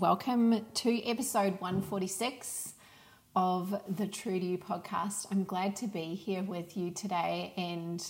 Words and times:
Welcome 0.00 0.64
to 0.76 1.06
episode 1.06 1.60
146 1.60 2.72
of 3.36 3.82
the 3.86 4.06
True 4.06 4.40
to 4.40 4.46
You 4.46 4.56
podcast. 4.56 5.26
I'm 5.30 5.44
glad 5.44 5.76
to 5.76 5.86
be 5.86 6.14
here 6.14 6.42
with 6.42 6.74
you 6.74 6.90
today, 6.90 7.52
and 7.54 8.02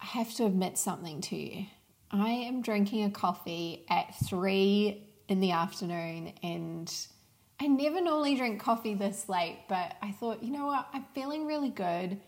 I 0.00 0.06
have 0.06 0.32
to 0.36 0.46
admit 0.46 0.78
something 0.78 1.20
to 1.20 1.36
you. 1.36 1.66
I 2.10 2.30
am 2.30 2.62
drinking 2.62 3.04
a 3.04 3.10
coffee 3.10 3.84
at 3.90 4.14
three 4.24 5.06
in 5.28 5.40
the 5.40 5.50
afternoon, 5.50 6.32
and 6.42 6.90
I 7.60 7.66
never 7.66 8.00
normally 8.00 8.36
drink 8.36 8.58
coffee 8.58 8.94
this 8.94 9.28
late, 9.28 9.58
but 9.68 9.96
I 10.00 10.12
thought, 10.12 10.42
you 10.42 10.50
know 10.50 10.64
what, 10.64 10.88
I'm 10.94 11.04
feeling 11.14 11.46
really 11.46 11.68
good. 11.68 12.18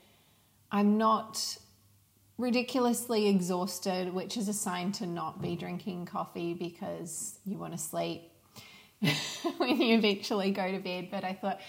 I'm 0.71 0.99
not 0.99 1.57
ridiculously 2.37 3.29
exhausted, 3.29 4.13
which 4.13 4.37
is 4.37 4.47
a 4.49 4.53
sign 4.53 4.93
to 4.93 5.07
not 5.07 5.41
be 5.41 5.57
drinking 5.57 6.05
coffee 6.05 6.53
because 6.53 7.39
you 7.47 7.57
want 7.57 7.73
to 7.73 7.79
sleep 7.79 8.29
when 9.59 9.81
you 9.81 9.97
eventually 9.97 10.51
go 10.51 10.71
to 10.71 10.79
bed. 10.79 11.09
But 11.11 11.25
I 11.25 11.33
thought, 11.35 11.61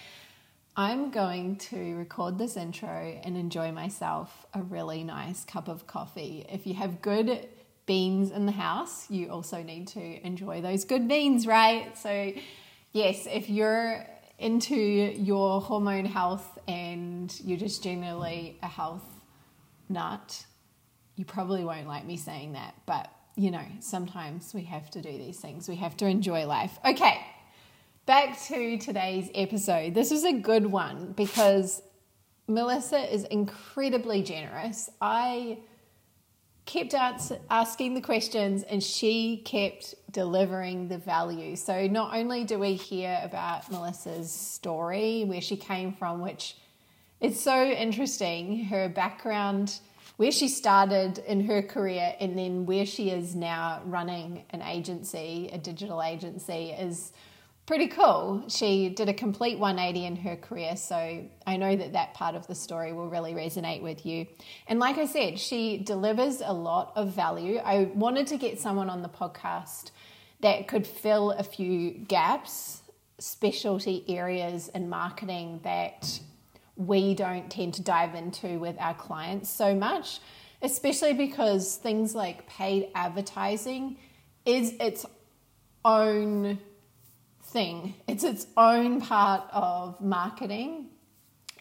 I'm 0.76 1.10
going 1.10 1.56
to 1.56 1.94
record 1.94 2.38
this 2.38 2.56
intro 2.56 3.20
and 3.22 3.36
enjoy 3.36 3.70
myself 3.72 4.46
a 4.54 4.62
really 4.62 5.04
nice 5.04 5.44
cup 5.44 5.68
of 5.68 5.86
coffee. 5.86 6.44
If 6.50 6.66
you 6.66 6.74
have 6.74 7.00
good 7.00 7.48
beans 7.86 8.30
in 8.30 8.46
the 8.46 8.52
house, 8.52 9.08
you 9.10 9.28
also 9.28 9.62
need 9.62 9.88
to 9.88 10.26
enjoy 10.26 10.62
those 10.62 10.84
good 10.84 11.06
beans, 11.06 11.46
right? 11.46 11.96
So, 11.96 12.32
yes, 12.92 13.28
if 13.30 13.48
you're 13.48 14.04
into 14.38 14.74
your 14.74 15.60
hormone 15.60 16.06
health 16.06 16.58
and 16.66 17.32
you're 17.44 17.58
just 17.58 17.84
generally 17.84 18.58
a 18.62 18.68
health 18.68 19.04
nut, 19.88 20.44
you 21.14 21.24
probably 21.24 21.64
won't 21.64 21.86
like 21.86 22.04
me 22.04 22.16
saying 22.16 22.54
that, 22.54 22.74
but 22.86 23.08
you 23.36 23.50
know, 23.50 23.64
sometimes 23.80 24.54
we 24.54 24.62
have 24.64 24.90
to 24.90 25.02
do 25.02 25.10
these 25.10 25.40
things. 25.40 25.68
We 25.68 25.76
have 25.76 25.96
to 25.98 26.06
enjoy 26.06 26.46
life. 26.46 26.78
Okay, 26.84 27.20
back 28.06 28.40
to 28.44 28.78
today's 28.78 29.30
episode. 29.34 29.94
This 29.94 30.12
is 30.12 30.24
a 30.24 30.32
good 30.32 30.66
one 30.66 31.12
because 31.12 31.82
Melissa 32.46 33.12
is 33.12 33.24
incredibly 33.24 34.22
generous. 34.22 34.90
I 35.00 35.58
kept 36.66 36.94
asking 37.50 37.94
the 37.94 38.00
questions 38.00 38.62
and 38.62 38.82
she 38.82 39.38
kept 39.44 39.94
delivering 40.10 40.88
the 40.88 40.98
value. 40.98 41.56
So, 41.56 41.86
not 41.86 42.14
only 42.14 42.44
do 42.44 42.58
we 42.58 42.74
hear 42.74 43.20
about 43.22 43.70
Melissa's 43.70 44.30
story, 44.30 45.24
where 45.24 45.40
she 45.40 45.56
came 45.56 45.92
from, 45.92 46.20
which 46.20 46.56
is 47.20 47.40
so 47.40 47.64
interesting, 47.64 48.64
her 48.66 48.88
background 48.88 49.80
where 50.16 50.30
she 50.30 50.48
started 50.48 51.18
in 51.18 51.46
her 51.46 51.62
career 51.62 52.14
and 52.20 52.38
then 52.38 52.66
where 52.66 52.86
she 52.86 53.10
is 53.10 53.34
now 53.34 53.82
running 53.84 54.44
an 54.50 54.62
agency, 54.62 55.50
a 55.52 55.58
digital 55.58 56.02
agency, 56.02 56.70
is 56.70 57.12
pretty 57.66 57.88
cool. 57.88 58.44
She 58.48 58.90
did 58.90 59.08
a 59.08 59.14
complete 59.14 59.58
180 59.58 60.06
in 60.06 60.16
her 60.16 60.36
career, 60.36 60.76
so 60.76 61.24
I 61.46 61.56
know 61.56 61.74
that 61.74 61.94
that 61.94 62.14
part 62.14 62.34
of 62.34 62.46
the 62.46 62.54
story 62.54 62.92
will 62.92 63.08
really 63.08 63.32
resonate 63.32 63.82
with 63.82 64.04
you. 64.04 64.26
And 64.68 64.78
like 64.78 64.98
I 64.98 65.06
said, 65.06 65.38
she 65.38 65.78
delivers 65.78 66.42
a 66.44 66.52
lot 66.52 66.92
of 66.94 67.12
value. 67.12 67.58
I 67.58 67.90
wanted 67.94 68.26
to 68.28 68.36
get 68.36 68.60
someone 68.60 68.90
on 68.90 69.02
the 69.02 69.08
podcast 69.08 69.90
that 70.42 70.68
could 70.68 70.86
fill 70.86 71.30
a 71.32 71.42
few 71.42 71.90
gaps, 71.90 72.82
specialty 73.18 74.04
areas 74.08 74.68
in 74.68 74.88
marketing 74.88 75.60
that 75.64 76.20
we 76.76 77.14
don't 77.14 77.50
tend 77.50 77.74
to 77.74 77.82
dive 77.82 78.14
into 78.14 78.58
with 78.58 78.76
our 78.78 78.94
clients 78.94 79.48
so 79.50 79.74
much, 79.74 80.20
especially 80.62 81.14
because 81.14 81.76
things 81.76 82.14
like 82.14 82.48
paid 82.48 82.88
advertising 82.94 83.98
is 84.44 84.74
its 84.80 85.06
own 85.84 86.58
thing, 87.42 87.94
it's 88.08 88.24
its 88.24 88.46
own 88.56 89.00
part 89.00 89.42
of 89.52 90.00
marketing. 90.00 90.88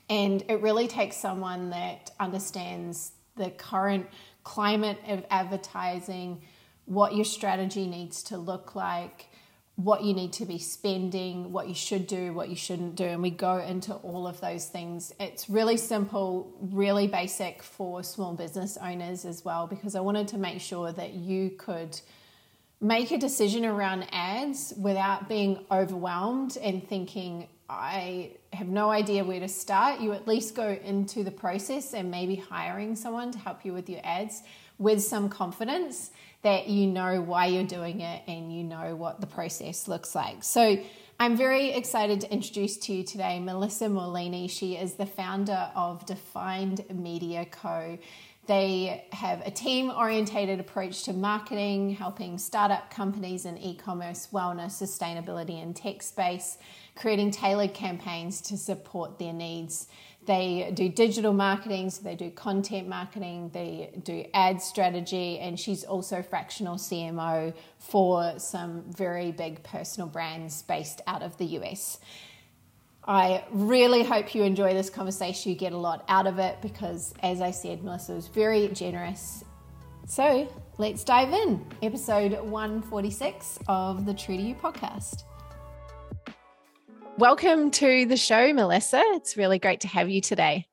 And 0.09 0.43
it 0.49 0.61
really 0.61 0.87
takes 0.87 1.15
someone 1.17 1.69
that 1.69 2.11
understands 2.19 3.13
the 3.35 3.49
current 3.49 4.07
climate 4.43 4.97
of 5.07 5.25
advertising, 5.29 6.41
what 6.85 7.15
your 7.15 7.25
strategy 7.25 7.87
needs 7.87 8.23
to 8.23 8.37
look 8.37 8.75
like, 8.75 9.29
what 9.75 10.03
you 10.03 10.13
need 10.13 10.31
to 10.33 10.45
be 10.45 10.59
spending, 10.59 11.51
what 11.51 11.67
you 11.67 11.73
should 11.73 12.05
do, 12.05 12.31
what 12.31 12.47
you 12.47 12.55
shouldn't 12.55 12.95
do. 12.95 13.05
And 13.05 13.23
we 13.23 13.31
go 13.31 13.57
into 13.57 13.93
all 13.95 14.27
of 14.27 14.39
those 14.39 14.67
things. 14.67 15.11
It's 15.19 15.49
really 15.49 15.77
simple, 15.77 16.53
really 16.61 17.07
basic 17.07 17.63
for 17.63 18.03
small 18.03 18.33
business 18.33 18.77
owners 18.77 19.25
as 19.25 19.43
well, 19.43 19.65
because 19.65 19.95
I 19.95 19.99
wanted 20.01 20.27
to 20.29 20.37
make 20.37 20.61
sure 20.61 20.91
that 20.91 21.13
you 21.13 21.49
could 21.57 21.99
make 22.79 23.11
a 23.11 23.17
decision 23.17 23.65
around 23.65 24.05
ads 24.11 24.73
without 24.77 25.27
being 25.27 25.65
overwhelmed 25.71 26.57
and 26.57 26.87
thinking, 26.87 27.47
I 27.67 28.33
have 28.51 28.67
no 28.67 28.91
idea 28.91 29.23
where 29.23 29.39
to 29.39 29.47
start. 29.47 30.01
You 30.01 30.11
at 30.11 30.27
least 30.27 30.53
go 30.53 30.77
into 30.83 31.23
the 31.23 31.31
process 31.31 31.93
and 31.93 32.11
maybe 32.11 32.35
hiring 32.35 32.95
someone 32.95 33.31
to 33.31 33.39
help 33.39 33.65
you 33.65 33.73
with 33.73 33.89
your 33.89 34.01
ads 34.03 34.43
with 34.77 35.01
some 35.01 35.29
confidence 35.29 36.11
that 36.43 36.67
you 36.67 36.87
know 36.87 37.21
why 37.21 37.47
you're 37.47 37.63
doing 37.63 38.01
it 38.01 38.21
and 38.27 38.53
you 38.55 38.63
know 38.63 38.95
what 38.95 39.19
the 39.19 39.27
process 39.27 39.87
looks 39.87 40.13
like. 40.13 40.43
So, 40.43 40.77
I'm 41.19 41.37
very 41.37 41.69
excited 41.69 42.21
to 42.21 42.33
introduce 42.33 42.75
to 42.77 42.93
you 42.93 43.03
today 43.03 43.39
Melissa 43.39 43.85
Maulini. 43.85 44.49
She 44.49 44.75
is 44.75 44.95
the 44.95 45.05
founder 45.05 45.69
of 45.75 46.05
Defined 46.05 46.83
Media 46.91 47.45
Co. 47.45 47.97
They 48.45 49.05
have 49.13 49.41
a 49.45 49.51
team 49.51 49.89
orientated 49.89 50.59
approach 50.59 51.03
to 51.03 51.13
marketing, 51.13 51.91
helping 51.91 52.37
startup 52.37 52.91
companies 52.91 53.45
in 53.45 53.57
e 53.57 53.75
commerce, 53.75 54.27
wellness, 54.33 54.71
sustainability, 54.71 55.63
and 55.63 55.73
tech 55.73 56.03
space, 56.03 56.57
creating 56.95 57.31
tailored 57.31 57.73
campaigns 57.73 58.41
to 58.41 58.57
support 58.57 59.17
their 59.17 59.31
needs. 59.31 59.87
They 60.25 60.71
do 60.73 60.89
digital 60.89 61.33
marketing, 61.33 61.89
so 61.89 62.03
they 62.03 62.15
do 62.15 62.31
content 62.31 62.87
marketing, 62.87 63.51
they 63.53 63.91
do 64.03 64.25
ad 64.33 64.61
strategy, 64.61 65.39
and 65.39 65.57
she's 65.57 65.83
also 65.85 66.21
fractional 66.21 66.75
CMO 66.75 67.53
for 67.77 68.39
some 68.39 68.83
very 68.89 69.31
big 69.31 69.63
personal 69.63 70.07
brands 70.07 70.61
based 70.63 71.01
out 71.07 71.23
of 71.23 71.37
the 71.37 71.45
US. 71.45 71.99
I 73.05 73.43
really 73.51 74.01
hope 74.01 74.33
you 74.33 74.43
enjoy 74.43 74.73
this 74.73 74.89
conversation. 74.89 75.51
You 75.51 75.57
get 75.57 75.73
a 75.73 75.77
lot 75.77 76.05
out 76.07 76.25
of 76.25 76.39
it 76.39 76.61
because, 76.61 77.13
as 77.21 77.41
I 77.41 77.51
said, 77.51 77.83
Melissa 77.83 78.13
was 78.13 78.27
very 78.27 78.69
generous. 78.69 79.43
So 80.07 80.47
let's 80.77 81.03
dive 81.03 81.33
in. 81.33 81.65
Episode 81.81 82.31
146 82.31 83.59
of 83.67 84.05
the 84.05 84.13
True 84.13 84.37
to 84.37 84.41
You 84.41 84.55
podcast. 84.55 85.23
Welcome 87.17 87.71
to 87.71 88.05
the 88.05 88.15
show, 88.15 88.53
Melissa. 88.53 89.01
It's 89.05 89.35
really 89.35 89.59
great 89.59 89.81
to 89.81 89.89
have 89.89 90.09
you 90.09 90.21
today. 90.21 90.67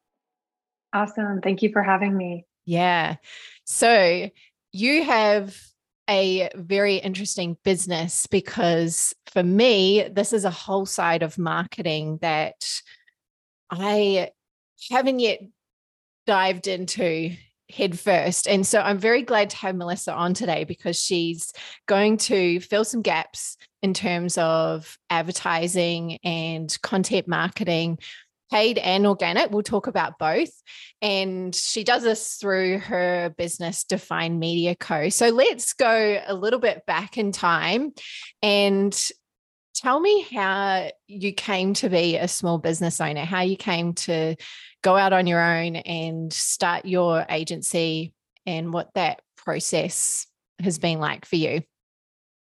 Awesome. 0.92 1.40
Thank 1.40 1.62
you 1.62 1.72
for 1.72 1.82
having 1.82 2.16
me. 2.16 2.46
Yeah. 2.64 3.16
So 3.64 4.30
you 4.70 5.02
have 5.02 5.56
a 6.10 6.50
very 6.56 6.96
interesting 6.96 7.56
business 7.62 8.26
because 8.26 9.14
for 9.26 9.42
me, 9.42 10.08
this 10.10 10.32
is 10.32 10.44
a 10.44 10.50
whole 10.50 10.84
side 10.84 11.22
of 11.22 11.38
marketing 11.38 12.18
that 12.20 12.82
I 13.70 14.30
haven't 14.90 15.20
yet 15.20 15.40
dived 16.26 16.66
into 16.66 17.36
head 17.70 17.98
first. 17.98 18.48
And 18.48 18.66
so 18.66 18.80
I'm 18.80 18.98
very 18.98 19.22
glad 19.22 19.50
to 19.50 19.56
have 19.58 19.76
Melissa 19.76 20.12
on 20.12 20.34
today 20.34 20.64
because 20.64 21.00
she's 21.00 21.52
going 21.86 22.16
to 22.18 22.60
fill 22.60 22.84
some 22.84 23.02
gaps 23.02 23.56
in 23.82 23.94
terms 23.94 24.36
of 24.36 24.98
advertising 25.08 26.18
and 26.24 26.76
content 26.82 27.28
marketing, 27.28 27.98
paid 28.50 28.78
and 28.78 29.06
organic. 29.06 29.50
We'll 29.50 29.62
talk 29.62 29.86
about 29.86 30.18
both. 30.18 30.50
And 31.00 31.54
she 31.54 31.84
does 31.84 32.02
this 32.02 32.34
through 32.34 32.78
her 32.80 33.34
business, 33.36 33.84
Defined 33.84 34.40
Media 34.40 34.74
Co. 34.74 35.08
So 35.08 35.28
let's 35.28 35.72
go 35.72 36.20
a 36.26 36.34
little 36.34 36.60
bit 36.60 36.84
back 36.86 37.16
in 37.16 37.32
time 37.32 37.92
and 38.42 38.98
tell 39.74 40.00
me 40.00 40.26
how 40.32 40.90
you 41.06 41.32
came 41.32 41.74
to 41.74 41.88
be 41.88 42.16
a 42.16 42.28
small 42.28 42.58
business 42.58 43.00
owner, 43.00 43.24
how 43.24 43.40
you 43.40 43.56
came 43.56 43.94
to 43.94 44.36
go 44.82 44.96
out 44.96 45.12
on 45.12 45.26
your 45.26 45.40
own 45.40 45.76
and 45.76 46.32
start 46.32 46.84
your 46.84 47.24
agency 47.28 48.12
and 48.46 48.72
what 48.72 48.92
that 48.94 49.20
process 49.36 50.26
has 50.60 50.78
been 50.78 50.98
like 50.98 51.24
for 51.24 51.36
you. 51.36 51.62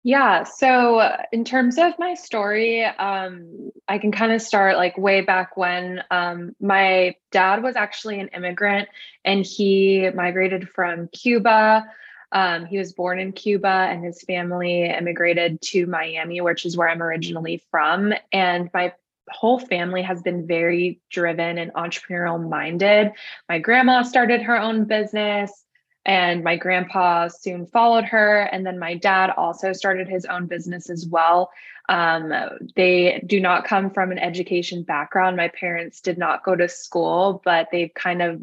Yeah. 0.03 0.43
So, 0.45 1.15
in 1.31 1.45
terms 1.45 1.77
of 1.77 1.93
my 1.99 2.15
story, 2.15 2.83
um, 2.83 3.71
I 3.87 3.99
can 3.99 4.11
kind 4.11 4.31
of 4.31 4.41
start 4.41 4.75
like 4.75 4.97
way 4.97 5.21
back 5.21 5.57
when 5.57 6.03
um, 6.09 6.55
my 6.59 7.15
dad 7.31 7.61
was 7.61 7.75
actually 7.75 8.19
an 8.19 8.29
immigrant 8.29 8.89
and 9.23 9.45
he 9.45 10.09
migrated 10.15 10.67
from 10.69 11.07
Cuba. 11.09 11.85
Um, 12.31 12.65
he 12.65 12.79
was 12.79 12.93
born 12.93 13.19
in 13.19 13.31
Cuba 13.31 13.67
and 13.67 14.03
his 14.03 14.23
family 14.23 14.85
immigrated 14.85 15.61
to 15.61 15.85
Miami, 15.85 16.41
which 16.41 16.65
is 16.65 16.75
where 16.75 16.89
I'm 16.89 17.03
originally 17.03 17.61
from. 17.69 18.13
And 18.31 18.71
my 18.73 18.93
whole 19.29 19.59
family 19.59 20.01
has 20.01 20.21
been 20.23 20.47
very 20.47 20.99
driven 21.11 21.59
and 21.59 21.73
entrepreneurial 21.73 22.49
minded. 22.49 23.11
My 23.47 23.59
grandma 23.59 24.01
started 24.01 24.41
her 24.41 24.59
own 24.59 24.85
business 24.85 25.63
and 26.05 26.43
my 26.43 26.55
grandpa 26.55 27.27
soon 27.27 27.65
followed 27.65 28.05
her 28.05 28.41
and 28.51 28.65
then 28.65 28.79
my 28.79 28.95
dad 28.95 29.29
also 29.37 29.73
started 29.73 30.07
his 30.07 30.25
own 30.25 30.47
business 30.47 30.89
as 30.89 31.05
well 31.05 31.51
Um, 31.89 32.31
they 32.75 33.21
do 33.25 33.39
not 33.39 33.65
come 33.65 33.89
from 33.89 34.11
an 34.11 34.19
education 34.19 34.83
background. 34.83 35.35
My 35.35 35.49
parents 35.49 35.99
did 35.99 36.17
not 36.17 36.43
go 36.43 36.55
to 36.55 36.69
school, 36.69 37.41
but 37.43 37.67
they've 37.71 37.93
kind 37.93 38.21
of 38.21 38.39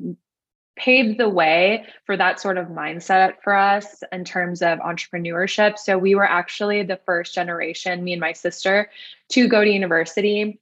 paved 0.76 1.18
the 1.18 1.28
way 1.28 1.86
for 2.04 2.16
that 2.16 2.40
sort 2.40 2.58
of 2.58 2.68
mindset 2.68 3.34
for 3.42 3.54
us 3.54 4.02
in 4.12 4.24
terms 4.24 4.60
of 4.60 4.78
entrepreneurship. 4.80 5.78
So 5.78 5.96
we 5.96 6.14
were 6.14 6.28
actually 6.28 6.82
the 6.82 7.00
first 7.06 7.34
generation, 7.34 8.04
me 8.04 8.12
and 8.12 8.20
my 8.20 8.34
sister, 8.34 8.90
to 9.30 9.48
go 9.48 9.64
to 9.64 9.70
university 9.70 10.60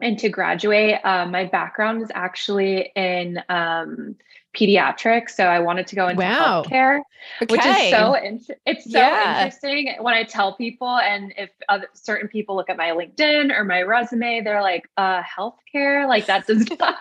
and 0.00 0.18
to 0.18 0.28
graduate. 0.28 1.00
Uh, 1.02 1.26
my 1.26 1.44
background 1.46 2.02
is 2.02 2.10
actually 2.14 2.92
in 2.94 3.42
um, 3.48 4.16
pediatrics, 4.56 5.30
so 5.30 5.44
I 5.44 5.60
wanted 5.60 5.86
to 5.88 5.96
go 5.96 6.08
into 6.08 6.22
wow. 6.22 6.62
healthcare, 6.62 7.00
okay. 7.42 7.52
which 7.52 7.64
is 7.64 7.90
so 7.90 8.14
in- 8.14 8.40
it's 8.66 8.90
so 8.90 8.98
yeah. 8.98 9.44
interesting 9.44 9.94
when 10.00 10.14
I 10.14 10.24
tell 10.24 10.56
people, 10.56 10.96
and 10.98 11.32
if 11.36 11.50
other, 11.68 11.88
certain 11.94 12.28
people 12.28 12.56
look 12.56 12.70
at 12.70 12.76
my 12.76 12.90
LinkedIn 12.90 13.56
or 13.56 13.64
my 13.64 13.82
resume, 13.82 14.40
they're 14.42 14.62
like, 14.62 14.88
"Uh, 14.96 15.22
healthcare, 15.22 16.08
like 16.08 16.26
that 16.26 16.46
does 16.46 16.68
not 16.80 16.96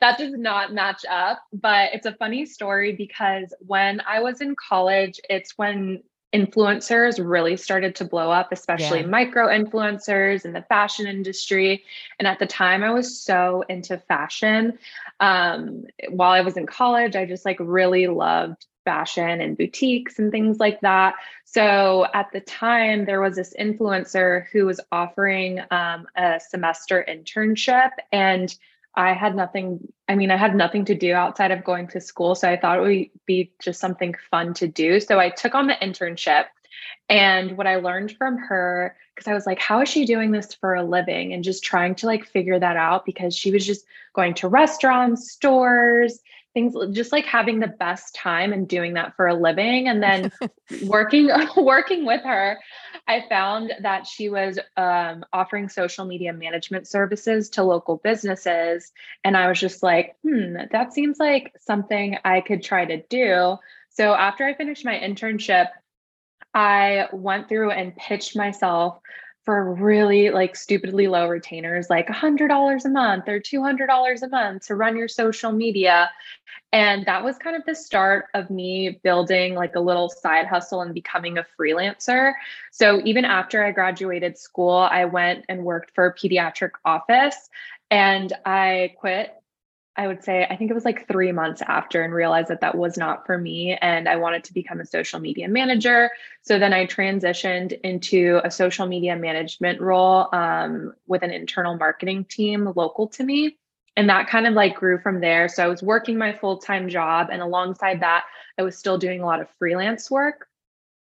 that 0.00 0.18
does 0.18 0.32
not 0.32 0.72
match 0.72 1.04
up." 1.08 1.40
But 1.52 1.90
it's 1.92 2.06
a 2.06 2.14
funny 2.14 2.46
story 2.46 2.92
because 2.92 3.54
when 3.60 4.00
I 4.06 4.20
was 4.20 4.40
in 4.40 4.56
college, 4.56 5.20
it's 5.28 5.56
when 5.56 6.02
influencers 6.34 7.18
really 7.24 7.56
started 7.56 7.94
to 7.96 8.04
blow 8.04 8.30
up, 8.30 8.52
especially 8.52 9.00
yeah. 9.00 9.06
micro 9.06 9.46
influencers 9.46 10.44
in 10.44 10.52
the 10.52 10.62
fashion 10.62 11.06
industry. 11.06 11.84
And 12.18 12.28
at 12.28 12.38
the 12.38 12.46
time, 12.46 12.82
I 12.84 12.90
was 12.90 13.18
so 13.18 13.64
into 13.68 13.98
fashion. 13.98 14.78
Um, 15.20 15.84
while 16.10 16.32
I 16.32 16.42
was 16.42 16.56
in 16.56 16.66
college, 16.66 17.16
I 17.16 17.24
just 17.24 17.44
like 17.44 17.56
really 17.60 18.06
loved 18.06 18.66
fashion 18.84 19.40
and 19.40 19.56
boutiques 19.56 20.18
and 20.18 20.30
things 20.30 20.58
like 20.58 20.80
that. 20.80 21.14
So 21.44 22.06
at 22.14 22.30
the 22.32 22.40
time, 22.40 23.04
there 23.04 23.20
was 23.20 23.36
this 23.36 23.54
influencer 23.58 24.46
who 24.52 24.66
was 24.66 24.80
offering 24.92 25.60
um, 25.70 26.06
a 26.16 26.40
semester 26.40 27.04
internship 27.08 27.90
and 28.12 28.54
I 28.94 29.12
had 29.12 29.36
nothing, 29.36 29.80
I 30.08 30.16
mean, 30.16 30.30
I 30.30 30.36
had 30.36 30.54
nothing 30.54 30.84
to 30.86 30.94
do 30.94 31.12
outside 31.12 31.50
of 31.50 31.64
going 31.64 31.88
to 31.88 32.00
school. 32.00 32.34
So 32.34 32.50
I 32.50 32.56
thought 32.56 32.78
it 32.78 32.82
would 32.82 33.20
be 33.26 33.52
just 33.62 33.80
something 33.80 34.14
fun 34.30 34.54
to 34.54 34.66
do. 34.66 35.00
So 35.00 35.18
I 35.20 35.30
took 35.30 35.54
on 35.54 35.66
the 35.66 35.74
internship. 35.74 36.46
And 37.08 37.56
what 37.56 37.66
I 37.66 37.76
learned 37.76 38.12
from 38.12 38.38
her, 38.38 38.96
because 39.14 39.28
I 39.28 39.34
was 39.34 39.46
like, 39.46 39.58
how 39.58 39.80
is 39.80 39.88
she 39.88 40.04
doing 40.04 40.30
this 40.30 40.54
for 40.54 40.74
a 40.74 40.84
living? 40.84 41.32
And 41.32 41.42
just 41.42 41.64
trying 41.64 41.94
to 41.96 42.06
like 42.06 42.26
figure 42.26 42.58
that 42.58 42.76
out 42.76 43.06
because 43.06 43.34
she 43.34 43.50
was 43.50 43.66
just 43.66 43.84
going 44.14 44.34
to 44.34 44.48
restaurants, 44.48 45.30
stores, 45.30 46.20
things 46.54 46.74
just 46.92 47.12
like 47.12 47.24
having 47.24 47.60
the 47.60 47.68
best 47.68 48.14
time 48.14 48.52
and 48.52 48.68
doing 48.68 48.94
that 48.94 49.14
for 49.16 49.26
a 49.26 49.34
living. 49.34 49.88
And 49.88 50.02
then 50.02 50.30
working 50.82 51.30
working 51.56 52.04
with 52.04 52.22
her 52.22 52.58
i 53.06 53.24
found 53.28 53.72
that 53.80 54.06
she 54.06 54.28
was 54.28 54.58
um, 54.76 55.24
offering 55.32 55.68
social 55.68 56.04
media 56.04 56.32
management 56.32 56.86
services 56.86 57.48
to 57.48 57.62
local 57.62 57.96
businesses. 57.96 58.92
And 59.24 59.36
i 59.36 59.48
was 59.48 59.58
just 59.58 59.82
like 59.82 60.16
hmm 60.22 60.56
that 60.70 60.92
seems 60.92 61.18
like 61.18 61.52
something 61.58 62.18
i 62.24 62.40
could 62.40 62.62
try 62.62 62.84
to 62.84 63.02
do. 63.08 63.56
So 63.88 64.12
after 64.14 64.44
i 64.44 64.54
finished 64.54 64.84
my 64.84 64.98
internship 64.98 65.68
i 66.54 67.06
went 67.12 67.48
through 67.48 67.70
and 67.70 67.96
pitched 67.96 68.36
myself 68.36 69.00
for 69.48 69.72
really 69.72 70.28
like 70.28 70.54
stupidly 70.54 71.08
low 71.08 71.26
retainers, 71.26 71.88
like 71.88 72.06
$100 72.06 72.84
a 72.84 72.88
month 72.90 73.26
or 73.30 73.40
$200 73.40 74.22
a 74.22 74.28
month 74.28 74.66
to 74.66 74.74
run 74.74 74.94
your 74.94 75.08
social 75.08 75.52
media. 75.52 76.10
And 76.70 77.06
that 77.06 77.24
was 77.24 77.38
kind 77.38 77.56
of 77.56 77.64
the 77.64 77.74
start 77.74 78.26
of 78.34 78.50
me 78.50 79.00
building 79.02 79.54
like 79.54 79.74
a 79.74 79.80
little 79.80 80.10
side 80.10 80.46
hustle 80.46 80.82
and 80.82 80.92
becoming 80.92 81.38
a 81.38 81.46
freelancer. 81.58 82.34
So 82.72 83.00
even 83.06 83.24
after 83.24 83.64
I 83.64 83.72
graduated 83.72 84.36
school, 84.36 84.76
I 84.76 85.06
went 85.06 85.46
and 85.48 85.64
worked 85.64 85.94
for 85.94 86.04
a 86.04 86.14
pediatric 86.14 86.72
office 86.84 87.48
and 87.90 88.30
I 88.44 88.96
quit 88.98 89.34
I 89.98 90.06
would 90.06 90.22
say, 90.22 90.46
I 90.48 90.54
think 90.54 90.70
it 90.70 90.74
was 90.74 90.84
like 90.84 91.08
three 91.08 91.32
months 91.32 91.60
after 91.60 92.02
and 92.02 92.14
realized 92.14 92.48
that 92.48 92.60
that 92.60 92.76
was 92.76 92.96
not 92.96 93.26
for 93.26 93.36
me. 93.36 93.76
And 93.82 94.08
I 94.08 94.14
wanted 94.14 94.44
to 94.44 94.54
become 94.54 94.78
a 94.80 94.86
social 94.86 95.18
media 95.18 95.48
manager. 95.48 96.08
So 96.42 96.56
then 96.56 96.72
I 96.72 96.86
transitioned 96.86 97.78
into 97.82 98.40
a 98.44 98.50
social 98.50 98.86
media 98.86 99.16
management 99.16 99.80
role 99.80 100.28
um, 100.32 100.92
with 101.08 101.24
an 101.24 101.32
internal 101.32 101.76
marketing 101.76 102.26
team 102.26 102.72
local 102.76 103.08
to 103.08 103.24
me. 103.24 103.58
And 103.96 104.08
that 104.08 104.28
kind 104.28 104.46
of 104.46 104.54
like 104.54 104.76
grew 104.76 105.00
from 105.00 105.20
there. 105.20 105.48
So 105.48 105.64
I 105.64 105.66
was 105.66 105.82
working 105.82 106.16
my 106.16 106.32
full 106.32 106.58
time 106.58 106.88
job. 106.88 107.30
And 107.32 107.42
alongside 107.42 108.00
that, 108.00 108.24
I 108.56 108.62
was 108.62 108.78
still 108.78 108.98
doing 108.98 109.20
a 109.20 109.26
lot 109.26 109.40
of 109.40 109.48
freelance 109.58 110.08
work. 110.08 110.46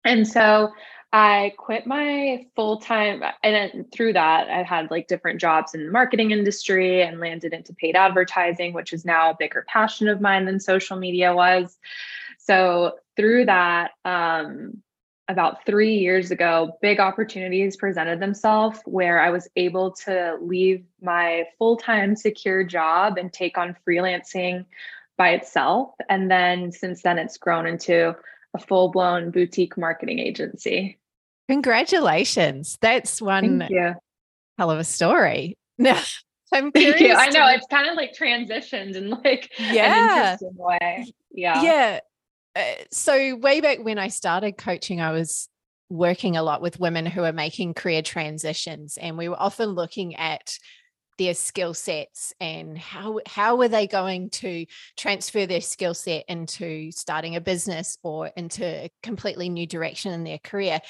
And 0.04 0.26
so 0.26 0.72
I 1.12 1.54
quit 1.56 1.86
my 1.86 2.46
full 2.54 2.78
time, 2.78 3.22
and 3.42 3.90
through 3.90 4.12
that, 4.12 4.48
I 4.48 4.62
had 4.62 4.90
like 4.92 5.08
different 5.08 5.40
jobs 5.40 5.74
in 5.74 5.84
the 5.84 5.90
marketing 5.90 6.30
industry 6.30 7.02
and 7.02 7.18
landed 7.18 7.52
into 7.52 7.74
paid 7.74 7.96
advertising, 7.96 8.72
which 8.72 8.92
is 8.92 9.04
now 9.04 9.30
a 9.30 9.36
bigger 9.36 9.64
passion 9.66 10.08
of 10.08 10.20
mine 10.20 10.44
than 10.44 10.60
social 10.60 10.96
media 10.96 11.34
was. 11.34 11.76
So, 12.38 12.98
through 13.16 13.46
that, 13.46 13.90
um, 14.04 14.82
about 15.26 15.64
three 15.66 15.96
years 15.96 16.30
ago, 16.30 16.78
big 16.82 17.00
opportunities 17.00 17.76
presented 17.76 18.20
themselves 18.20 18.80
where 18.84 19.20
I 19.20 19.30
was 19.30 19.48
able 19.56 19.92
to 20.04 20.36
leave 20.40 20.84
my 21.00 21.44
full 21.58 21.76
time 21.76 22.14
secure 22.14 22.62
job 22.62 23.18
and 23.18 23.32
take 23.32 23.58
on 23.58 23.76
freelancing 23.86 24.64
by 25.16 25.30
itself. 25.30 25.94
And 26.08 26.30
then 26.30 26.72
since 26.72 27.02
then, 27.02 27.18
it's 27.18 27.36
grown 27.36 27.66
into 27.66 28.16
a 28.54 28.58
full 28.58 28.90
blown 28.90 29.30
boutique 29.30 29.76
marketing 29.76 30.18
agency. 30.18 30.98
Congratulations. 31.48 32.78
That's 32.80 33.20
one 33.20 33.60
hell 34.58 34.70
of 34.70 34.78
a 34.78 34.84
story. 34.84 35.56
I'm 36.52 36.72
curious. 36.72 37.16
I 37.18 37.28
know 37.28 37.48
it's 37.48 37.66
kind 37.70 37.88
of 37.88 37.96
like 37.96 38.14
transitioned 38.16 38.96
in 38.96 39.10
like 39.10 39.52
yeah. 39.58 40.34
an 40.34 40.38
interesting 40.38 40.54
way. 40.56 41.12
Yeah. 41.30 41.62
Yeah. 41.62 42.00
Uh, 42.56 42.84
so 42.90 43.36
way 43.36 43.60
back 43.60 43.78
when 43.82 43.98
I 43.98 44.08
started 44.08 44.56
coaching, 44.56 45.00
I 45.00 45.12
was 45.12 45.48
working 45.88 46.36
a 46.36 46.42
lot 46.42 46.62
with 46.62 46.80
women 46.80 47.06
who 47.06 47.22
are 47.24 47.32
making 47.32 47.74
career 47.74 48.02
transitions 48.02 48.96
and 48.96 49.18
we 49.18 49.28
were 49.28 49.40
often 49.40 49.70
looking 49.70 50.14
at 50.16 50.56
their 51.20 51.34
skill 51.34 51.74
sets 51.74 52.32
and 52.40 52.78
how 52.78 53.20
how 53.26 53.56
were 53.56 53.68
they 53.68 53.86
going 53.86 54.30
to 54.30 54.64
transfer 54.96 55.44
their 55.44 55.60
skill 55.60 55.92
set 55.92 56.24
into 56.28 56.90
starting 56.90 57.36
a 57.36 57.40
business 57.42 57.98
or 58.02 58.28
into 58.28 58.64
a 58.64 58.90
completely 59.02 59.50
new 59.50 59.66
direction 59.66 60.12
in 60.12 60.24
their 60.24 60.38
career? 60.38 60.80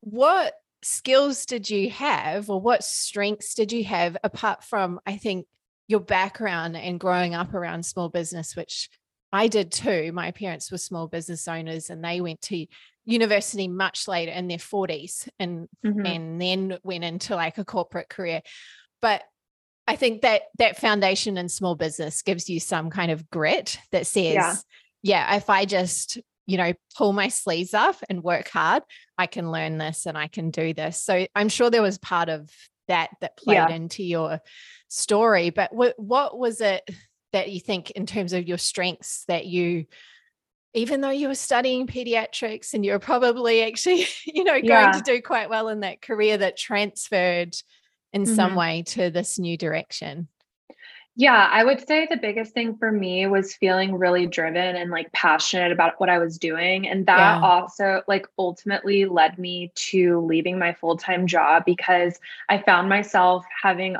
What 0.00 0.54
skills 0.82 1.46
did 1.46 1.70
you 1.70 1.90
have 1.90 2.50
or 2.50 2.60
what 2.60 2.82
strengths 2.82 3.54
did 3.54 3.70
you 3.70 3.84
have 3.84 4.16
apart 4.24 4.64
from 4.64 4.98
i 5.06 5.16
think 5.16 5.46
your 5.86 6.00
background 6.00 6.76
and 6.76 6.98
growing 6.98 7.36
up 7.36 7.54
around 7.54 7.86
small 7.86 8.08
business 8.08 8.56
which 8.56 8.90
i 9.32 9.46
did 9.46 9.70
too. 9.70 10.10
My 10.12 10.32
parents 10.32 10.72
were 10.72 10.78
small 10.78 11.06
business 11.06 11.46
owners 11.46 11.88
and 11.88 12.04
they 12.04 12.20
went 12.20 12.42
to 12.42 12.66
university 13.04 13.68
much 13.68 14.08
later 14.08 14.32
in 14.32 14.48
their 14.48 14.58
40s 14.58 15.28
and 15.38 15.68
mm-hmm. 15.84 16.06
and 16.06 16.40
then 16.40 16.78
went 16.82 17.04
into 17.04 17.34
like 17.34 17.58
a 17.58 17.64
corporate 17.64 18.08
career. 18.08 18.42
But 19.00 19.22
i 19.92 19.96
think 19.96 20.22
that 20.22 20.42
that 20.58 20.78
foundation 20.78 21.36
in 21.36 21.48
small 21.48 21.74
business 21.74 22.22
gives 22.22 22.48
you 22.48 22.58
some 22.58 22.90
kind 22.90 23.10
of 23.10 23.28
grit 23.30 23.78
that 23.90 24.06
says 24.06 24.34
yeah, 24.34 24.56
yeah 25.02 25.36
if 25.36 25.50
i 25.50 25.64
just 25.64 26.18
you 26.46 26.56
know, 26.56 26.72
pull 26.96 27.12
my 27.12 27.28
sleeves 27.28 27.72
up 27.72 27.96
and 28.08 28.22
work 28.22 28.48
hard, 28.48 28.82
I 29.16 29.26
can 29.26 29.50
learn 29.50 29.78
this 29.78 30.06
and 30.06 30.18
I 30.18 30.26
can 30.26 30.50
do 30.50 30.74
this. 30.74 31.00
So 31.00 31.26
I'm 31.34 31.48
sure 31.48 31.70
there 31.70 31.82
was 31.82 31.98
part 31.98 32.28
of 32.28 32.50
that 32.88 33.10
that 33.20 33.36
played 33.36 33.54
yeah. 33.54 33.68
into 33.70 34.02
your 34.02 34.40
story. 34.88 35.50
But 35.50 35.72
what 35.72 35.98
what 35.98 36.38
was 36.38 36.60
it 36.60 36.88
that 37.32 37.50
you 37.50 37.60
think 37.60 37.92
in 37.92 38.06
terms 38.06 38.32
of 38.32 38.46
your 38.46 38.58
strengths 38.58 39.24
that 39.28 39.46
you 39.46 39.86
even 40.74 41.02
though 41.02 41.10
you 41.10 41.28
were 41.28 41.34
studying 41.34 41.86
pediatrics 41.86 42.72
and 42.72 42.84
you 42.84 42.92
were 42.92 42.98
probably 42.98 43.62
actually, 43.62 44.06
you 44.26 44.42
know, 44.42 44.54
going 44.54 44.64
yeah. 44.64 44.92
to 44.92 45.02
do 45.02 45.20
quite 45.20 45.50
well 45.50 45.68
in 45.68 45.80
that 45.80 46.00
career 46.00 46.38
that 46.38 46.56
transferred 46.56 47.54
in 48.12 48.22
mm-hmm. 48.22 48.34
some 48.34 48.54
way 48.54 48.82
to 48.88 49.10
this 49.10 49.38
new 49.38 49.56
direction? 49.56 50.28
Yeah, 51.14 51.48
I 51.50 51.62
would 51.62 51.86
say 51.86 52.06
the 52.06 52.16
biggest 52.16 52.54
thing 52.54 52.76
for 52.78 52.90
me 52.90 53.26
was 53.26 53.54
feeling 53.54 53.94
really 53.94 54.26
driven 54.26 54.76
and 54.76 54.90
like 54.90 55.12
passionate 55.12 55.70
about 55.70 56.00
what 56.00 56.08
I 56.08 56.18
was 56.18 56.38
doing. 56.38 56.88
And 56.88 57.04
that 57.04 57.18
yeah. 57.18 57.40
also 57.42 58.02
like 58.08 58.26
ultimately 58.38 59.04
led 59.04 59.38
me 59.38 59.72
to 59.90 60.20
leaving 60.20 60.58
my 60.58 60.72
full-time 60.72 61.26
job 61.26 61.64
because 61.66 62.18
I 62.48 62.58
found 62.58 62.88
myself 62.88 63.44
having 63.62 63.96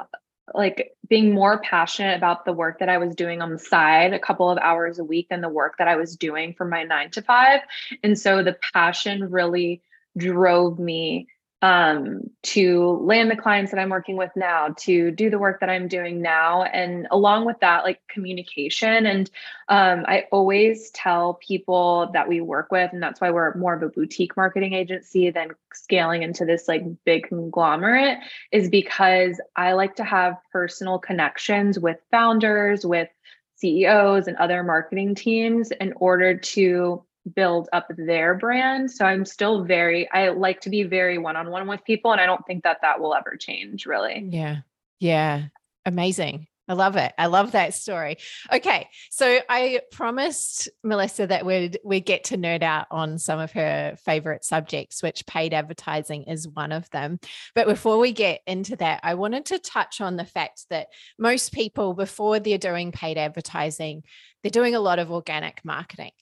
like 0.54 0.94
being 1.08 1.34
more 1.34 1.60
passionate 1.60 2.16
about 2.16 2.46
the 2.46 2.52
work 2.52 2.78
that 2.78 2.88
I 2.88 2.96
was 2.96 3.14
doing 3.14 3.42
on 3.42 3.52
the 3.52 3.58
side 3.58 4.14
a 4.14 4.18
couple 4.18 4.50
of 4.50 4.58
hours 4.58 4.98
a 4.98 5.04
week 5.04 5.28
than 5.28 5.42
the 5.42 5.48
work 5.50 5.76
that 5.78 5.88
I 5.88 5.96
was 5.96 6.16
doing 6.16 6.54
for 6.54 6.64
my 6.64 6.82
9 6.82 7.10
to 7.10 7.22
5. 7.22 7.60
And 8.02 8.18
so 8.18 8.42
the 8.42 8.56
passion 8.72 9.30
really 9.30 9.82
drove 10.16 10.78
me 10.78 11.28
um, 11.62 12.28
to 12.42 12.98
land 13.04 13.30
the 13.30 13.36
clients 13.36 13.70
that 13.70 13.78
I'm 13.78 13.90
working 13.90 14.16
with 14.16 14.32
now, 14.34 14.74
to 14.80 15.12
do 15.12 15.30
the 15.30 15.38
work 15.38 15.60
that 15.60 15.70
I'm 15.70 15.86
doing 15.86 16.20
now. 16.20 16.64
And 16.64 17.06
along 17.12 17.46
with 17.46 17.60
that, 17.60 17.84
like 17.84 18.00
communication. 18.08 19.06
And 19.06 19.30
um, 19.68 20.04
I 20.08 20.24
always 20.32 20.90
tell 20.90 21.34
people 21.34 22.10
that 22.14 22.28
we 22.28 22.40
work 22.40 22.72
with, 22.72 22.92
and 22.92 23.00
that's 23.00 23.20
why 23.20 23.30
we're 23.30 23.54
more 23.56 23.74
of 23.74 23.82
a 23.82 23.88
boutique 23.88 24.36
marketing 24.36 24.72
agency 24.72 25.30
than 25.30 25.50
scaling 25.72 26.22
into 26.22 26.44
this 26.44 26.66
like 26.66 26.82
big 27.04 27.28
conglomerate, 27.28 28.18
is 28.50 28.68
because 28.68 29.40
I 29.54 29.74
like 29.74 29.94
to 29.96 30.04
have 30.04 30.38
personal 30.50 30.98
connections 30.98 31.78
with 31.78 31.98
founders, 32.10 32.84
with 32.84 33.08
CEOs, 33.54 34.26
and 34.26 34.36
other 34.38 34.64
marketing 34.64 35.14
teams 35.14 35.70
in 35.70 35.92
order 35.92 36.36
to 36.36 37.04
build 37.34 37.68
up 37.72 37.86
their 37.96 38.34
brand. 38.34 38.90
So 38.90 39.04
I'm 39.04 39.24
still 39.24 39.64
very, 39.64 40.10
I 40.10 40.30
like 40.30 40.60
to 40.62 40.70
be 40.70 40.82
very 40.82 41.18
one 41.18 41.36
on 41.36 41.50
one 41.50 41.68
with 41.68 41.84
people. 41.84 42.12
And 42.12 42.20
I 42.20 42.26
don't 42.26 42.44
think 42.46 42.64
that 42.64 42.78
that 42.82 43.00
will 43.00 43.14
ever 43.14 43.36
change 43.36 43.86
really. 43.86 44.26
Yeah. 44.28 44.58
Yeah. 44.98 45.44
Amazing. 45.84 46.46
I 46.68 46.74
love 46.74 46.96
it. 46.96 47.12
I 47.18 47.26
love 47.26 47.52
that 47.52 47.74
story. 47.74 48.18
Okay, 48.50 48.88
so 49.10 49.40
I 49.48 49.80
promised 49.90 50.68
Melissa 50.84 51.26
that 51.26 51.44
we'd 51.44 51.78
we 51.84 52.00
get 52.00 52.24
to 52.24 52.38
nerd 52.38 52.62
out 52.62 52.86
on 52.90 53.18
some 53.18 53.40
of 53.40 53.50
her 53.52 53.96
favorite 54.04 54.44
subjects, 54.44 55.02
which 55.02 55.26
paid 55.26 55.52
advertising 55.52 56.24
is 56.24 56.46
one 56.46 56.70
of 56.70 56.88
them. 56.90 57.18
But 57.56 57.66
before 57.66 57.98
we 57.98 58.12
get 58.12 58.40
into 58.46 58.76
that, 58.76 59.00
I 59.02 59.14
wanted 59.14 59.46
to 59.46 59.58
touch 59.58 60.00
on 60.00 60.16
the 60.16 60.24
fact 60.24 60.66
that 60.70 60.86
most 61.18 61.52
people 61.52 61.94
before 61.94 62.38
they're 62.38 62.58
doing 62.58 62.92
paid 62.92 63.18
advertising, 63.18 64.04
they're 64.42 64.50
doing 64.50 64.76
a 64.76 64.80
lot 64.80 65.00
of 65.00 65.10
organic 65.10 65.64
marketing. 65.64 66.12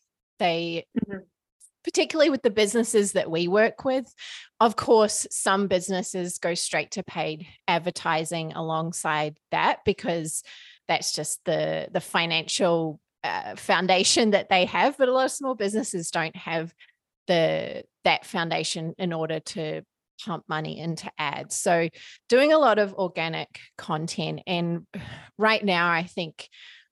They 0.40 0.86
mm-hmm. 0.98 1.18
particularly 1.84 2.30
with 2.30 2.42
the 2.42 2.50
businesses 2.50 3.12
that 3.12 3.30
we 3.30 3.46
work 3.46 3.84
with. 3.84 4.12
Of 4.58 4.74
course, 4.74 5.26
some 5.30 5.68
businesses 5.68 6.38
go 6.38 6.54
straight 6.54 6.90
to 6.92 7.04
paid 7.04 7.46
advertising 7.68 8.52
alongside 8.52 9.38
that 9.52 9.84
because 9.84 10.42
that's 10.88 11.12
just 11.12 11.44
the 11.44 11.88
the 11.92 12.00
financial 12.00 12.98
uh, 13.22 13.54
foundation 13.54 14.32
that 14.32 14.48
they 14.48 14.64
have. 14.64 14.98
But 14.98 15.08
a 15.08 15.12
lot 15.12 15.26
of 15.26 15.32
small 15.32 15.54
businesses 15.54 16.10
don't 16.10 16.34
have 16.34 16.74
the 17.28 17.84
that 18.02 18.26
foundation 18.26 18.94
in 18.98 19.12
order 19.12 19.38
to 19.38 19.82
pump 20.24 20.44
money 20.48 20.78
into 20.78 21.10
ads. 21.18 21.56
So 21.56 21.88
doing 22.28 22.52
a 22.52 22.58
lot 22.58 22.78
of 22.78 22.94
organic 22.94 23.60
content 23.78 24.40
and 24.46 24.86
right 25.38 25.64
now 25.64 25.90
I 25.90 26.04
think 26.04 26.48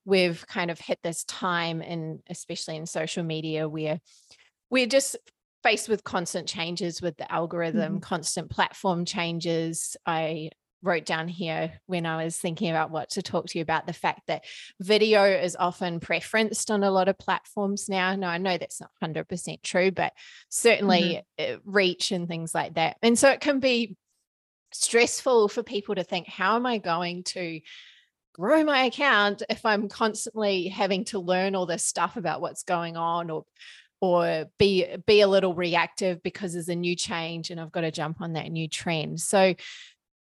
we've 0.09 0.47
kind 0.47 0.71
of 0.71 0.81
hit 0.81 0.99
this 1.03 1.23
time 1.25 1.83
and 1.83 2.21
especially 2.31 2.77
in 2.77 2.87
social 2.87 3.23
media 3.23 3.69
where 3.69 4.00
we're 4.71 4.87
just 4.87 5.17
faced 5.62 5.88
with 5.88 6.03
constant 6.03 6.49
changes 6.49 7.03
with 7.03 7.17
the 7.19 7.31
algorithm 7.31 7.95
mm-hmm. 7.95 8.00
constant 8.00 8.50
platform 8.50 9.05
changes 9.05 9.97
i 10.07 10.50
wrote 10.83 11.05
down 11.05 11.29
here 11.29 11.73
when 11.87 12.07
i 12.07 12.25
was 12.25 12.38
thinking 12.38 12.71
about 12.71 12.91
what 12.91 13.11
to 13.11 13.21
talk 13.21 13.47
to 13.47 13.59
you 13.59 13.62
about 13.62 13.87
the 13.87 13.93
fact 13.93 14.23
that 14.29 14.45
video 14.81 15.25
is 15.25 15.57
often 15.59 16.00
preferenced 16.00 16.71
on 16.71 16.83
a 16.83 16.91
lot 16.91 17.09
of 17.09 17.19
platforms 17.19 17.88
now 17.88 18.15
now 18.17 18.31
i 18.31 18.38
know 18.38 18.57
that's 18.57 18.81
not 18.81 18.91
100% 19.03 19.62
true 19.62 19.91
but 19.91 20.12
certainly 20.49 21.23
mm-hmm. 21.38 21.71
reach 21.71 22.12
and 22.12 22.29
things 22.29 22.55
like 22.55 22.75
that 22.75 22.97
and 23.03 23.19
so 23.19 23.29
it 23.29 23.41
can 23.41 23.61
be 23.61 23.95
stressful 24.73 25.49
for 25.49 25.62
people 25.62 25.95
to 25.97 26.05
think 26.05 26.27
how 26.29 26.57
am 26.57 26.65
i 26.65 26.79
going 26.79 27.25
to 27.25 27.61
grow 28.38 28.62
my 28.62 28.85
account 28.85 29.42
if 29.50 29.64
I'm 29.66 29.88
constantly 29.88 30.68
having 30.68 31.04
to 31.07 31.18
learn 31.18 31.54
all 31.54 31.66
this 31.66 31.85
stuff 31.85 32.16
about 32.16 32.40
what's 32.40 32.62
going 32.62 32.97
on 32.97 33.30
or 33.30 33.45
or 34.00 34.47
be 34.59 34.87
be 35.07 35.23
a 35.23 35.28
little 35.28 35.54
reactive 35.54 36.23
because 36.23 36.52
there's 36.52 36.68
a 36.68 36.75
new 36.75 36.95
change 36.95 37.50
and 37.50 37.61
I've 37.61 37.73
got 37.73 37.80
to 37.80 37.90
jump 37.90 38.21
on 38.21 38.35
that 38.35 38.52
new 38.52 38.68
trend. 38.68 39.21
So 39.21 39.54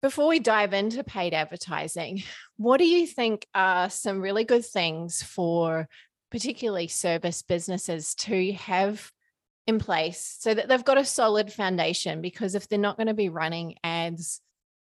before 0.02 0.30
we 0.30 0.40
dive 0.40 0.74
into 0.74 1.04
paid 1.04 1.34
advertising, 1.34 2.24
what 2.56 2.78
do 2.78 2.86
you 2.86 3.06
think 3.06 3.46
are 3.54 3.90
some 3.90 4.22
really 4.22 4.46
good 4.46 4.66
things 4.66 5.22
for 5.22 5.90
particularly 6.32 6.88
service 6.88 7.42
businesses 7.42 8.16
to 8.16 8.54
have 8.54 9.12
in 9.68 9.78
place 9.78 10.38
so 10.40 10.54
that 10.54 10.70
they've 10.70 10.86
got 10.86 10.98
a 10.98 11.04
solid 11.04 11.52
foundation 11.52 12.22
because 12.22 12.56
if 12.56 12.70
they're 12.70 12.80
not 12.80 12.96
going 12.96 13.08
to 13.08 13.14
be 13.14 13.30
running 13.30 13.76
ads 13.84 14.42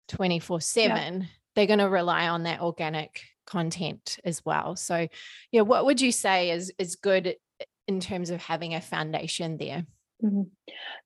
24 0.07 0.61
7 0.61 1.27
they're 1.55 1.67
going 1.67 1.79
to 1.79 1.89
rely 1.89 2.27
on 2.27 2.43
that 2.43 2.61
organic 2.61 3.21
content 3.45 4.19
as 4.23 4.43
well. 4.45 4.75
So, 4.75 5.07
yeah, 5.51 5.61
what 5.61 5.85
would 5.85 6.01
you 6.01 6.11
say 6.11 6.51
is 6.51 6.71
is 6.77 6.95
good 6.95 7.27
eh, 7.27 7.65
in 7.87 7.99
terms 7.99 8.29
of 8.29 8.41
having 8.41 8.73
a 8.73 8.81
foundation 8.81 9.57
there? 9.57 9.85
Mm-hmm. 10.23 10.43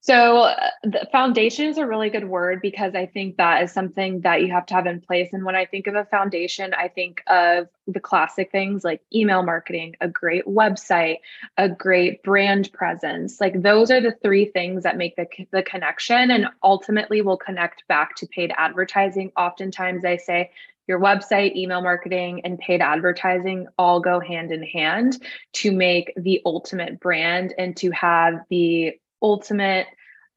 So, 0.01 0.39
uh, 0.39 0.69
the 0.83 1.07
foundation 1.11 1.67
is 1.67 1.77
a 1.77 1.87
really 1.87 2.09
good 2.09 2.27
word 2.27 2.59
because 2.61 2.93
I 2.95 3.05
think 3.05 3.37
that 3.37 3.63
is 3.63 3.71
something 3.71 4.21
that 4.21 4.41
you 4.41 4.51
have 4.51 4.65
to 4.67 4.73
have 4.73 4.85
in 4.85 5.01
place. 5.01 5.29
And 5.31 5.45
when 5.45 5.55
I 5.55 5.65
think 5.65 5.87
of 5.87 5.95
a 5.95 6.05
foundation, 6.05 6.73
I 6.73 6.89
think 6.89 7.23
of 7.27 7.69
the 7.87 7.99
classic 7.99 8.51
things 8.51 8.83
like 8.83 9.01
email 9.13 9.41
marketing, 9.41 9.95
a 10.01 10.07
great 10.07 10.45
website, 10.45 11.19
a 11.57 11.69
great 11.69 12.23
brand 12.23 12.71
presence. 12.73 13.39
Like, 13.39 13.61
those 13.61 13.89
are 13.89 14.01
the 14.01 14.15
three 14.21 14.45
things 14.45 14.83
that 14.83 14.97
make 14.97 15.15
the, 15.15 15.27
the 15.51 15.63
connection 15.63 16.29
and 16.29 16.47
ultimately 16.61 17.21
will 17.21 17.37
connect 17.37 17.87
back 17.87 18.15
to 18.17 18.27
paid 18.27 18.53
advertising. 18.57 19.31
Oftentimes, 19.37 20.03
I 20.05 20.17
say, 20.17 20.51
your 20.87 20.99
website, 20.99 21.55
email 21.55 21.81
marketing, 21.81 22.41
and 22.43 22.59
paid 22.59 22.81
advertising 22.81 23.67
all 23.77 23.99
go 23.99 24.19
hand 24.19 24.51
in 24.51 24.61
hand 24.61 25.19
to 25.53 25.71
make 25.71 26.13
the 26.15 26.41
ultimate 26.45 26.99
brand 26.99 27.53
and 27.57 27.75
to 27.77 27.89
have 27.91 28.41
the 28.49 28.99
ultimate 29.25 29.87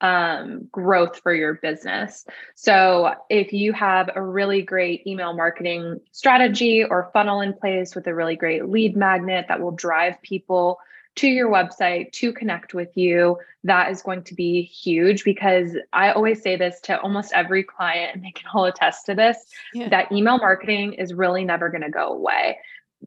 um, 0.00 0.68
growth 0.71 1.21
for 1.21 1.35
your 1.35 1.54
business. 1.54 2.25
So, 2.54 3.14
if 3.28 3.52
you 3.52 3.73
have 3.73 4.11
a 4.14 4.23
really 4.23 4.62
great 4.62 5.07
email 5.07 5.35
marketing 5.35 6.00
strategy 6.12 6.85
or 6.85 7.11
funnel 7.12 7.40
in 7.40 7.52
place 7.52 7.95
with 7.95 8.07
a 8.07 8.14
really 8.14 8.37
great 8.37 8.68
lead 8.68 8.97
magnet 8.97 9.47
that 9.49 9.61
will 9.61 9.73
drive 9.73 10.23
people 10.23 10.78
to 11.16 11.26
your 11.26 11.50
website 11.50 12.12
to 12.12 12.33
connect 12.33 12.75
with 12.75 12.97
you, 12.97 13.38
that 13.64 13.90
is 13.90 14.02
going 14.02 14.23
to 14.23 14.35
be 14.35 14.62
huge 14.62 15.25
because 15.25 15.76
I 15.92 16.12
always 16.12 16.40
say 16.42 16.54
this 16.54 16.80
to 16.83 17.00
almost 17.00 17.33
every 17.35 17.64
client, 17.64 18.14
and 18.14 18.25
they 18.25 18.30
can 18.30 18.47
all 18.54 18.66
attest 18.66 19.07
to 19.07 19.16
this 19.16 19.37
yeah. 19.75 19.88
that 19.88 20.12
email 20.12 20.38
marketing 20.38 20.92
is 20.92 21.12
really 21.12 21.45
never 21.45 21.68
going 21.71 21.83
to 21.83 21.90
go 21.90 22.12
away 22.12 22.59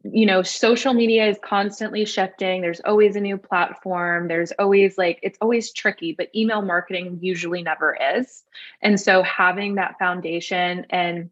you 0.04 0.26
know 0.26 0.42
social 0.42 0.94
media 0.94 1.26
is 1.26 1.38
constantly 1.44 2.04
shifting. 2.04 2.60
There's 2.60 2.80
always 2.80 3.16
a 3.16 3.20
new 3.20 3.36
platform. 3.36 4.28
There's 4.28 4.52
always 4.58 4.98
like 4.98 5.18
it's 5.22 5.38
always 5.40 5.72
tricky 5.72 6.12
but 6.12 6.34
email 6.34 6.62
marketing 6.62 7.18
usually 7.20 7.62
never 7.62 7.96
is. 8.16 8.42
And 8.80 9.00
so 9.00 9.22
having 9.22 9.76
that 9.76 9.98
foundation 9.98 10.86
and 10.90 11.30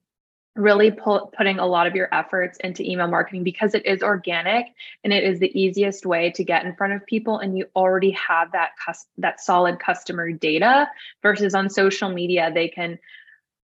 really 0.56 0.90
pull, 0.90 1.32
putting 1.36 1.58
a 1.58 1.66
lot 1.66 1.86
of 1.86 1.94
your 1.94 2.12
efforts 2.12 2.58
into 2.62 2.88
email 2.88 3.06
marketing 3.06 3.44
because 3.44 3.74
it 3.74 3.86
is 3.86 4.02
organic 4.02 4.66
and 5.04 5.12
it 5.12 5.22
is 5.24 5.38
the 5.38 5.58
easiest 5.58 6.04
way 6.04 6.30
to 6.32 6.44
get 6.44 6.64
in 6.64 6.74
front 6.74 6.92
of 6.92 7.06
people 7.06 7.38
and 7.38 7.56
you 7.56 7.64
already 7.76 8.10
have 8.10 8.50
that 8.52 8.70
cus- 8.84 9.06
that 9.16 9.40
solid 9.40 9.78
customer 9.78 10.32
data 10.32 10.88
versus 11.22 11.54
on 11.54 11.70
social 11.70 12.10
media 12.10 12.50
they 12.52 12.68
can 12.68 12.98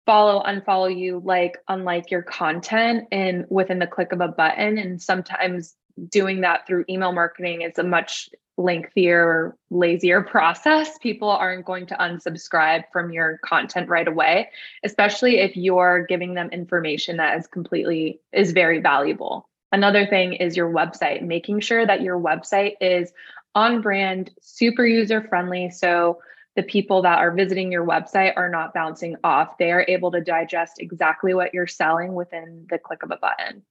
follow, 0.06 0.44
unfollow 0.44 0.96
you, 0.96 1.22
like, 1.24 1.58
unlike 1.68 2.12
your 2.12 2.22
content 2.22 3.08
and 3.12 3.46
within 3.50 3.80
the 3.80 3.88
click 3.88 4.12
of 4.12 4.22
a 4.22 4.28
button. 4.28 4.78
And 4.78 5.02
sometimes 5.02 5.76
doing 6.10 6.42
that 6.42 6.68
through 6.68 6.86
email 6.90 7.12
marketing 7.12 7.62
is 7.62 7.78
a 7.78 7.84
much 7.84 8.30
lengthier, 8.58 9.56
lazier 9.70 10.22
process. 10.32 10.98
People 11.00 11.30
aren't 11.30 11.66
going 11.66 11.86
to 11.88 11.96
unsubscribe 11.96 12.84
from 12.92 13.12
your 13.12 13.40
content 13.44 13.90
right 13.90 14.08
away, 14.08 14.50
especially 14.84 15.40
if 15.40 15.58
you're 15.58 16.06
giving 16.08 16.34
them 16.34 16.50
information 16.50 17.18
that 17.18 17.38
is 17.38 17.48
completely 17.48 18.20
is 18.32 18.52
very 18.52 18.80
valuable. 18.80 19.50
Another 19.72 20.06
thing 20.06 20.34
is 20.34 20.56
your 20.56 20.72
website, 20.72 21.22
making 21.22 21.60
sure 21.60 21.86
that 21.86 22.02
your 22.02 22.20
website 22.20 22.74
is 22.80 23.12
on 23.56 23.82
brand, 23.82 24.32
super 24.42 24.86
user 24.86 25.22
friendly. 25.22 25.70
So 25.70 26.20
the 26.56 26.64
people 26.64 27.02
that 27.02 27.20
are 27.20 27.32
visiting 27.32 27.72
your 27.72 27.86
website 27.86 28.34
are 28.38 28.50
not 28.50 28.74
bouncing 28.74 29.16
off. 29.24 29.58
They 29.58 29.72
are 29.72 29.86
able 29.88 30.12
to 30.12 30.22
digest 30.22 30.80
exactly 30.80 31.34
what 31.34 31.54
you're 31.54 31.68
selling 31.68 32.14
within 32.14 32.66
the 32.70 32.78
click 32.78 33.04
of 33.04 33.12
a 33.12 33.18
button. 33.18 33.64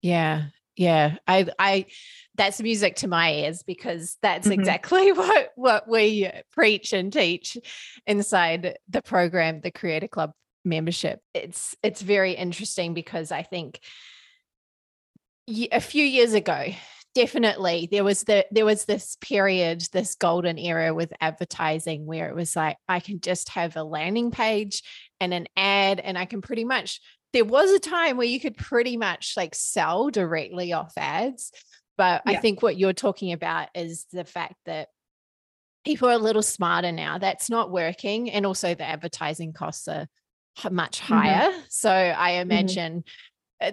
Yeah. 0.00 0.44
Yeah. 0.76 1.16
I 1.28 1.46
I 1.58 1.86
that's 2.34 2.62
music 2.62 2.96
to 2.96 3.08
my 3.08 3.32
ears 3.32 3.62
because 3.62 4.16
that's 4.22 4.48
mm-hmm. 4.48 4.60
exactly 4.60 5.12
what 5.12 5.50
what 5.56 5.88
we 5.88 6.30
preach 6.52 6.92
and 6.92 7.12
teach 7.12 7.58
inside 8.06 8.78
the 8.88 9.02
program, 9.02 9.60
the 9.60 9.70
Creator 9.70 10.08
Club 10.08 10.32
membership. 10.64 11.20
It's 11.34 11.76
it's 11.82 12.00
very 12.00 12.32
interesting 12.32 12.94
because 12.94 13.30
I 13.30 13.42
think 13.42 13.80
a 15.48 15.80
few 15.80 16.04
years 16.04 16.32
ago 16.32 16.66
definitely 17.14 17.88
there 17.90 18.04
was 18.04 18.22
the 18.22 18.46
there 18.50 18.64
was 18.64 18.84
this 18.84 19.16
period 19.20 19.86
this 19.92 20.14
golden 20.14 20.58
era 20.58 20.94
with 20.94 21.12
advertising 21.20 22.06
where 22.06 22.28
it 22.28 22.34
was 22.34 22.56
like 22.56 22.76
i 22.88 23.00
can 23.00 23.20
just 23.20 23.50
have 23.50 23.76
a 23.76 23.84
landing 23.84 24.30
page 24.30 24.82
and 25.20 25.34
an 25.34 25.46
ad 25.56 26.00
and 26.00 26.16
i 26.16 26.24
can 26.24 26.40
pretty 26.40 26.64
much 26.64 27.00
there 27.32 27.44
was 27.44 27.70
a 27.70 27.78
time 27.78 28.16
where 28.16 28.26
you 28.26 28.40
could 28.40 28.56
pretty 28.56 28.96
much 28.96 29.34
like 29.36 29.54
sell 29.54 30.08
directly 30.10 30.72
off 30.72 30.92
ads 30.96 31.52
but 31.98 32.22
yeah. 32.26 32.32
i 32.32 32.36
think 32.36 32.62
what 32.62 32.78
you're 32.78 32.94
talking 32.94 33.32
about 33.32 33.68
is 33.74 34.06
the 34.12 34.24
fact 34.24 34.54
that 34.64 34.88
people 35.84 36.08
are 36.08 36.12
a 36.12 36.18
little 36.18 36.42
smarter 36.42 36.92
now. 36.92 37.18
That's 37.18 37.50
not 37.50 37.70
working. 37.70 38.30
And 38.30 38.46
also 38.46 38.74
the 38.74 38.84
advertising 38.84 39.52
costs 39.52 39.88
are 39.88 40.06
much 40.70 41.00
mm-hmm. 41.00 41.14
higher. 41.14 41.50
Mm-hmm. 41.50 41.60
So 41.68 41.90
I 41.90 42.32
mm-hmm. 42.32 42.40
imagine 42.42 42.92
mm-hmm. 42.92 43.00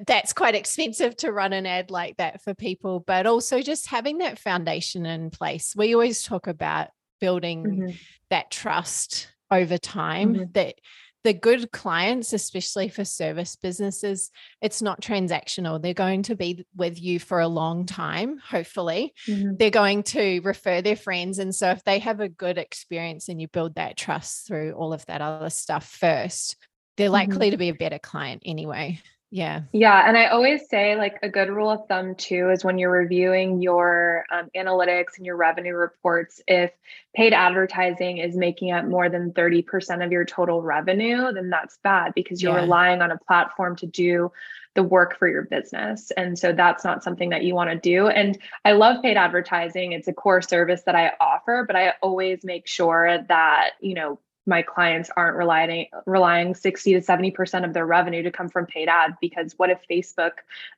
That's 0.05 0.33
quite 0.33 0.55
expensive 0.55 1.15
to 1.17 1.31
run 1.31 1.53
an 1.53 1.65
ad 1.65 1.91
like 1.91 2.17
that 2.17 2.41
for 2.41 2.53
people, 2.53 2.99
but 2.99 3.25
also 3.25 3.61
just 3.61 3.87
having 3.87 4.19
that 4.19 4.39
foundation 4.39 5.05
in 5.05 5.29
place. 5.29 5.73
We 5.75 5.93
always 5.93 6.23
talk 6.23 6.47
about 6.47 6.89
building 7.19 7.63
mm-hmm. 7.63 7.95
that 8.29 8.51
trust 8.51 9.29
over 9.51 9.77
time 9.77 10.33
mm-hmm. 10.33 10.43
that 10.53 10.75
the 11.23 11.33
good 11.33 11.71
clients, 11.71 12.31
especially 12.31 12.87
for 12.87 13.03
service 13.03 13.57
businesses, 13.57 14.31
it's 14.61 14.81
not 14.81 15.01
transactional. 15.01 15.81
They're 15.81 15.93
going 15.93 16.23
to 16.23 16.35
be 16.35 16.65
with 16.75 17.01
you 17.01 17.19
for 17.19 17.41
a 17.41 17.47
long 17.47 17.85
time, 17.85 18.37
hopefully. 18.37 19.13
Mm-hmm. 19.27 19.55
They're 19.57 19.69
going 19.69 20.03
to 20.03 20.39
refer 20.41 20.81
their 20.81 20.95
friends. 20.95 21.39
And 21.39 21.53
so, 21.53 21.71
if 21.71 21.83
they 21.83 21.99
have 21.99 22.21
a 22.21 22.29
good 22.29 22.57
experience 22.57 23.27
and 23.27 23.41
you 23.41 23.49
build 23.49 23.75
that 23.75 23.97
trust 23.97 24.47
through 24.47 24.73
all 24.73 24.93
of 24.93 25.05
that 25.07 25.21
other 25.21 25.49
stuff 25.49 25.85
first, 25.85 26.55
they're 26.95 27.09
likely 27.09 27.47
mm-hmm. 27.47 27.51
to 27.51 27.57
be 27.57 27.69
a 27.69 27.73
better 27.73 27.99
client 27.99 28.43
anyway. 28.45 29.01
Yeah. 29.31 29.61
Yeah. 29.71 30.07
And 30.07 30.17
I 30.17 30.27
always 30.27 30.67
say, 30.69 30.95
like, 30.95 31.19
a 31.21 31.29
good 31.29 31.49
rule 31.49 31.69
of 31.69 31.87
thumb, 31.87 32.15
too, 32.15 32.49
is 32.49 32.63
when 32.63 32.79
you're 32.79 32.91
reviewing 32.91 33.61
your 33.61 34.25
um, 34.31 34.49
analytics 34.55 35.17
and 35.17 35.25
your 35.25 35.35
revenue 35.35 35.75
reports, 35.75 36.41
if 36.47 36.71
paid 37.15 37.33
advertising 37.33 38.17
is 38.17 38.35
making 38.35 38.71
up 38.71 38.85
more 38.85 39.07
than 39.07 39.31
30% 39.33 40.03
of 40.03 40.11
your 40.11 40.25
total 40.25 40.63
revenue, 40.63 41.31
then 41.31 41.49
that's 41.49 41.77
bad 41.83 42.13
because 42.15 42.41
you're 42.41 42.55
yeah. 42.55 42.61
relying 42.61 43.03
on 43.03 43.11
a 43.11 43.19
platform 43.19 43.75
to 43.77 43.85
do 43.85 44.31
the 44.75 44.83
work 44.83 45.17
for 45.17 45.27
your 45.27 45.43
business. 45.43 46.11
And 46.11 46.37
so 46.37 46.51
that's 46.51 46.83
not 46.83 47.03
something 47.03 47.29
that 47.29 47.43
you 47.43 47.53
want 47.53 47.69
to 47.69 47.75
do. 47.77 48.07
And 48.07 48.37
I 48.65 48.71
love 48.71 49.01
paid 49.03 49.17
advertising. 49.17 49.91
It's 49.91 50.07
a 50.07 50.13
core 50.13 50.41
service 50.41 50.81
that 50.85 50.95
I 50.95 51.13
offer, 51.19 51.65
but 51.67 51.75
I 51.75 51.93
always 52.01 52.43
make 52.43 52.67
sure 52.67 53.19
that, 53.27 53.71
you 53.79 53.93
know, 53.93 54.19
my 54.49 54.61
clients 54.61 55.09
aren't 55.15 55.37
relying 55.37 55.87
relying 56.05 56.53
60 56.55 56.93
to 56.93 56.99
70% 56.99 57.63
of 57.63 57.73
their 57.73 57.85
revenue 57.85 58.23
to 58.23 58.31
come 58.31 58.49
from 58.49 58.65
paid 58.65 58.89
ads 58.89 59.15
because 59.21 59.53
what 59.57 59.69
if 59.69 59.79
Facebook 59.89 60.31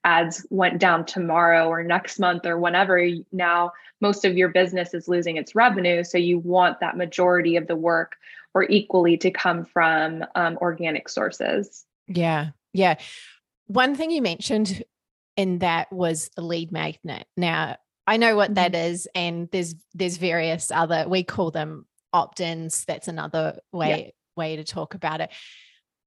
ads 0.03 0.45
went 0.49 0.77
down 0.77 1.05
tomorrow 1.05 1.67
or 1.67 1.83
next 1.83 2.19
month 2.19 2.45
or 2.45 2.59
whenever? 2.59 3.03
Now 3.31 3.71
most 4.01 4.25
of 4.25 4.37
your 4.37 4.49
business 4.49 4.93
is 4.93 5.07
losing 5.07 5.37
its 5.37 5.55
revenue 5.55 6.03
so 6.03 6.17
you 6.17 6.37
want 6.39 6.79
that 6.81 6.97
majority 6.97 7.55
of 7.55 7.65
the 7.65 7.75
work 7.75 8.17
or 8.53 8.63
equally 8.63 9.17
to 9.17 9.31
come 9.31 9.65
from 9.65 10.25
um, 10.35 10.57
organic 10.61 11.09
sources. 11.09 11.85
Yeah 12.07 12.49
yeah. 12.73 12.95
One 13.67 13.95
thing 13.95 14.11
you 14.11 14.21
mentioned 14.21 14.83
in 15.37 15.59
that 15.59 15.91
was 15.91 16.29
a 16.37 16.41
lead 16.41 16.71
magnet. 16.71 17.25
Now 17.37 17.77
I 18.07 18.17
know 18.17 18.35
what 18.35 18.55
that 18.55 18.73
mm-hmm. 18.73 18.75
and 19.15 19.49
there's 19.51 19.75
there's 19.93 20.17
various 20.17 20.71
other 20.71 21.05
we 21.07 21.23
call 21.23 21.51
them 21.51 21.85
opt-ins 22.13 22.85
that's 22.85 23.07
another 23.07 23.59
way 23.71 24.05
yeah. 24.05 24.11
way 24.35 24.55
to 24.57 24.63
talk 24.63 24.93
about 24.93 25.21
it. 25.21 25.29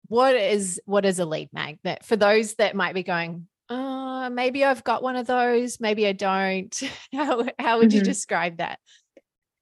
What 0.09 0.37
is 0.37 0.81
what 0.85 1.05
is 1.05 1.19
a 1.19 1.25
lead 1.25 1.49
magnet? 1.53 2.05
For 2.05 2.17
those 2.17 2.55
that 2.55 2.77
might 2.77 2.95
be 2.95 3.03
going 3.03 3.49
uh 3.71 4.29
maybe 4.31 4.63
i've 4.63 4.85
got 4.85 5.03
one 5.03 5.17
of 5.17 5.27
those 5.27 5.81
maybe 5.81 6.07
i 6.07 6.13
don't. 6.13 6.83
How, 7.15 7.47
how 7.59 7.79
would 7.79 7.89
mm-hmm. 7.89 7.99
you 7.99 8.03
describe 8.03 8.59
that? 8.59 8.79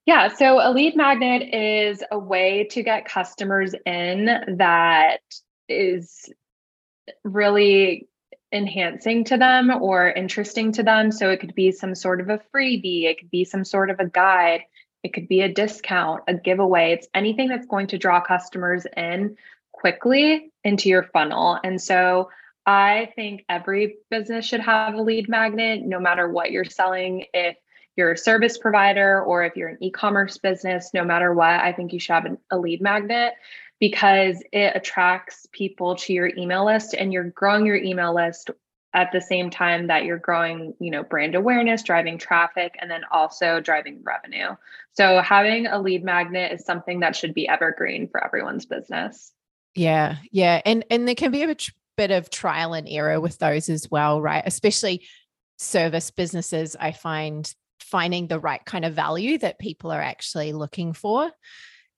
Yeah 0.06 0.28
so 0.28 0.58
a 0.60 0.72
lead 0.72 0.96
magnet 0.96 1.54
is 1.54 2.02
a 2.10 2.18
way 2.18 2.64
to 2.72 2.82
get 2.82 3.04
customers 3.04 3.74
in 3.86 4.56
that 4.58 5.20
is 5.68 6.28
really 7.24 8.08
enhancing 8.52 9.24
to 9.24 9.36
them 9.36 9.70
or 9.70 10.10
interesting 10.10 10.72
to 10.72 10.82
them. 10.82 11.10
So 11.10 11.30
it 11.30 11.40
could 11.40 11.54
be 11.54 11.72
some 11.72 11.94
sort 11.94 12.20
of 12.20 12.28
a 12.28 12.40
freebie 12.54 13.04
it 13.04 13.18
could 13.18 13.30
be 13.30 13.44
some 13.44 13.64
sort 13.64 13.90
of 13.90 13.98
a 13.98 14.06
guide 14.08 14.62
it 15.02 15.12
could 15.12 15.28
be 15.28 15.40
a 15.40 15.52
discount, 15.52 16.22
a 16.28 16.34
giveaway. 16.34 16.92
It's 16.92 17.08
anything 17.14 17.48
that's 17.48 17.66
going 17.66 17.88
to 17.88 17.98
draw 17.98 18.20
customers 18.20 18.86
in 18.96 19.36
quickly 19.72 20.52
into 20.62 20.88
your 20.88 21.02
funnel. 21.02 21.58
And 21.64 21.80
so 21.80 22.30
I 22.66 23.12
think 23.16 23.44
every 23.48 23.96
business 24.10 24.46
should 24.46 24.60
have 24.60 24.94
a 24.94 25.02
lead 25.02 25.28
magnet, 25.28 25.82
no 25.82 25.98
matter 25.98 26.28
what 26.28 26.52
you're 26.52 26.64
selling. 26.64 27.26
If 27.34 27.56
you're 27.96 28.12
a 28.12 28.16
service 28.16 28.58
provider 28.58 29.22
or 29.22 29.44
if 29.44 29.56
you're 29.56 29.70
an 29.70 29.78
e 29.82 29.90
commerce 29.90 30.38
business, 30.38 30.90
no 30.94 31.04
matter 31.04 31.34
what, 31.34 31.60
I 31.60 31.72
think 31.72 31.92
you 31.92 31.98
should 31.98 32.14
have 32.14 32.36
a 32.50 32.58
lead 32.58 32.80
magnet 32.80 33.34
because 33.80 34.40
it 34.52 34.76
attracts 34.76 35.48
people 35.50 35.96
to 35.96 36.12
your 36.12 36.30
email 36.38 36.64
list 36.64 36.94
and 36.94 37.12
you're 37.12 37.30
growing 37.30 37.66
your 37.66 37.76
email 37.76 38.14
list 38.14 38.50
at 38.94 39.10
the 39.12 39.20
same 39.20 39.50
time 39.50 39.86
that 39.86 40.04
you're 40.04 40.18
growing 40.18 40.74
you 40.78 40.90
know 40.90 41.02
brand 41.02 41.34
awareness 41.34 41.82
driving 41.82 42.18
traffic 42.18 42.76
and 42.80 42.90
then 42.90 43.02
also 43.10 43.60
driving 43.60 44.02
revenue. 44.02 44.56
So 44.92 45.20
having 45.20 45.66
a 45.66 45.80
lead 45.80 46.04
magnet 46.04 46.52
is 46.52 46.64
something 46.64 47.00
that 47.00 47.16
should 47.16 47.34
be 47.34 47.48
evergreen 47.48 48.08
for 48.08 48.22
everyone's 48.22 48.66
business. 48.66 49.32
Yeah 49.74 50.16
yeah 50.30 50.60
and 50.64 50.84
and 50.90 51.08
there 51.08 51.14
can 51.14 51.30
be 51.30 51.42
a 51.42 51.56
bit 51.96 52.10
of 52.10 52.30
trial 52.30 52.74
and 52.74 52.88
error 52.88 53.20
with 53.20 53.38
those 53.38 53.68
as 53.68 53.90
well 53.90 54.20
right? 54.20 54.42
Especially 54.46 55.06
service 55.58 56.10
businesses 56.10 56.74
i 56.80 56.90
find 56.90 57.54
finding 57.92 58.26
the 58.26 58.40
right 58.40 58.64
kind 58.64 58.86
of 58.86 58.94
value 58.94 59.36
that 59.38 59.58
people 59.58 59.92
are 59.92 60.00
actually 60.00 60.52
looking 60.52 60.94
for. 60.94 61.30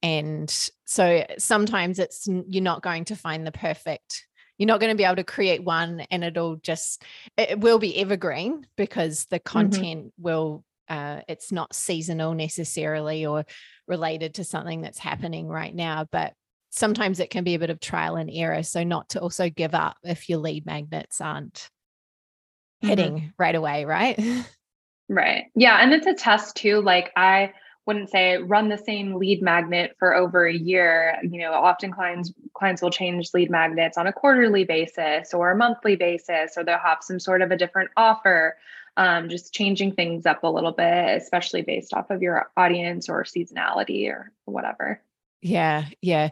And 0.03 0.51
so 0.85 1.25
sometimes 1.39 1.99
it's 1.99 2.27
you're 2.27 2.63
not 2.63 2.83
going 2.83 3.07
to 3.07 3.17
find 3.17 3.47
the 3.47 3.53
perfect 3.53 4.27
you're 4.59 4.67
not 4.67 4.81
going 4.81 4.93
to 4.93 4.97
be 4.97 5.05
able 5.05 5.17
to 5.17 5.25
create 5.25 5.65
one 5.65 6.01
and 6.11 6.25
it'll 6.25 6.57
just 6.57 7.03
it 7.37 7.59
will 7.59 7.79
be 7.79 7.99
evergreen 7.99 8.67
because 8.77 9.27
the 9.27 9.39
mm-hmm. 9.39 9.59
content 9.59 10.07
mm-hmm. 10.07 10.23
will 10.23 10.65
uh, 10.89 11.21
it's 11.29 11.51
not 11.51 11.75
seasonal 11.75 12.35
necessarily 12.35 13.25
or 13.25 13.45
related 13.89 14.35
to 14.35 14.45
something 14.45 14.83
that's 14.83 14.99
happening 14.99 15.49
right 15.49 15.75
now 15.75 16.07
but 16.11 16.33
sometimes 16.71 17.21
it 17.21 17.31
can 17.31 17.45
be 17.45 17.55
a 17.55 17.59
bit 17.59 17.71
of 17.71 17.81
trial 17.81 18.17
and 18.17 18.31
error 18.33 18.63
so 18.63 18.83
not 18.83 19.09
to 19.09 19.21
also 19.21 19.49
give 19.49 19.75
up 19.75 19.97
if 20.03 20.29
your 20.29 20.39
lead 20.39 20.67
magnets 20.67 21.21
aren't 21.21 21.55
mm-hmm. 21.55 22.89
hitting 22.89 23.33
right 23.39 23.55
away 23.55 23.85
right 23.85 24.21
right 25.09 25.45
yeah 25.55 25.79
and 25.83 25.93
it's 25.93 26.07
a 26.07 26.15
test 26.15 26.57
too 26.57 26.81
like 26.81 27.13
i 27.17 27.53
wouldn't 27.87 28.11
say 28.11 28.39
run 28.39 28.69
the 28.69 28.79
same 28.79 29.15
lead 29.15 29.43
magnet 29.43 29.95
for 29.99 30.15
over 30.15 30.47
a 30.47 30.55
year. 30.55 31.19
You 31.23 31.41
know, 31.41 31.53
often 31.53 31.93
clients 31.93 32.33
clients 32.55 32.81
will 32.81 32.91
change 32.91 33.31
lead 33.35 33.51
magnets 33.51 33.99
on 33.99 34.07
a 34.07 34.13
quarterly 34.13 34.65
basis 34.65 35.35
or 35.35 35.51
a 35.51 35.57
monthly 35.57 35.97
basis, 35.97 36.57
or 36.57 36.65
they'll 36.65 36.79
have 36.79 36.99
some 37.03 37.21
sort 37.21 37.43
of 37.43 37.51
a 37.51 37.57
different 37.57 37.91
offer. 37.97 38.57
Um, 38.97 39.29
just 39.29 39.53
changing 39.53 39.93
things 39.93 40.25
up 40.25 40.45
a 40.45 40.49
little 40.49 40.71
bit, 40.71 41.17
especially 41.17 41.63
based 41.63 41.93
off 41.93 42.11
of 42.11 42.23
your 42.23 42.51
audience 42.57 43.09
or 43.09 43.25
seasonality 43.25 44.09
or 44.09 44.31
whatever. 44.45 45.01
Yeah, 45.43 45.87
yeah. 46.01 46.31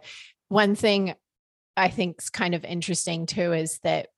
One 0.48 0.76
thing 0.76 1.14
I 1.76 1.88
think 1.88 2.22
is 2.22 2.30
kind 2.30 2.54
of 2.54 2.64
interesting 2.64 3.26
too 3.26 3.52
is 3.52 3.80
that 3.80 4.08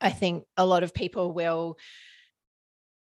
I 0.00 0.10
think 0.10 0.44
a 0.56 0.64
lot 0.64 0.82
of 0.82 0.94
people 0.94 1.32
will 1.32 1.78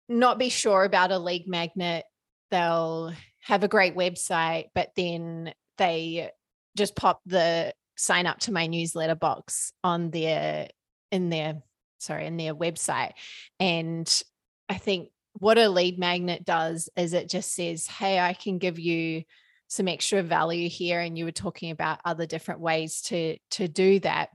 not 0.10 0.40
be 0.40 0.50
sure 0.50 0.84
about 0.84 1.12
a 1.12 1.20
lead 1.20 1.48
magnet 1.48 2.06
they'll 2.52 3.14
have 3.44 3.64
a 3.64 3.68
great 3.68 3.96
website, 3.96 4.66
but 4.76 4.92
then 4.96 5.54
they 5.78 6.30
just 6.78 6.96
pop 6.96 7.22
the 7.26 7.74
sign 7.98 8.26
up 8.26 8.40
to 8.40 8.52
my 8.52 8.68
newsletter 8.68 9.16
box 9.16 9.74
on 9.84 10.12
their 10.12 10.70
in 11.12 11.30
their 11.30 11.62
sorry 12.00 12.26
in 12.26 12.38
their 12.38 12.56
website 12.56 13.12
and 13.60 14.24
i 14.70 14.74
think 14.76 15.10
what 15.34 15.58
a 15.58 15.70
lead 15.70 16.00
magnet 16.00 16.44
does 16.44 16.90
is 16.96 17.14
it 17.14 17.30
just 17.30 17.54
says 17.54 17.86
hey 17.86 18.20
i 18.20 18.34
can 18.34 18.58
give 18.58 18.80
you 18.80 19.24
some 19.68 19.88
extra 19.88 20.24
value 20.24 20.68
here 20.68 21.00
and 21.00 21.18
you 21.18 21.26
were 21.26 21.32
talking 21.32 21.72
about 21.72 22.00
other 22.04 22.26
different 22.26 22.60
ways 22.60 23.02
to 23.02 23.38
to 23.52 23.68
do 23.68 24.00
that 24.00 24.30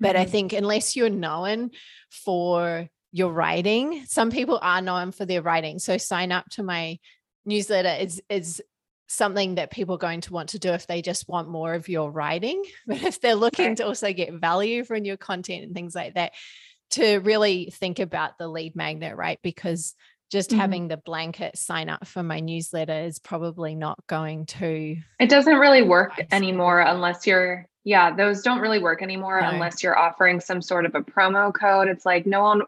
but 0.00 0.16
mm-hmm. 0.16 0.22
i 0.22 0.24
think 0.24 0.52
unless 0.52 0.96
you're 0.96 1.10
known 1.10 1.70
for 2.10 2.88
your 3.12 3.32
writing. 3.32 4.04
Some 4.06 4.30
people 4.30 4.58
are 4.60 4.80
known 4.80 5.12
for 5.12 5.26
their 5.26 5.42
writing. 5.42 5.78
So 5.78 5.98
sign 5.98 6.32
up 6.32 6.48
to 6.52 6.62
my 6.62 6.98
newsletter 7.44 8.02
is 8.02 8.22
is 8.28 8.62
something 9.08 9.56
that 9.56 9.70
people 9.70 9.96
are 9.96 9.98
going 9.98 10.22
to 10.22 10.32
want 10.32 10.50
to 10.50 10.58
do 10.58 10.70
if 10.70 10.86
they 10.86 11.02
just 11.02 11.28
want 11.28 11.48
more 11.48 11.74
of 11.74 11.88
your 11.88 12.10
writing. 12.10 12.64
But 12.86 13.02
if 13.02 13.20
they're 13.20 13.34
looking 13.34 13.76
to 13.76 13.86
also 13.86 14.12
get 14.12 14.32
value 14.32 14.84
from 14.84 15.04
your 15.04 15.18
content 15.18 15.64
and 15.64 15.74
things 15.74 15.94
like 15.94 16.14
that, 16.14 16.32
to 16.92 17.18
really 17.18 17.70
think 17.74 17.98
about 17.98 18.38
the 18.38 18.48
lead 18.48 18.74
magnet, 18.74 19.16
right? 19.16 19.38
Because 19.42 19.94
just 20.30 20.50
mm-hmm. 20.50 20.60
having 20.60 20.88
the 20.88 20.96
blanket 20.96 21.58
sign 21.58 21.90
up 21.90 22.06
for 22.06 22.22
my 22.22 22.40
newsletter 22.40 23.04
is 23.04 23.18
probably 23.18 23.74
not 23.74 23.98
going 24.06 24.46
to 24.46 24.96
it 25.20 25.28
doesn't 25.28 25.56
really 25.56 25.82
work 25.82 26.18
anymore 26.32 26.80
unless 26.80 27.26
you're 27.26 27.66
yeah 27.84 28.14
those 28.14 28.40
don't 28.40 28.60
really 28.60 28.78
work 28.78 29.02
anymore 29.02 29.40
no. 29.42 29.50
unless 29.50 29.82
you're 29.82 29.98
offering 29.98 30.40
some 30.40 30.62
sort 30.62 30.86
of 30.86 30.94
a 30.94 31.02
promo 31.02 31.52
code 31.52 31.86
it's 31.86 32.06
like 32.06 32.24
no 32.24 32.42
one 32.42 32.62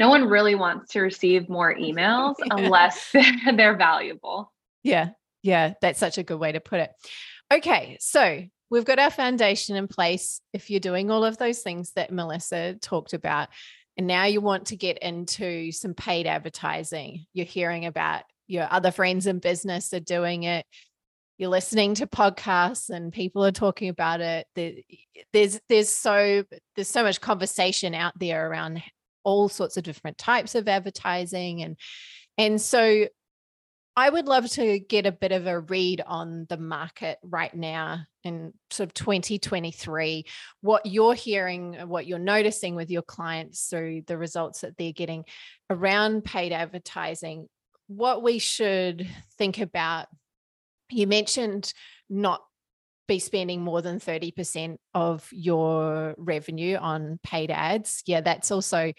no 0.00 0.08
one 0.08 0.28
really 0.28 0.54
wants 0.56 0.92
to 0.92 1.00
receive 1.00 1.48
more 1.48 1.72
emails 1.78 2.34
unless 2.50 3.10
they're, 3.12 3.56
they're 3.56 3.76
valuable. 3.76 4.52
Yeah. 4.82 5.10
Yeah. 5.42 5.74
That's 5.80 6.00
such 6.00 6.18
a 6.18 6.22
good 6.22 6.40
way 6.40 6.52
to 6.52 6.60
put 6.60 6.80
it. 6.80 6.90
Okay. 7.52 7.98
So 8.00 8.42
we've 8.70 8.84
got 8.84 8.98
our 8.98 9.10
foundation 9.10 9.76
in 9.76 9.86
place. 9.86 10.40
If 10.52 10.70
you're 10.70 10.80
doing 10.80 11.10
all 11.10 11.24
of 11.24 11.36
those 11.36 11.60
things 11.60 11.92
that 11.92 12.12
Melissa 12.12 12.74
talked 12.80 13.12
about, 13.12 13.48
and 13.96 14.06
now 14.06 14.24
you 14.24 14.40
want 14.40 14.68
to 14.68 14.76
get 14.76 14.98
into 14.98 15.72
some 15.72 15.92
paid 15.92 16.26
advertising, 16.26 17.26
you're 17.34 17.44
hearing 17.44 17.84
about 17.84 18.22
your 18.46 18.66
other 18.70 18.90
friends 18.90 19.26
in 19.26 19.38
business 19.38 19.92
are 19.92 20.00
doing 20.00 20.42
it 20.42 20.66
you're 21.38 21.48
listening 21.48 21.94
to 21.94 22.06
podcasts 22.06 22.90
and 22.90 23.12
people 23.12 23.42
are 23.44 23.52
talking 23.52 23.88
about 23.88 24.20
it 24.20 24.46
there's 25.32 25.58
there's 25.68 25.88
so 25.88 26.44
there's 26.74 26.88
so 26.88 27.02
much 27.02 27.20
conversation 27.20 27.94
out 27.94 28.12
there 28.18 28.50
around 28.50 28.82
all 29.24 29.48
sorts 29.48 29.76
of 29.76 29.84
different 29.84 30.18
types 30.18 30.54
of 30.54 30.68
advertising 30.68 31.62
and 31.62 31.76
and 32.38 32.60
so 32.60 33.06
I 33.96 34.08
would 34.08 34.26
love 34.26 34.48
to 34.52 34.78
get 34.78 35.04
a 35.04 35.12
bit 35.12 35.32
of 35.32 35.46
a 35.46 35.60
read 35.60 36.00
on 36.06 36.46
the 36.48 36.56
market 36.56 37.18
right 37.22 37.54
now 37.54 38.04
in 38.22 38.54
sort 38.70 38.88
of 38.88 38.94
2023, 38.94 40.24
what 40.60 40.86
you're 40.86 41.12
hearing, 41.12 41.74
what 41.86 42.06
you're 42.06 42.18
noticing 42.18 42.76
with 42.76 42.90
your 42.90 43.02
clients 43.02 43.66
through 43.66 44.02
the 44.06 44.16
results 44.16 44.60
that 44.60 44.78
they're 44.78 44.92
getting 44.92 45.24
around 45.68 46.24
paid 46.24 46.52
advertising, 46.52 47.48
what 47.88 48.22
we 48.22 48.38
should 48.38 49.06
think 49.36 49.58
about 49.58 50.06
you 50.90 51.06
mentioned 51.06 51.72
not 52.08 52.40
be 53.10 53.18
spending 53.18 53.60
more 53.60 53.82
than 53.82 53.98
30% 53.98 54.76
of 54.94 55.28
your 55.32 56.14
revenue 56.16 56.76
on 56.76 57.18
paid 57.24 57.50
ads. 57.50 58.04
Yeah, 58.06 58.20
that's 58.20 58.52
also 58.52 58.92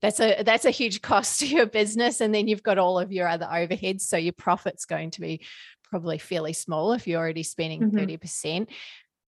that's 0.00 0.20
a 0.20 0.44
that's 0.44 0.64
a 0.64 0.70
huge 0.70 1.02
cost 1.10 1.40
to 1.40 1.48
your 1.48 1.66
business 1.66 2.20
and 2.20 2.32
then 2.32 2.46
you've 2.46 2.62
got 2.62 2.78
all 2.78 2.98
of 2.98 3.10
your 3.10 3.26
other 3.26 3.46
overheads 3.46 4.02
so 4.02 4.16
your 4.16 4.34
profit's 4.34 4.84
going 4.84 5.10
to 5.10 5.20
be 5.20 5.44
probably 5.90 6.18
fairly 6.18 6.52
small 6.52 6.92
if 6.92 7.08
you're 7.08 7.20
already 7.20 7.42
spending 7.42 7.90
mm-hmm. 7.90 7.98
30%. 7.98 8.68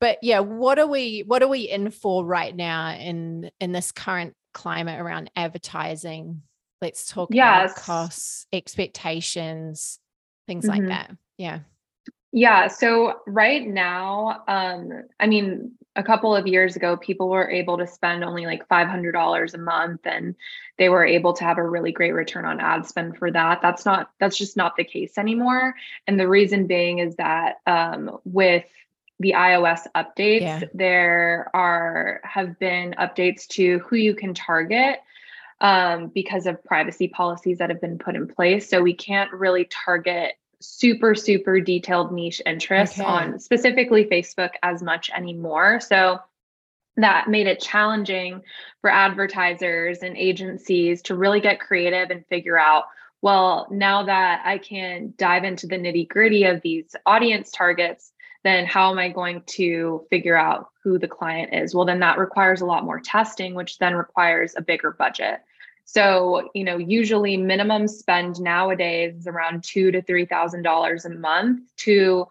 But 0.01 0.19
yeah, 0.23 0.39
what 0.39 0.79
are 0.79 0.87
we 0.87 1.25
what 1.27 1.43
are 1.43 1.49
we 1.49 1.63
in 1.63 1.91
for 1.91 2.25
right 2.25 2.55
now 2.55 2.91
in 2.91 3.51
in 3.59 3.73
this 3.73 3.91
current 3.91 4.35
climate 4.55 5.01
around 5.01 5.33
advertising? 5.35 6.43
Let's 6.81 7.09
talk 7.09 7.31
yes. 7.33 7.73
about 7.73 7.85
costs, 7.85 8.47
expectations, 8.53 9.99
things 10.47 10.65
mm-hmm. 10.65 10.79
like 10.79 10.89
that. 10.91 11.17
Yeah. 11.39 11.61
Yeah. 12.33 12.69
So 12.69 13.21
right 13.27 13.67
now, 13.67 14.43
um, 14.49 15.05
I 15.19 15.27
mean, 15.27 15.73
a 15.97 16.03
couple 16.03 16.37
of 16.37 16.47
years 16.47 16.77
ago, 16.77 16.97
people 16.97 17.29
were 17.29 17.51
able 17.51 17.79
to 17.79 17.87
spend 17.87 18.23
only 18.23 18.45
like 18.45 18.69
$500 18.69 19.55
a 19.55 19.59
month 19.59 20.01
and 20.05 20.37
they 20.77 20.89
were 20.91 21.05
able 21.05 21.33
to 21.33 21.45
have 21.45 21.59
a 21.59 21.69
really 21.69 21.91
great 21.91 22.13
return 22.13 22.45
on 22.45 22.61
ad 22.61 22.87
spend 22.87 23.17
for 23.17 23.31
that. 23.33 23.61
That's 23.63 23.85
not, 23.85 24.11
that's 24.21 24.37
just 24.37 24.57
not 24.57 24.77
the 24.77 24.85
case 24.85 25.17
anymore. 25.17 25.75
And 26.07 26.21
the 26.21 26.29
reason 26.29 26.67
being 26.67 26.99
is 26.99 27.17
that 27.17 27.57
um, 27.67 28.19
with 28.25 28.65
the 29.19 29.33
iOS 29.33 29.81
updates, 29.97 30.43
yeah. 30.43 30.61
there 30.75 31.51
are, 31.55 32.21
have 32.23 32.59
been 32.59 32.95
updates 32.99 33.49
to 33.49 33.79
who 33.81 33.97
you 33.97 34.15
can 34.15 34.35
target 34.35 35.01
um, 35.61 36.09
because 36.09 36.47
of 36.47 36.63
privacy 36.63 37.09
policies 37.09 37.59
that 37.59 37.71
have 37.71 37.81
been 37.81 37.99
put 37.99 38.15
in 38.15 38.29
place. 38.29 38.69
So 38.69 38.83
we 38.83 38.95
can't 38.95 39.33
really 39.33 39.65
target 39.65 40.35
super 40.61 41.15
super 41.15 41.61
detailed 41.61 42.13
niche 42.13 42.43
interests 42.45 42.99
okay. 42.99 43.09
on 43.09 43.39
specifically 43.39 44.05
Facebook 44.05 44.51
as 44.63 44.83
much 44.83 45.11
anymore. 45.11 45.81
So 45.81 46.19
that 46.97 47.29
made 47.29 47.47
it 47.47 47.61
challenging 47.61 48.43
for 48.81 48.91
advertisers 48.91 49.99
and 49.99 50.17
agencies 50.17 51.03
to 51.03 51.15
really 51.15 51.41
get 51.41 51.61
creative 51.61 52.11
and 52.11 52.27
figure 52.27 52.59
out 52.59 52.85
well, 53.21 53.67
now 53.71 54.05
that 54.05 54.43
I 54.45 54.59
can 54.59 55.15
dive 55.17 55.45
into 55.45 55.67
the 55.67 55.77
nitty 55.77 56.09
gritty 56.09 56.45
of 56.45 56.63
these 56.63 56.95
audience 57.05 57.51
targets, 57.51 58.13
then 58.45 58.65
how 58.65 58.93
am 58.93 58.99
I 58.99 59.09
going 59.09 59.43
to 59.47 60.07
figure 60.11 60.37
out 60.37 60.69
who 60.85 60.99
the 60.99 61.09
client 61.09 61.53
is? 61.53 61.75
Well, 61.75 61.85
then 61.85 62.01
that 62.01 62.19
requires 62.19 62.61
a 62.61 62.67
lot 62.67 62.85
more 62.85 63.01
testing, 63.01 63.55
which 63.55 63.79
then 63.79 63.97
requires 63.97 64.55
a 64.57 64.63
bigger 64.63 64.93
budget. 64.93 65.41
So, 65.91 66.51
you 66.55 66.65
know, 66.65 66.77
usually 66.77 67.39
minimum 67.39 67.89
spend 67.89 68.39
nowadays 68.43 69.15
is 69.21 69.27
around 69.27 69.65
two 69.65 69.91
to 69.91 70.03
three 70.03 70.27
thousand 70.27 70.61
dollars 70.63 71.07
a 71.07 71.11
month 71.11 71.63
to 71.79 72.27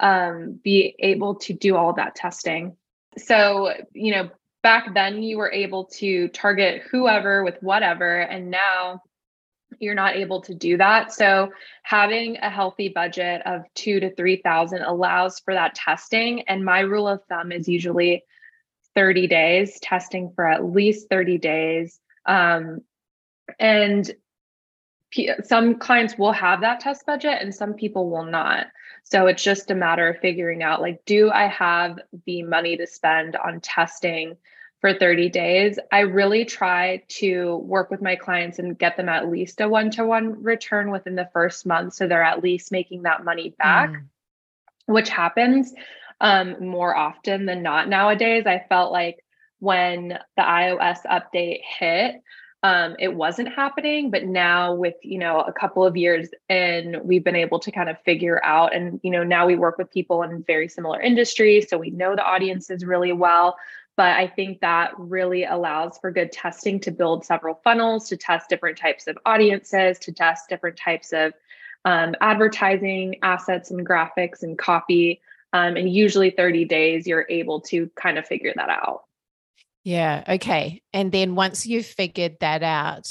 um, 0.00 0.58
be 0.64 0.96
able 0.98 1.34
to 1.40 1.52
do 1.52 1.76
all 1.76 1.92
that 1.92 2.14
testing. 2.14 2.74
So, 3.18 3.74
you 3.92 4.14
know, 4.14 4.30
back 4.62 4.94
then 4.94 5.22
you 5.22 5.36
were 5.36 5.52
able 5.52 5.84
to 5.98 6.28
target 6.28 6.84
whoever 6.90 7.44
with 7.44 7.62
whatever, 7.62 8.20
and 8.20 8.50
now 8.50 9.02
you're 9.78 9.94
not 9.94 10.16
able 10.16 10.40
to 10.44 10.54
do 10.54 10.78
that. 10.78 11.12
So, 11.12 11.50
having 11.82 12.38
a 12.38 12.48
healthy 12.48 12.88
budget 12.88 13.42
of 13.44 13.66
two 13.74 14.00
to 14.00 14.14
three 14.14 14.36
thousand 14.36 14.84
allows 14.84 15.38
for 15.38 15.52
that 15.52 15.74
testing. 15.74 16.48
And 16.48 16.64
my 16.64 16.80
rule 16.80 17.08
of 17.08 17.20
thumb 17.28 17.52
is 17.52 17.68
usually 17.68 18.24
30 18.94 19.26
days, 19.26 19.78
testing 19.80 20.32
for 20.34 20.48
at 20.48 20.64
least 20.64 21.10
30 21.10 21.36
days. 21.36 22.00
Um, 22.24 22.80
and 23.58 24.10
some 25.44 25.78
clients 25.78 26.16
will 26.16 26.32
have 26.32 26.60
that 26.62 26.80
test 26.80 27.04
budget 27.06 27.38
and 27.40 27.54
some 27.54 27.74
people 27.74 28.10
will 28.10 28.24
not. 28.24 28.66
So 29.04 29.26
it's 29.26 29.42
just 29.42 29.70
a 29.70 29.74
matter 29.74 30.08
of 30.08 30.18
figuring 30.20 30.62
out 30.62 30.80
like, 30.80 31.04
do 31.04 31.30
I 31.30 31.46
have 31.48 31.98
the 32.24 32.42
money 32.42 32.76
to 32.76 32.86
spend 32.86 33.36
on 33.36 33.60
testing 33.60 34.36
for 34.80 34.94
30 34.94 35.28
days? 35.28 35.78
I 35.90 36.00
really 36.00 36.44
try 36.44 37.02
to 37.08 37.56
work 37.56 37.90
with 37.90 38.00
my 38.00 38.16
clients 38.16 38.58
and 38.58 38.78
get 38.78 38.96
them 38.96 39.08
at 39.08 39.28
least 39.28 39.60
a 39.60 39.68
one 39.68 39.90
to 39.92 40.06
one 40.06 40.42
return 40.42 40.90
within 40.90 41.14
the 41.14 41.28
first 41.32 41.66
month. 41.66 41.94
So 41.94 42.06
they're 42.06 42.22
at 42.22 42.42
least 42.42 42.72
making 42.72 43.02
that 43.02 43.24
money 43.24 43.54
back, 43.58 43.90
mm. 43.90 44.04
which 44.86 45.08
happens 45.08 45.74
um, 46.20 46.68
more 46.68 46.96
often 46.96 47.44
than 47.44 47.62
not 47.62 47.88
nowadays. 47.88 48.46
I 48.46 48.64
felt 48.68 48.92
like 48.92 49.24
when 49.58 50.18
the 50.36 50.42
iOS 50.42 51.00
update 51.04 51.60
hit, 51.78 52.22
um, 52.64 52.94
it 52.98 53.14
wasn't 53.14 53.48
happening 53.48 54.10
but 54.10 54.24
now 54.24 54.74
with 54.74 54.94
you 55.02 55.18
know 55.18 55.40
a 55.40 55.52
couple 55.52 55.84
of 55.84 55.96
years 55.96 56.28
in 56.48 57.00
we've 57.02 57.24
been 57.24 57.36
able 57.36 57.58
to 57.58 57.72
kind 57.72 57.88
of 57.88 58.00
figure 58.02 58.42
out 58.44 58.74
and 58.74 59.00
you 59.02 59.10
know 59.10 59.24
now 59.24 59.46
we 59.46 59.56
work 59.56 59.78
with 59.78 59.90
people 59.90 60.22
in 60.22 60.42
very 60.44 60.68
similar 60.68 61.00
industries 61.00 61.68
so 61.68 61.76
we 61.76 61.90
know 61.90 62.14
the 62.14 62.24
audiences 62.24 62.84
really 62.84 63.12
well 63.12 63.56
but 63.96 64.16
i 64.16 64.26
think 64.26 64.60
that 64.60 64.92
really 64.98 65.44
allows 65.44 65.98
for 65.98 66.10
good 66.10 66.30
testing 66.30 66.78
to 66.78 66.90
build 66.90 67.24
several 67.24 67.60
funnels 67.64 68.08
to 68.08 68.16
test 68.16 68.48
different 68.48 68.78
types 68.78 69.06
of 69.06 69.18
audiences 69.26 69.98
to 69.98 70.12
test 70.12 70.48
different 70.48 70.76
types 70.76 71.12
of 71.12 71.32
um, 71.84 72.14
advertising 72.20 73.16
assets 73.22 73.72
and 73.72 73.84
graphics 73.84 74.44
and 74.44 74.56
copy 74.56 75.20
um, 75.52 75.76
and 75.76 75.92
usually 75.92 76.30
30 76.30 76.64
days 76.66 77.08
you're 77.08 77.26
able 77.28 77.60
to 77.60 77.90
kind 77.96 78.18
of 78.18 78.26
figure 78.26 78.52
that 78.54 78.68
out 78.68 79.02
yeah. 79.84 80.24
Okay. 80.28 80.82
And 80.92 81.10
then 81.10 81.34
once 81.34 81.66
you've 81.66 81.86
figured 81.86 82.36
that 82.40 82.62
out, 82.62 83.06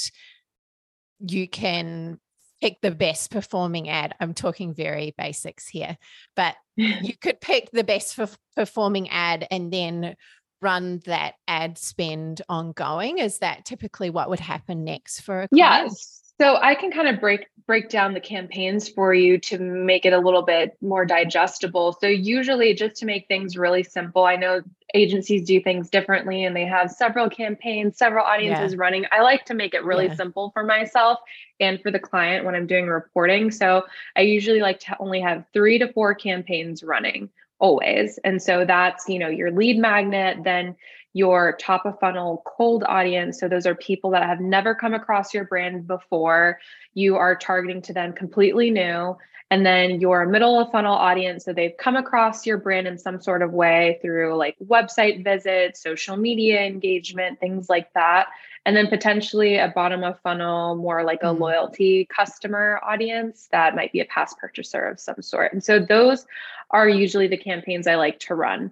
you 1.20 1.48
can 1.48 2.20
pick 2.62 2.80
the 2.82 2.92
best 2.92 3.32
performing 3.32 3.90
ad. 3.90 4.16
I'm 4.20 4.34
talking 4.34 4.74
very 4.74 5.14
basics 5.18 5.68
here, 5.68 5.98
but 6.36 6.56
you 6.76 7.18
could 7.18 7.42
pick 7.42 7.70
the 7.72 7.84
best 7.84 8.18
performing 8.56 9.10
ad 9.10 9.48
and 9.52 9.72
then 9.72 10.16
run 10.62 11.02
that 11.06 11.34
ad 11.48 11.78
spend 11.78 12.42
ongoing. 12.48 13.18
Is 13.18 13.40
that 13.40 13.66
typically 13.66 14.10
what 14.10 14.30
would 14.30 14.40
happen 14.40 14.84
next 14.84 15.22
for 15.22 15.42
a 15.42 15.50
client? 15.50 15.92
Yes. 15.92 16.21
So 16.42 16.58
I 16.60 16.74
can 16.74 16.92
kind 16.92 17.08
of 17.08 17.22
break 17.22 17.46
break 17.68 17.90
down 17.90 18.16
the 18.16 18.20
campaigns 18.20 18.90
for 18.90 19.14
you 19.14 19.38
to 19.38 19.60
make 19.60 20.08
it 20.08 20.12
a 20.12 20.18
little 20.18 20.42
bit 20.42 20.76
more 20.82 21.06
digestible. 21.06 21.96
So 22.02 22.08
usually 22.08 22.74
just 22.74 22.96
to 22.96 23.06
make 23.06 23.28
things 23.28 23.56
really 23.56 23.84
simple, 23.84 24.26
I 24.26 24.38
know 24.38 24.62
agencies 24.96 25.46
do 25.46 25.62
things 25.62 25.92
differently 25.92 26.44
and 26.44 26.56
they 26.56 26.66
have 26.66 26.90
several 26.90 27.30
campaigns, 27.30 27.96
several 27.96 28.26
audiences 28.26 28.74
yeah. 28.74 28.80
running. 28.80 29.06
I 29.12 29.22
like 29.22 29.46
to 29.46 29.54
make 29.54 29.76
it 29.76 29.86
really 29.86 30.08
yeah. 30.08 30.16
simple 30.16 30.50
for 30.50 30.64
myself 30.64 31.20
and 31.60 31.80
for 31.80 31.92
the 31.92 32.00
client 32.00 32.44
when 32.44 32.56
I'm 32.56 32.66
doing 32.66 32.88
reporting. 32.88 33.52
So 33.52 33.84
I 34.16 34.22
usually 34.22 34.62
like 34.62 34.80
to 34.80 34.98
only 35.00 35.22
have 35.22 35.46
3 35.54 35.78
to 35.78 35.94
4 35.94 36.16
campaigns 36.16 36.82
running 36.82 37.30
always. 37.60 38.18
And 38.24 38.42
so 38.42 38.66
that's, 38.66 39.08
you 39.08 39.20
know, 39.20 39.30
your 39.30 39.52
lead 39.52 39.78
magnet, 39.78 40.40
then 40.44 40.76
your 41.14 41.58
top 41.60 41.86
of 41.86 42.00
funnel 42.00 42.42
cold 42.46 42.84
audience. 42.88 43.40
So 43.40 43.48
those 43.48 43.66
are 43.66 43.76
people 43.76 44.12
that 44.12 44.24
have 44.24 44.40
never 44.40 44.74
come 44.74 44.94
across 44.94 45.34
your 45.34 45.46
brand 45.46 45.88
before. 45.88 46.60
You 46.94 47.18
are 47.18 47.36
targeting 47.36 47.82
to 47.84 47.94
them 47.94 48.14
completely 48.14 48.72
new. 48.72 49.18
And 49.50 49.66
then 49.66 50.00
your 50.00 50.26
middle 50.26 50.58
of 50.62 50.72
funnel 50.72 50.96
audience. 50.96 51.44
So 51.44 51.52
they've 51.52 51.76
come 51.78 51.98
across 51.98 52.46
your 52.46 52.58
brand 52.58 52.88
in 52.88 52.98
some 52.98 53.22
sort 53.22 53.42
of 53.42 53.52
way 53.52 54.00
through 54.02 54.38
like 54.38 54.56
website 54.66 55.26
visits, 55.26 55.84
social 55.84 56.16
media 56.16 56.62
engagement, 56.62 57.42
things 57.42 57.68
like 57.68 57.92
that. 57.94 58.28
And 58.66 58.78
then 58.78 58.88
potentially 58.88 59.58
a 59.58 59.68
bottom 59.68 60.06
of 60.06 60.22
funnel, 60.22 60.76
more 60.76 61.04
like 61.04 61.24
a 61.24 61.26
mm-hmm. 61.26 61.42
loyalty 61.42 62.06
customer 62.06 62.80
audience 62.82 63.50
that 63.52 63.76
might 63.76 63.92
be 63.92 64.00
a 64.00 64.06
past 64.06 64.38
purchaser 64.38 64.86
of 64.86 65.02
some 65.02 65.22
sort. 65.22 65.52
And 65.52 65.62
so 65.62 65.80
those 65.80 66.26
are 66.70 66.88
usually 66.88 67.28
the 67.28 67.38
campaigns 67.38 67.88
I 67.88 67.96
like 67.96 68.20
to 68.22 68.36
run. 68.36 68.72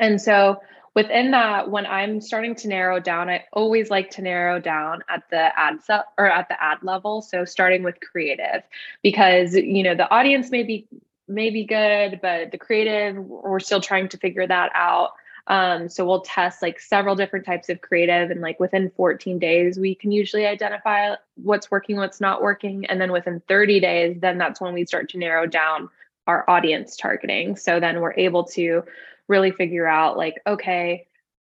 And 0.00 0.18
so 0.18 0.62
within 0.94 1.30
that 1.30 1.70
when 1.70 1.86
i'm 1.86 2.20
starting 2.20 2.54
to 2.54 2.68
narrow 2.68 3.00
down 3.00 3.28
i 3.28 3.44
always 3.52 3.90
like 3.90 4.10
to 4.10 4.22
narrow 4.22 4.58
down 4.60 5.02
at 5.08 5.22
the 5.30 5.58
ad 5.58 5.82
set 5.82 6.04
or 6.18 6.26
at 6.26 6.48
the 6.48 6.62
ad 6.62 6.78
level 6.82 7.22
so 7.22 7.44
starting 7.44 7.82
with 7.82 7.96
creative 8.00 8.62
because 9.02 9.54
you 9.54 9.82
know 9.82 9.94
the 9.94 10.10
audience 10.10 10.50
may 10.50 10.62
be 10.62 10.86
may 11.28 11.50
be 11.50 11.64
good 11.64 12.20
but 12.22 12.50
the 12.50 12.58
creative 12.58 13.16
we're 13.16 13.60
still 13.60 13.80
trying 13.80 14.08
to 14.08 14.18
figure 14.18 14.46
that 14.46 14.70
out 14.74 15.10
Um, 15.48 15.88
so 15.88 16.06
we'll 16.06 16.20
test 16.22 16.62
like 16.62 16.78
several 16.80 17.16
different 17.16 17.44
types 17.44 17.68
of 17.68 17.80
creative, 17.80 18.30
and 18.30 18.40
like 18.40 18.60
within 18.60 18.90
14 18.96 19.38
days, 19.40 19.78
we 19.78 19.94
can 19.94 20.12
usually 20.12 20.46
identify 20.46 21.16
what's 21.34 21.70
working, 21.70 21.96
what's 21.96 22.20
not 22.20 22.42
working. 22.42 22.86
And 22.86 23.00
then 23.00 23.10
within 23.12 23.42
30 23.48 23.80
days, 23.80 24.16
then 24.20 24.38
that's 24.38 24.60
when 24.60 24.72
we 24.74 24.86
start 24.86 25.08
to 25.10 25.18
narrow 25.18 25.46
down 25.46 25.88
our 26.28 26.48
audience 26.48 26.96
targeting. 26.96 27.56
So 27.56 27.80
then 27.80 28.00
we're 28.00 28.14
able 28.14 28.44
to 28.54 28.84
really 29.32 29.50
figure 29.50 29.86
out 29.86 30.18
like, 30.18 30.34
okay, 30.46 31.06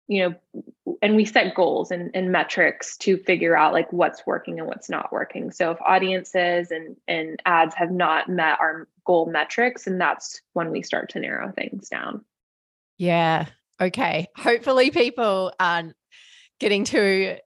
you 0.09 0.23
know, 0.87 0.97
and 1.03 1.16
we 1.16 1.27
set 1.27 1.55
goals 1.55 1.90
and, 1.90 2.11
and 2.14 2.33
metrics 2.33 2.97
to 2.97 3.18
figure 3.18 3.55
out 3.55 3.75
like 3.75 3.92
what's 3.92 4.27
working 4.27 4.59
and 4.59 4.66
what's 4.66 4.88
not 4.88 5.12
working. 5.12 5.53
So 5.53 5.70
if 5.70 5.79
audiences 5.83 6.70
and, 6.70 6.97
and 7.07 7.40
ads 7.44 7.75
have 7.75 7.90
not 7.90 8.31
met 8.31 8.59
our 8.59 8.88
goal 9.07 9.27
metrics, 9.27 9.87
and 9.87 10.01
that's 10.01 10.40
when 10.55 10.70
we 10.70 10.83
start 10.83 11.11
to 11.11 11.20
narrow 11.20 11.53
things 11.53 11.90
down. 11.90 12.25
Yeah. 12.97 13.47
Okay. 13.79 14.29
Hopefully 14.35 14.90
people 14.90 15.53
aren't 15.61 15.94
getting 16.59 16.85
too 16.85 17.37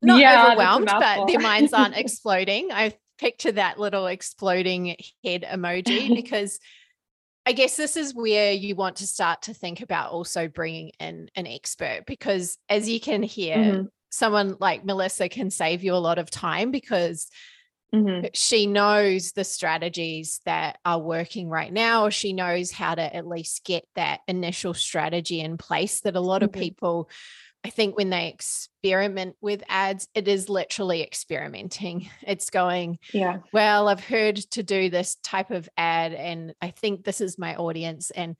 not 0.00 0.18
yeah, 0.18 0.46
overwhelmed, 0.46 0.86
but 0.86 1.26
their 1.26 1.38
minds 1.38 1.72
aren't 1.72 1.96
exploding. 2.04 2.70
I 2.72 2.94
picture 3.18 3.52
that 3.52 3.78
little 3.78 4.06
exploding 4.06 4.96
head 5.24 5.44
emoji 5.50 6.14
because 6.14 6.58
I 7.44 7.52
guess 7.52 7.76
this 7.76 7.96
is 7.96 8.14
where 8.14 8.52
you 8.52 8.76
want 8.76 8.96
to 8.96 9.06
start 9.06 9.42
to 9.42 9.54
think 9.54 9.80
about 9.80 10.12
also 10.12 10.48
bringing 10.48 10.92
in 11.00 11.28
an 11.34 11.46
expert 11.46 12.02
because 12.06 12.56
as 12.68 12.88
you 12.88 13.00
can 13.00 13.22
hear, 13.22 13.56
mm-hmm. 13.56 13.86
someone 14.10 14.56
like 14.60 14.84
Melissa 14.84 15.28
can 15.28 15.50
save 15.50 15.82
you 15.82 15.94
a 15.94 15.96
lot 15.96 16.18
of 16.18 16.30
time 16.30 16.70
because 16.70 17.28
mm-hmm. 17.92 18.26
she 18.32 18.66
knows 18.66 19.32
the 19.32 19.42
strategies 19.42 20.40
that 20.44 20.78
are 20.84 21.00
working 21.00 21.48
right 21.48 21.72
now. 21.72 22.10
She 22.10 22.32
knows 22.32 22.70
how 22.70 22.94
to 22.94 23.16
at 23.16 23.26
least 23.26 23.64
get 23.64 23.84
that 23.96 24.20
initial 24.28 24.72
strategy 24.72 25.40
in 25.40 25.58
place 25.58 26.00
that 26.02 26.14
a 26.14 26.20
lot 26.20 26.42
mm-hmm. 26.42 26.56
of 26.56 26.62
people 26.62 27.10
I 27.64 27.70
think 27.70 27.96
when 27.96 28.10
they 28.10 28.28
experiment 28.28 29.36
with 29.40 29.62
ads, 29.68 30.08
it 30.14 30.26
is 30.26 30.48
literally 30.48 31.02
experimenting. 31.02 32.08
It's 32.22 32.50
going, 32.50 32.98
yeah, 33.12 33.38
well, 33.52 33.88
I've 33.88 34.04
heard 34.04 34.36
to 34.36 34.62
do 34.62 34.90
this 34.90 35.16
type 35.22 35.50
of 35.50 35.68
ad 35.76 36.12
and 36.14 36.54
I 36.62 36.70
think 36.70 37.04
this 37.04 37.20
is 37.20 37.38
my 37.38 37.56
audience. 37.56 38.10
And, 38.10 38.36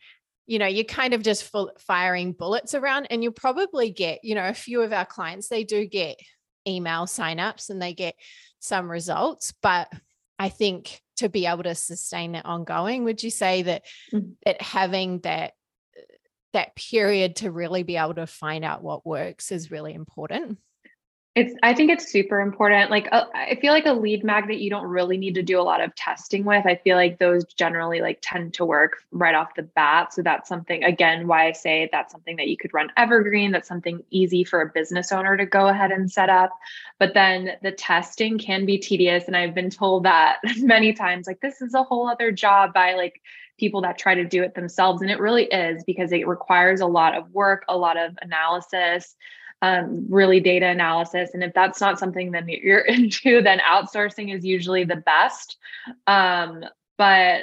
you 0.46 0.58
know, 0.58 0.66
you're 0.66 0.84
kind 0.84 1.14
of 1.14 1.22
just 1.22 1.44
full, 1.44 1.72
firing 1.78 2.32
bullets 2.32 2.74
around 2.74 3.08
and 3.10 3.22
you'll 3.22 3.32
probably 3.32 3.90
get, 3.90 4.20
you 4.22 4.34
know, 4.34 4.48
a 4.48 4.54
few 4.54 4.82
of 4.82 4.92
our 4.92 5.04
clients, 5.04 5.48
they 5.48 5.64
do 5.64 5.86
get 5.86 6.18
email 6.66 7.06
signups 7.06 7.70
and 7.70 7.82
they 7.82 7.92
get 7.92 8.14
some 8.60 8.90
results. 8.90 9.52
But 9.62 9.92
I 10.38 10.48
think 10.48 11.00
to 11.16 11.28
be 11.28 11.46
able 11.46 11.64
to 11.64 11.74
sustain 11.74 12.34
it 12.34 12.46
ongoing, 12.46 13.04
would 13.04 13.22
you 13.22 13.30
say 13.30 13.62
that, 13.62 13.82
mm-hmm. 14.12 14.32
that 14.46 14.62
having 14.62 15.20
that 15.20 15.52
that 16.52 16.76
period 16.76 17.36
to 17.36 17.50
really 17.50 17.82
be 17.82 17.96
able 17.96 18.14
to 18.14 18.26
find 18.26 18.64
out 18.64 18.82
what 18.82 19.06
works 19.06 19.52
is 19.52 19.70
really 19.70 19.94
important. 19.94 20.58
It's 21.34 21.54
i 21.62 21.72
think 21.72 21.90
it's 21.90 22.12
super 22.12 22.40
important 22.40 22.90
like 22.90 23.08
uh, 23.10 23.24
i 23.34 23.56
feel 23.58 23.72
like 23.72 23.86
a 23.86 23.92
lead 23.94 24.22
magnet 24.22 24.58
you 24.58 24.68
don't 24.68 24.84
really 24.84 25.16
need 25.16 25.34
to 25.36 25.42
do 25.42 25.58
a 25.58 25.62
lot 25.62 25.80
of 25.80 25.94
testing 25.94 26.44
with 26.44 26.66
i 26.66 26.76
feel 26.84 26.94
like 26.94 27.18
those 27.18 27.46
generally 27.54 28.02
like 28.02 28.18
tend 28.20 28.52
to 28.54 28.66
work 28.66 28.98
right 29.12 29.34
off 29.34 29.54
the 29.56 29.62
bat 29.62 30.12
so 30.12 30.20
that's 30.20 30.46
something 30.46 30.84
again 30.84 31.26
why 31.26 31.48
i 31.48 31.52
say 31.52 31.88
that's 31.90 32.12
something 32.12 32.36
that 32.36 32.48
you 32.48 32.58
could 32.58 32.74
run 32.74 32.92
evergreen 32.98 33.50
that's 33.50 33.66
something 33.66 34.02
easy 34.10 34.44
for 34.44 34.60
a 34.60 34.70
business 34.74 35.10
owner 35.10 35.34
to 35.38 35.46
go 35.46 35.68
ahead 35.68 35.90
and 35.90 36.12
set 36.12 36.28
up 36.28 36.50
but 36.98 37.14
then 37.14 37.52
the 37.62 37.72
testing 37.72 38.38
can 38.38 38.66
be 38.66 38.76
tedious 38.76 39.24
and 39.26 39.34
i've 39.34 39.54
been 39.54 39.70
told 39.70 40.04
that 40.04 40.36
many 40.58 40.92
times 40.92 41.26
like 41.26 41.40
this 41.40 41.62
is 41.62 41.72
a 41.72 41.82
whole 41.82 42.10
other 42.10 42.30
job 42.30 42.74
by 42.74 42.92
like 42.92 43.22
people 43.58 43.82
that 43.82 43.98
try 43.98 44.14
to 44.14 44.24
do 44.24 44.42
it 44.42 44.54
themselves. 44.54 45.02
And 45.02 45.10
it 45.10 45.20
really 45.20 45.44
is 45.44 45.84
because 45.84 46.12
it 46.12 46.26
requires 46.26 46.80
a 46.80 46.86
lot 46.86 47.16
of 47.16 47.30
work, 47.30 47.64
a 47.68 47.76
lot 47.76 47.96
of 47.96 48.16
analysis, 48.22 49.14
um, 49.62 50.06
really 50.08 50.40
data 50.40 50.66
analysis. 50.66 51.30
And 51.34 51.44
if 51.44 51.54
that's 51.54 51.80
not 51.80 51.98
something 51.98 52.32
that 52.32 52.48
you're 52.48 52.80
into, 52.80 53.42
then 53.42 53.60
outsourcing 53.60 54.34
is 54.34 54.44
usually 54.44 54.84
the 54.84 54.96
best. 54.96 55.56
Um, 56.06 56.64
but 56.98 57.42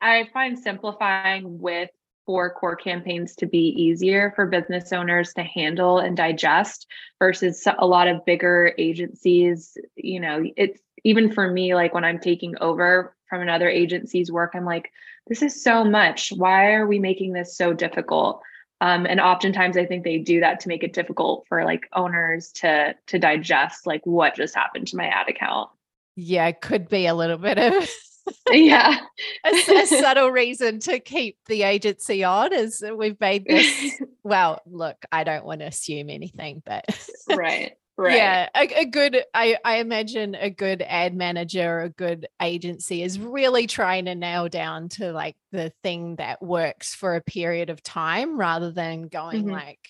I 0.00 0.28
find 0.32 0.58
simplifying 0.58 1.60
with 1.60 1.90
four 2.26 2.50
core 2.50 2.76
campaigns 2.76 3.34
to 3.34 3.46
be 3.46 3.58
easier 3.58 4.32
for 4.36 4.46
business 4.46 4.92
owners 4.92 5.34
to 5.34 5.42
handle 5.42 5.98
and 5.98 6.16
digest 6.16 6.86
versus 7.18 7.66
a 7.78 7.86
lot 7.86 8.08
of 8.08 8.24
bigger 8.24 8.72
agencies. 8.78 9.76
You 9.96 10.20
know, 10.20 10.44
it's 10.56 10.80
even 11.04 11.32
for 11.32 11.50
me, 11.50 11.74
like 11.74 11.92
when 11.92 12.04
I'm 12.04 12.18
taking 12.18 12.54
over 12.60 13.16
from 13.28 13.42
another 13.42 13.68
agency's 13.68 14.30
work, 14.30 14.52
I'm 14.54 14.64
like, 14.64 14.90
this 15.26 15.42
is 15.42 15.62
so 15.62 15.84
much. 15.84 16.32
Why 16.34 16.72
are 16.74 16.86
we 16.86 16.98
making 16.98 17.32
this 17.32 17.56
so 17.56 17.72
difficult? 17.72 18.42
Um, 18.80 19.06
and 19.06 19.20
oftentimes 19.20 19.76
I 19.76 19.84
think 19.84 20.04
they 20.04 20.18
do 20.18 20.40
that 20.40 20.60
to 20.60 20.68
make 20.68 20.82
it 20.82 20.94
difficult 20.94 21.44
for 21.48 21.64
like 21.64 21.88
owners 21.92 22.50
to 22.56 22.94
to 23.08 23.18
digest 23.18 23.86
like 23.86 24.00
what 24.04 24.36
just 24.36 24.54
happened 24.54 24.88
to 24.88 24.96
my 24.96 25.06
ad 25.06 25.28
account. 25.28 25.70
Yeah, 26.16 26.46
it 26.48 26.60
could 26.60 26.88
be 26.88 27.06
a 27.06 27.14
little 27.14 27.38
bit 27.38 27.58
of 27.58 27.88
yeah 28.50 28.98
a, 29.46 29.50
a, 29.50 29.86
subtle 29.86 30.30
reason 30.30 30.78
to 30.80 31.00
keep 31.00 31.36
the 31.46 31.62
agency 31.62 32.24
on 32.24 32.52
is 32.52 32.82
we've 32.96 33.20
made 33.20 33.44
this 33.44 34.00
well 34.22 34.60
look 34.66 34.96
i 35.12 35.24
don't 35.24 35.44
want 35.44 35.60
to 35.60 35.66
assume 35.66 36.10
anything 36.10 36.62
but 36.64 36.84
right 37.30 37.72
Right. 38.00 38.16
Yeah, 38.16 38.48
a, 38.56 38.80
a, 38.80 38.84
good 38.86 39.22
I, 39.34 39.58
I 39.62 39.76
imagine 39.76 40.34
a 40.34 40.48
good 40.48 40.80
ad 40.80 41.14
manager, 41.14 41.80
a 41.80 41.90
good 41.90 42.28
agency 42.40 43.02
is 43.02 43.20
really 43.20 43.66
trying 43.66 44.06
to 44.06 44.14
nail 44.14 44.48
down 44.48 44.88
to 44.90 45.12
like 45.12 45.36
the 45.52 45.70
thing 45.82 46.16
that 46.16 46.40
works 46.40 46.94
for 46.94 47.14
a 47.14 47.20
period 47.20 47.68
of 47.68 47.82
time 47.82 48.40
rather 48.40 48.70
than 48.70 49.08
going 49.08 49.42
mm-hmm. 49.42 49.50
like 49.50 49.86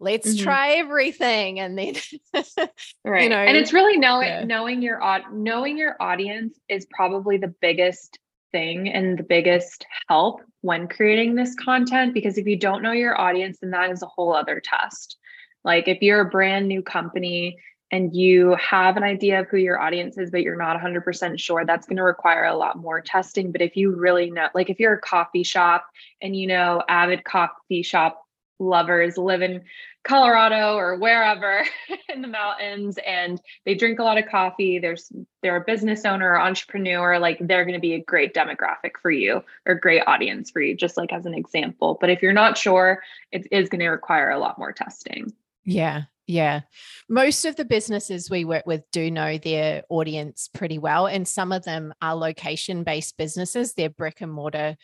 let's 0.00 0.34
mm-hmm. 0.34 0.42
try 0.42 0.70
everything 0.72 1.60
and 1.60 1.78
then 1.78 1.94
right 3.04 3.22
you 3.22 3.28
know 3.28 3.36
and 3.36 3.56
it's 3.56 3.72
really 3.72 3.96
knowing 3.98 4.26
yeah. 4.26 4.42
knowing 4.42 4.82
your 4.82 5.00
knowing 5.32 5.78
your 5.78 5.94
audience 6.00 6.58
is 6.68 6.88
probably 6.90 7.36
the 7.36 7.54
biggest 7.60 8.18
thing 8.50 8.88
and 8.88 9.16
the 9.16 9.22
biggest 9.22 9.86
help 10.08 10.40
when 10.62 10.88
creating 10.88 11.36
this 11.36 11.54
content 11.54 12.12
because 12.12 12.36
if 12.36 12.46
you 12.46 12.58
don't 12.58 12.82
know 12.82 12.90
your 12.90 13.18
audience 13.20 13.58
then 13.60 13.70
that 13.70 13.92
is 13.92 14.02
a 14.02 14.06
whole 14.06 14.34
other 14.34 14.60
test 14.60 15.18
like 15.64 15.88
if 15.88 16.02
you're 16.02 16.20
a 16.20 16.30
brand 16.30 16.68
new 16.68 16.82
company 16.82 17.58
and 17.90 18.14
you 18.14 18.56
have 18.56 18.96
an 18.96 19.04
idea 19.04 19.40
of 19.40 19.48
who 19.48 19.56
your 19.56 19.80
audience 19.80 20.18
is, 20.18 20.30
but 20.30 20.42
you're 20.42 20.56
not 20.56 20.80
100% 20.80 21.38
sure, 21.38 21.64
that's 21.64 21.86
going 21.86 21.96
to 21.96 22.02
require 22.02 22.44
a 22.44 22.56
lot 22.56 22.76
more 22.76 23.00
testing. 23.00 23.52
But 23.52 23.62
if 23.62 23.76
you 23.76 23.94
really 23.94 24.30
know, 24.30 24.48
like 24.54 24.68
if 24.68 24.80
you're 24.80 24.94
a 24.94 25.00
coffee 25.00 25.44
shop 25.44 25.86
and 26.20 26.34
you 26.34 26.46
know 26.46 26.82
avid 26.88 27.24
coffee 27.24 27.82
shop 27.82 28.20
lovers 28.58 29.16
live 29.16 29.42
in 29.42 29.62
Colorado 30.04 30.74
or 30.74 30.96
wherever 30.96 31.64
in 32.08 32.20
the 32.20 32.28
mountains 32.28 32.98
and 33.06 33.40
they 33.64 33.74
drink 33.74 33.98
a 33.98 34.02
lot 34.02 34.18
of 34.18 34.26
coffee, 34.26 34.78
there's 34.78 35.10
they're 35.42 35.56
a 35.56 35.64
business 35.64 36.04
owner 36.04 36.32
or 36.32 36.40
entrepreneur, 36.40 37.18
like 37.18 37.38
they're 37.40 37.64
going 37.64 37.74
to 37.74 37.80
be 37.80 37.94
a 37.94 38.02
great 38.02 38.34
demographic 38.34 38.92
for 39.00 39.10
you 39.10 39.42
or 39.66 39.74
great 39.74 40.02
audience 40.06 40.50
for 40.50 40.60
you, 40.60 40.76
just 40.76 40.96
like 40.96 41.12
as 41.12 41.26
an 41.26 41.34
example. 41.34 41.96
But 42.00 42.10
if 42.10 42.22
you're 42.22 42.32
not 42.32 42.58
sure, 42.58 43.02
it 43.32 43.46
is 43.50 43.68
going 43.68 43.80
to 43.80 43.88
require 43.88 44.30
a 44.30 44.38
lot 44.38 44.58
more 44.58 44.72
testing. 44.72 45.32
Yeah. 45.64 46.02
Yeah. 46.26 46.60
Most 47.08 47.44
of 47.44 47.56
the 47.56 47.64
businesses 47.64 48.30
we 48.30 48.44
work 48.44 48.66
with 48.66 48.82
do 48.92 49.10
know 49.10 49.36
their 49.36 49.82
audience 49.90 50.48
pretty 50.52 50.78
well. 50.78 51.06
And 51.06 51.28
some 51.28 51.52
of 51.52 51.64
them 51.64 51.92
are 52.00 52.14
location 52.14 52.82
based 52.82 53.16
businesses, 53.18 53.74
they're 53.74 53.90
brick 53.90 54.20
and 54.20 54.32
mortar 54.32 54.76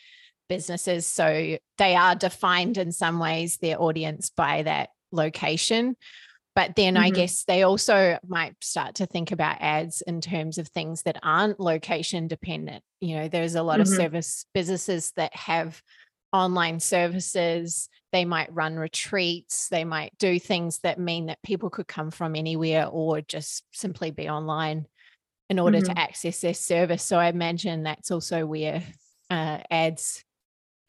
businesses. 0.48 1.06
So 1.06 1.56
they 1.78 1.96
are 1.96 2.14
defined 2.14 2.76
in 2.76 2.92
some 2.92 3.18
ways, 3.18 3.56
their 3.56 3.80
audience 3.80 4.30
by 4.30 4.62
that 4.64 4.90
location. 5.12 5.96
But 6.54 6.74
then 6.76 6.94
mm-hmm. 6.94 7.04
I 7.04 7.10
guess 7.10 7.44
they 7.44 7.62
also 7.62 8.18
might 8.26 8.54
start 8.60 8.96
to 8.96 9.06
think 9.06 9.32
about 9.32 9.58
ads 9.60 10.02
in 10.02 10.20
terms 10.20 10.58
of 10.58 10.68
things 10.68 11.02
that 11.04 11.18
aren't 11.22 11.60
location 11.60 12.26
dependent. 12.26 12.82
You 13.00 13.16
know, 13.16 13.28
there's 13.28 13.54
a 13.54 13.62
lot 13.62 13.74
mm-hmm. 13.74 13.92
of 13.92 13.96
service 13.96 14.44
businesses 14.52 15.12
that 15.16 15.34
have 15.34 15.80
online 16.32 16.80
services 16.80 17.88
they 18.12 18.24
might 18.24 18.52
run 18.54 18.76
retreats 18.76 19.68
they 19.68 19.84
might 19.84 20.16
do 20.18 20.38
things 20.38 20.78
that 20.78 20.98
mean 20.98 21.26
that 21.26 21.42
people 21.42 21.70
could 21.70 21.88
come 21.88 22.10
from 22.10 22.36
anywhere 22.36 22.86
or 22.86 23.20
just 23.20 23.64
simply 23.72 24.10
be 24.10 24.28
online 24.28 24.86
in 25.48 25.58
order 25.58 25.78
mm-hmm. 25.78 25.92
to 25.92 25.98
access 25.98 26.40
their 26.40 26.54
service 26.54 27.02
so 27.02 27.18
i 27.18 27.28
imagine 27.28 27.82
that's 27.82 28.10
also 28.10 28.46
where 28.46 28.82
uh, 29.30 29.58
ads 29.70 30.24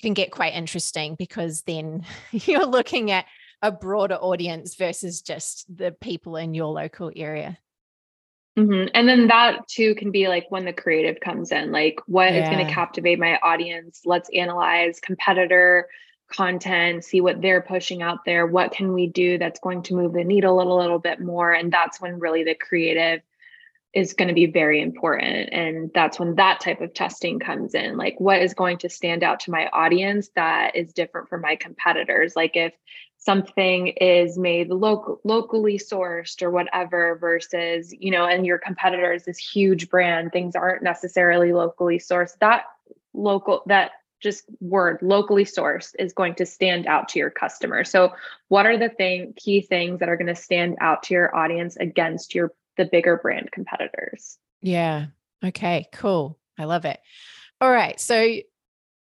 can 0.01 0.13
get 0.13 0.31
quite 0.31 0.53
interesting 0.53 1.15
because 1.15 1.61
then 1.63 2.05
you're 2.31 2.65
looking 2.65 3.11
at 3.11 3.25
a 3.61 3.71
broader 3.71 4.15
audience 4.15 4.75
versus 4.75 5.21
just 5.21 5.65
the 5.75 5.91
people 5.91 6.35
in 6.35 6.53
your 6.53 6.67
local 6.67 7.11
area 7.15 7.57
Mm-hmm. 8.57 8.89
And 8.93 9.07
then 9.07 9.27
that 9.27 9.67
too 9.67 9.95
can 9.95 10.11
be 10.11 10.27
like 10.27 10.45
when 10.49 10.65
the 10.65 10.73
creative 10.73 11.19
comes 11.21 11.51
in, 11.51 11.71
like 11.71 11.99
what 12.05 12.33
yeah. 12.33 12.43
is 12.43 12.49
going 12.49 12.65
to 12.65 12.73
captivate 12.73 13.19
my 13.19 13.37
audience? 13.37 14.01
Let's 14.05 14.29
analyze 14.35 14.99
competitor 14.99 15.87
content, 16.31 17.03
see 17.03 17.21
what 17.21 17.41
they're 17.41 17.61
pushing 17.61 18.01
out 18.01 18.19
there. 18.25 18.45
What 18.45 18.71
can 18.71 18.93
we 18.93 19.07
do 19.07 19.37
that's 19.37 19.59
going 19.59 19.83
to 19.83 19.95
move 19.95 20.13
the 20.13 20.23
needle 20.23 20.61
a 20.61 20.79
little 20.79 20.99
bit 20.99 21.19
more? 21.19 21.51
And 21.51 21.71
that's 21.71 22.01
when 22.01 22.19
really 22.19 22.43
the 22.43 22.55
creative 22.55 23.21
is 23.93 24.13
going 24.13 24.29
to 24.29 24.33
be 24.33 24.45
very 24.45 24.81
important. 24.81 25.49
And 25.51 25.91
that's 25.93 26.19
when 26.19 26.35
that 26.35 26.61
type 26.61 26.79
of 26.79 26.93
testing 26.93 27.39
comes 27.39 27.73
in. 27.73 27.97
Like, 27.97 28.15
what 28.19 28.41
is 28.41 28.53
going 28.53 28.77
to 28.79 28.89
stand 28.89 29.23
out 29.23 29.41
to 29.41 29.51
my 29.51 29.67
audience 29.67 30.29
that 30.35 30.75
is 30.75 30.93
different 30.93 31.27
from 31.27 31.41
my 31.41 31.57
competitors? 31.57 32.33
Like, 32.35 32.55
if 32.55 32.73
something 33.21 33.87
is 33.87 34.37
made 34.37 34.69
local 34.69 35.21
locally 35.23 35.77
sourced 35.77 36.41
or 36.41 36.49
whatever 36.49 37.17
versus 37.21 37.93
you 37.93 38.11
know 38.11 38.25
and 38.25 38.45
your 38.45 38.57
competitor 38.57 39.13
is 39.13 39.25
this 39.25 39.37
huge 39.37 39.89
brand 39.89 40.31
things 40.31 40.55
aren't 40.55 40.83
necessarily 40.83 41.53
locally 41.53 41.99
sourced. 41.99 42.37
That 42.39 42.63
local 43.13 43.61
that 43.67 43.91
just 44.21 44.45
word 44.59 44.99
locally 45.01 45.45
sourced 45.45 45.93
is 45.97 46.13
going 46.13 46.35
to 46.35 46.45
stand 46.45 46.85
out 46.87 47.09
to 47.09 47.19
your 47.19 47.29
customer. 47.29 47.83
So 47.83 48.11
what 48.49 48.65
are 48.65 48.77
the 48.77 48.89
thing 48.89 49.33
key 49.37 49.61
things 49.61 49.99
that 49.99 50.09
are 50.09 50.17
going 50.17 50.27
to 50.27 50.35
stand 50.35 50.77
out 50.81 51.03
to 51.03 51.13
your 51.13 51.35
audience 51.35 51.77
against 51.77 52.33
your 52.33 52.51
the 52.77 52.85
bigger 52.85 53.17
brand 53.17 53.51
competitors? 53.51 54.37
Yeah. 54.61 55.07
Okay 55.43 55.85
cool. 55.93 56.39
I 56.57 56.65
love 56.65 56.85
it. 56.85 56.99
All 57.59 57.71
right 57.71 57.99
so 57.99 58.37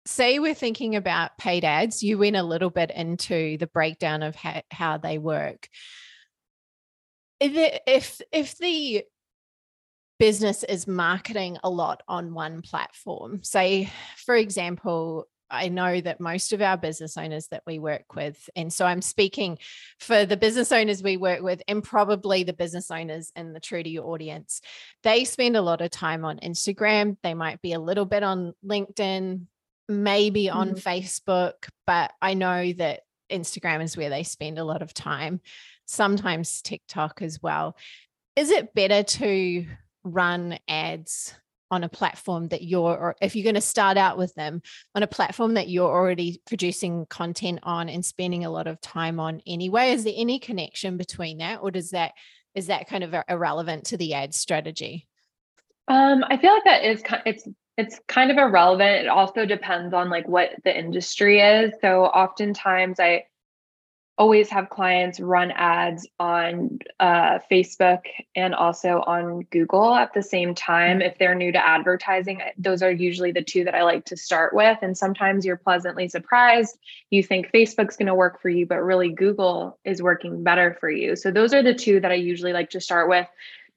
say 0.07 0.39
we're 0.39 0.53
thinking 0.53 0.95
about 0.95 1.37
paid 1.37 1.65
ads, 1.65 2.01
you 2.01 2.17
went 2.17 2.35
a 2.35 2.43
little 2.43 2.69
bit 2.69 2.91
into 2.91 3.57
the 3.57 3.67
breakdown 3.67 4.23
of 4.23 4.35
how, 4.35 4.61
how 4.71 4.97
they 4.97 5.17
work. 5.17 5.67
If 7.39 8.19
if 8.31 8.57
the 8.57 9.03
business 10.17 10.63
is 10.63 10.87
marketing 10.87 11.57
a 11.63 11.69
lot 11.69 12.01
on 12.07 12.33
one 12.33 12.63
platform, 12.63 13.43
say 13.43 13.91
for 14.25 14.35
example, 14.35 15.27
I 15.49 15.69
know 15.69 16.01
that 16.01 16.19
most 16.19 16.51
of 16.51 16.61
our 16.61 16.77
business 16.77 17.15
owners 17.15 17.47
that 17.49 17.63
we 17.67 17.77
work 17.77 18.15
with, 18.15 18.49
and 18.55 18.73
so 18.73 18.85
I'm 18.85 19.03
speaking 19.03 19.59
for 19.99 20.25
the 20.25 20.35
business 20.35 20.71
owners 20.71 21.03
we 21.03 21.17
work 21.17 21.41
with, 21.41 21.61
and 21.67 21.83
probably 21.83 22.43
the 22.43 22.53
business 22.53 22.89
owners 22.89 23.31
in 23.35 23.53
the 23.53 23.59
True 23.59 23.83
to 23.83 23.89
Your 23.89 24.07
audience, 24.07 24.61
they 25.03 25.23
spend 25.23 25.55
a 25.55 25.61
lot 25.61 25.81
of 25.81 25.91
time 25.91 26.25
on 26.25 26.39
Instagram. 26.39 27.17
They 27.21 27.35
might 27.35 27.61
be 27.61 27.73
a 27.73 27.79
little 27.79 28.05
bit 28.05 28.23
on 28.23 28.53
LinkedIn, 28.65 29.45
maybe 29.87 30.49
on 30.49 30.71
mm. 30.71 30.81
Facebook, 30.81 31.69
but 31.85 32.11
I 32.21 32.33
know 32.33 32.73
that 32.73 33.01
Instagram 33.31 33.83
is 33.83 33.97
where 33.97 34.09
they 34.09 34.23
spend 34.23 34.57
a 34.57 34.63
lot 34.63 34.81
of 34.81 34.93
time, 34.93 35.41
sometimes 35.85 36.61
TikTok 36.61 37.21
as 37.21 37.41
well. 37.41 37.75
Is 38.35 38.51
it 38.51 38.73
better 38.73 39.03
to 39.03 39.65
run 40.03 40.57
ads 40.67 41.33
on 41.69 41.83
a 41.83 41.89
platform 41.89 42.47
that 42.47 42.63
you're, 42.63 42.97
or 42.97 43.15
if 43.21 43.35
you're 43.35 43.43
going 43.43 43.55
to 43.55 43.61
start 43.61 43.97
out 43.97 44.17
with 44.17 44.33
them 44.35 44.61
on 44.95 45.03
a 45.03 45.07
platform 45.07 45.55
that 45.55 45.67
you're 45.67 45.91
already 45.91 46.41
producing 46.45 47.05
content 47.07 47.59
on 47.63 47.89
and 47.89 48.05
spending 48.05 48.45
a 48.45 48.49
lot 48.49 48.67
of 48.67 48.79
time 48.79 49.19
on 49.19 49.41
anyway? 49.45 49.91
Is 49.91 50.03
there 50.03 50.13
any 50.15 50.39
connection 50.39 50.97
between 50.97 51.39
that, 51.39 51.59
or 51.61 51.71
does 51.71 51.91
that 51.91 52.13
is 52.55 52.67
that 52.67 52.87
kind 52.87 53.03
of 53.03 53.13
irrelevant 53.29 53.85
to 53.85 53.97
the 53.97 54.15
ad 54.15 54.33
strategy? 54.33 55.07
Um, 55.87 56.23
I 56.27 56.37
feel 56.37 56.53
like 56.53 56.63
that 56.63 56.83
is 56.83 57.03
it's 57.25 57.47
it's 57.77 57.99
kind 58.07 58.31
of 58.31 58.37
irrelevant. 58.37 59.05
It 59.05 59.07
also 59.07 59.45
depends 59.45 59.93
on 59.93 60.09
like 60.09 60.27
what 60.27 60.51
the 60.63 60.77
industry 60.77 61.39
is. 61.39 61.73
So 61.79 62.05
oftentimes 62.05 62.99
I 62.99 63.25
always 64.17 64.49
have 64.49 64.69
clients 64.69 65.19
run 65.19 65.51
ads 65.51 66.07
on 66.19 66.79
uh, 66.99 67.37
Facebook 67.51 67.99
and 68.35 68.55
also 68.55 69.03
on 69.05 69.41
Google 69.51 69.93
at 69.93 70.11
the 70.15 70.23
same 70.23 70.55
time. 70.55 71.01
If 71.03 71.19
they're 71.19 71.35
new 71.35 71.51
to 71.51 71.63
advertising, 71.63 72.41
those 72.57 72.81
are 72.81 72.91
usually 72.91 73.31
the 73.31 73.43
two 73.43 73.63
that 73.65 73.75
I 73.75 73.83
like 73.83 74.05
to 74.05 74.17
start 74.17 74.55
with. 74.55 74.79
And 74.81 74.97
sometimes 74.97 75.45
you're 75.45 75.55
pleasantly 75.55 76.07
surprised. 76.07 76.79
You 77.11 77.21
think 77.21 77.51
Facebook's 77.51 77.95
going 77.95 78.07
to 78.07 78.15
work 78.15 78.41
for 78.41 78.49
you, 78.49 78.65
but 78.65 78.77
really 78.77 79.09
Google 79.09 79.77
is 79.85 80.01
working 80.01 80.43
better 80.43 80.75
for 80.79 80.89
you. 80.89 81.15
So 81.15 81.29
those 81.29 81.53
are 81.53 81.61
the 81.61 81.75
two 81.75 81.99
that 81.99 82.11
I 82.11 82.15
usually 82.15 82.53
like 82.53 82.71
to 82.71 82.81
start 82.81 83.09
with. 83.09 83.27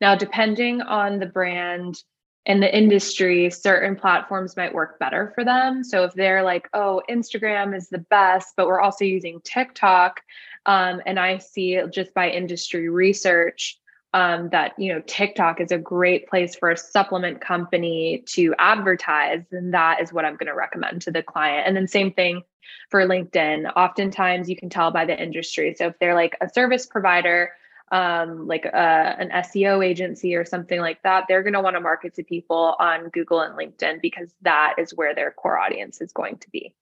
Now, 0.00 0.14
depending 0.14 0.80
on 0.80 1.18
the 1.18 1.26
brand, 1.26 2.02
in 2.46 2.60
the 2.60 2.76
industry, 2.76 3.50
certain 3.50 3.96
platforms 3.96 4.56
might 4.56 4.74
work 4.74 4.98
better 4.98 5.32
for 5.34 5.44
them. 5.44 5.84
So 5.84 6.04
if 6.04 6.14
they're 6.14 6.42
like, 6.42 6.68
oh, 6.72 7.02
Instagram 7.08 7.76
is 7.76 7.88
the 7.88 7.98
best, 7.98 8.54
but 8.56 8.66
we're 8.66 8.80
also 8.80 9.04
using 9.04 9.40
TikTok, 9.44 10.20
um, 10.66 11.02
and 11.06 11.18
I 11.18 11.38
see 11.38 11.80
just 11.92 12.14
by 12.14 12.30
industry 12.30 12.88
research 12.88 13.78
um, 14.12 14.48
that 14.50 14.72
you 14.76 14.92
know 14.92 15.00
TikTok 15.06 15.60
is 15.60 15.70
a 15.70 15.78
great 15.78 16.28
place 16.28 16.56
for 16.56 16.70
a 16.70 16.76
supplement 16.76 17.40
company 17.40 18.24
to 18.28 18.54
advertise, 18.58 19.44
then 19.50 19.70
that 19.70 20.00
is 20.00 20.12
what 20.12 20.24
I'm 20.24 20.36
going 20.36 20.48
to 20.48 20.54
recommend 20.54 21.02
to 21.02 21.12
the 21.12 21.22
client. 21.22 21.66
And 21.66 21.76
then 21.76 21.86
same 21.86 22.12
thing 22.12 22.42
for 22.90 23.06
LinkedIn. 23.06 23.72
Oftentimes 23.76 24.48
you 24.48 24.56
can 24.56 24.68
tell 24.68 24.90
by 24.90 25.04
the 25.04 25.20
industry. 25.20 25.74
So 25.78 25.88
if 25.88 25.98
they're 26.00 26.14
like 26.14 26.36
a 26.40 26.48
service 26.48 26.86
provider 26.86 27.52
um, 27.90 28.46
like 28.46 28.66
uh, 28.66 28.68
an 29.18 29.30
SEO 29.30 29.84
agency 29.84 30.34
or 30.34 30.44
something 30.44 30.80
like 30.80 31.02
that, 31.02 31.24
they're 31.28 31.42
going 31.42 31.54
to 31.54 31.60
want 31.60 31.76
to 31.76 31.80
market 31.80 32.14
to 32.14 32.22
people 32.22 32.76
on 32.78 33.08
Google 33.08 33.40
and 33.40 33.56
LinkedIn 33.56 34.00
because 34.00 34.32
that 34.42 34.74
is 34.78 34.94
where 34.94 35.14
their 35.14 35.32
core 35.32 35.58
audience 35.58 36.00
is 36.00 36.12
going 36.12 36.38
to 36.38 36.50
be. 36.50 36.74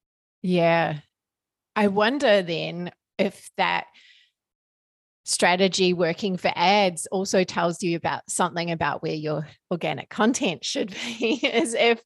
Yeah. 0.42 0.98
I 1.74 1.88
wonder 1.88 2.42
then 2.42 2.90
if 3.18 3.50
that 3.56 3.86
strategy 5.24 5.92
working 5.92 6.36
for 6.36 6.50
ads 6.54 7.06
also 7.06 7.44
tells 7.44 7.82
you 7.82 7.96
about 7.96 8.22
something 8.30 8.70
about 8.70 9.02
where 9.02 9.12
your 9.12 9.46
organic 9.70 10.08
content 10.08 10.64
should 10.64 10.88
be 10.88 11.34
is 11.42 11.74
if 11.74 12.00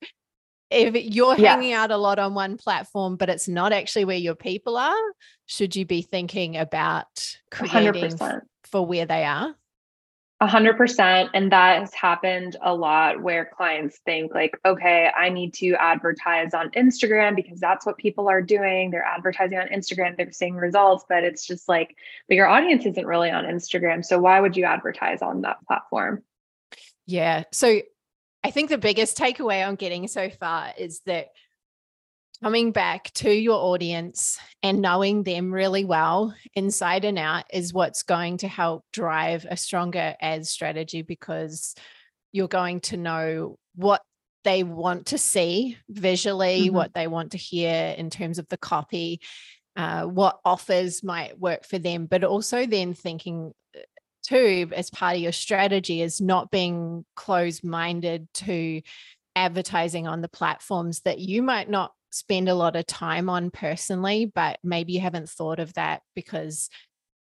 if 0.71 0.95
you're 0.95 1.37
yeah. 1.37 1.55
hanging 1.55 1.73
out 1.73 1.93
a 1.93 1.97
lot 1.97 2.19
on 2.19 2.35
one 2.35 2.57
platform 2.57 3.15
but 3.15 3.29
it's 3.29 3.47
not 3.47 3.73
actually 3.73 4.05
where 4.05 4.17
your 4.17 4.35
people 4.35 4.77
are 4.77 5.13
should 5.47 5.77
you 5.77 5.87
be 5.87 6.03
thinking 6.03 6.57
about 6.57 7.37
creating 7.53 8.11
100% 8.11 8.41
for 8.73 8.85
where 8.85 9.07
they 9.07 9.25
are? 9.25 9.55
A 10.41 10.47
hundred 10.49 10.77
percent. 10.77 11.31
And 11.35 11.53
that 11.53 11.79
has 11.79 11.95
happened 11.95 12.57
a 12.61 12.75
lot 12.75 13.23
where 13.23 13.45
clients 13.45 14.01
think 14.05 14.35
like, 14.35 14.59
okay, 14.65 15.09
I 15.17 15.29
need 15.29 15.55
to 15.55 15.75
advertise 15.75 16.53
on 16.53 16.71
Instagram 16.71 17.37
because 17.37 17.61
that's 17.61 17.87
what 17.87 17.97
people 17.97 18.29
are 18.29 18.43
doing. 18.43 18.91
They're 18.91 19.05
advertising 19.05 19.59
on 19.59 19.69
Instagram, 19.69 20.17
they're 20.17 20.33
seeing 20.33 20.57
results, 20.57 21.05
but 21.09 21.23
it's 21.23 21.47
just 21.47 21.69
like, 21.69 21.95
but 22.27 22.35
your 22.35 22.49
audience 22.49 22.85
isn't 22.87 23.07
really 23.07 23.31
on 23.31 23.45
Instagram. 23.45 24.05
So 24.05 24.19
why 24.19 24.41
would 24.41 24.57
you 24.57 24.65
advertise 24.65 25.23
on 25.23 25.43
that 25.43 25.65
platform? 25.65 26.25
Yeah. 27.07 27.45
So 27.53 27.83
I 28.43 28.51
think 28.51 28.69
the 28.69 28.79
biggest 28.79 29.17
takeaway 29.17 29.65
I'm 29.65 29.77
getting 29.77 30.09
so 30.09 30.29
far 30.29 30.73
is 30.77 31.03
that 31.07 31.29
coming 32.43 32.73
back 32.73 33.13
to 33.13 33.31
your 33.31 33.57
audience 33.57 34.39
and 34.65 34.83
knowing 34.83 35.23
them 35.23 35.53
really 35.53 35.85
well 35.85 36.35
inside 36.55 37.05
and 37.05 37.17
out 37.17 37.45
is 37.53 37.73
what's 37.73 38.03
going 38.03 38.37
to 38.39 38.49
help 38.49 38.85
drive 38.93 39.47
a 39.49 39.57
stronger 39.57 40.17
ad 40.21 40.45
strategy 40.45 41.03
because 41.03 41.77
you're 42.33 42.49
going 42.49 42.81
to 42.81 42.97
know 42.97 43.59
what 43.77 44.03
they 44.43 44.65
want 44.65 45.07
to 45.07 45.19
see 45.19 45.79
visually, 45.89 46.63
mm-hmm. 46.67 46.75
what 46.75 46.93
they 46.95 47.07
want 47.07 47.31
to 47.33 47.39
hear 47.39 47.95
in 47.97 48.11
terms 48.11 48.41
of 48.41 48.49
the 48.49 48.57
copy, 48.57 49.21
uh, 49.77 50.03
what 50.03 50.41
offers 50.45 51.05
might 51.05 51.39
work 51.39 51.65
for 51.65 51.79
them, 51.79 52.07
but 52.07 52.25
also 52.25 52.67
then 52.67 52.93
thinking 52.93 53.53
uh, 53.77 53.81
too 54.27 54.69
as 54.75 54.91
part 54.91 55.15
of 55.15 55.23
your 55.23 55.31
strategy 55.31 56.03
is 56.03 56.21
not 56.21 56.51
being 56.51 57.05
closed 57.15 57.63
minded 57.63 58.27
to 58.35 58.83
advertising 59.37 60.09
on 60.09 60.23
the 60.23 60.29
platforms 60.29 61.01
that 61.03 61.21
you 61.21 61.41
might 61.41 61.71
not 61.71 61.93
spend 62.13 62.49
a 62.49 62.55
lot 62.55 62.77
of 62.77 62.87
time 62.87 63.29
on 63.29 63.51
personally, 63.51 64.31
but 64.33 64.59
maybe 64.63 64.93
you 64.93 65.01
haven't 65.01 65.29
thought 65.29 65.59
of 65.59 65.73
that 65.75 66.03
because 66.15 66.69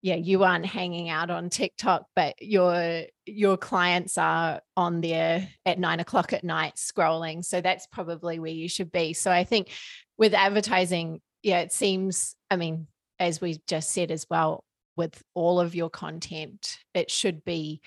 yeah, 0.01 0.15
you 0.15 0.43
aren't 0.43 0.65
hanging 0.65 1.09
out 1.09 1.29
on 1.29 1.51
TikTok, 1.51 2.07
but 2.15 2.33
your 2.41 3.03
your 3.27 3.55
clients 3.55 4.17
are 4.17 4.61
on 4.75 4.99
there 5.01 5.47
at 5.63 5.77
nine 5.77 5.99
o'clock 5.99 6.33
at 6.33 6.43
night 6.43 6.75
scrolling. 6.75 7.45
So 7.45 7.61
that's 7.61 7.85
probably 7.85 8.39
where 8.39 8.51
you 8.51 8.67
should 8.67 8.91
be. 8.91 9.13
So 9.13 9.31
I 9.31 9.43
think 9.43 9.69
with 10.17 10.33
advertising, 10.33 11.21
yeah, 11.43 11.59
it 11.59 11.71
seems, 11.71 12.35
I 12.49 12.55
mean, 12.55 12.87
as 13.19 13.39
we 13.39 13.59
just 13.67 13.91
said 13.91 14.09
as 14.09 14.25
well, 14.27 14.63
with 14.97 15.21
all 15.35 15.59
of 15.59 15.75
your 15.75 15.91
content, 15.91 16.77
it 16.95 17.11
should 17.11 17.45
be 17.45 17.81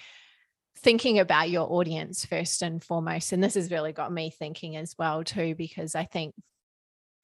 thinking 0.79 1.19
about 1.19 1.51
your 1.51 1.71
audience 1.73 2.25
first 2.25 2.63
and 2.63 2.83
foremost. 2.83 3.33
And 3.33 3.43
this 3.43 3.55
has 3.55 3.73
really 3.73 3.93
got 3.93 4.13
me 4.13 4.31
thinking 4.31 4.77
as 4.77 4.95
well, 4.97 5.25
too, 5.25 5.55
because 5.57 5.97
I 5.97 6.05
think 6.05 6.35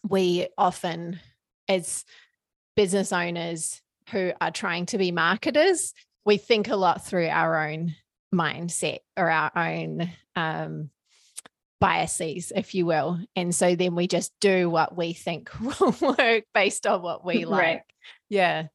we 0.08 0.48
often, 0.56 1.20
as 1.68 2.04
business 2.76 3.12
owners 3.12 3.80
who 4.10 4.32
are 4.40 4.50
trying 4.50 4.86
to 4.86 4.98
be 4.98 5.12
marketers, 5.12 5.94
we 6.24 6.36
think 6.36 6.68
a 6.68 6.76
lot 6.76 7.04
through 7.04 7.28
our 7.28 7.68
own 7.68 7.94
mindset 8.34 8.98
or 9.16 9.30
our 9.30 9.50
own 9.56 10.10
um, 10.36 10.90
biases, 11.80 12.52
if 12.54 12.74
you 12.74 12.86
will. 12.86 13.18
And 13.34 13.54
so 13.54 13.74
then 13.74 13.94
we 13.94 14.06
just 14.06 14.32
do 14.40 14.68
what 14.68 14.96
we 14.96 15.12
think 15.12 15.50
will 15.80 15.94
work 16.00 16.44
based 16.54 16.86
on 16.86 17.02
what 17.02 17.24
we 17.24 17.44
like. 17.44 17.60
Right. 17.60 17.80
Yeah. 18.28 18.66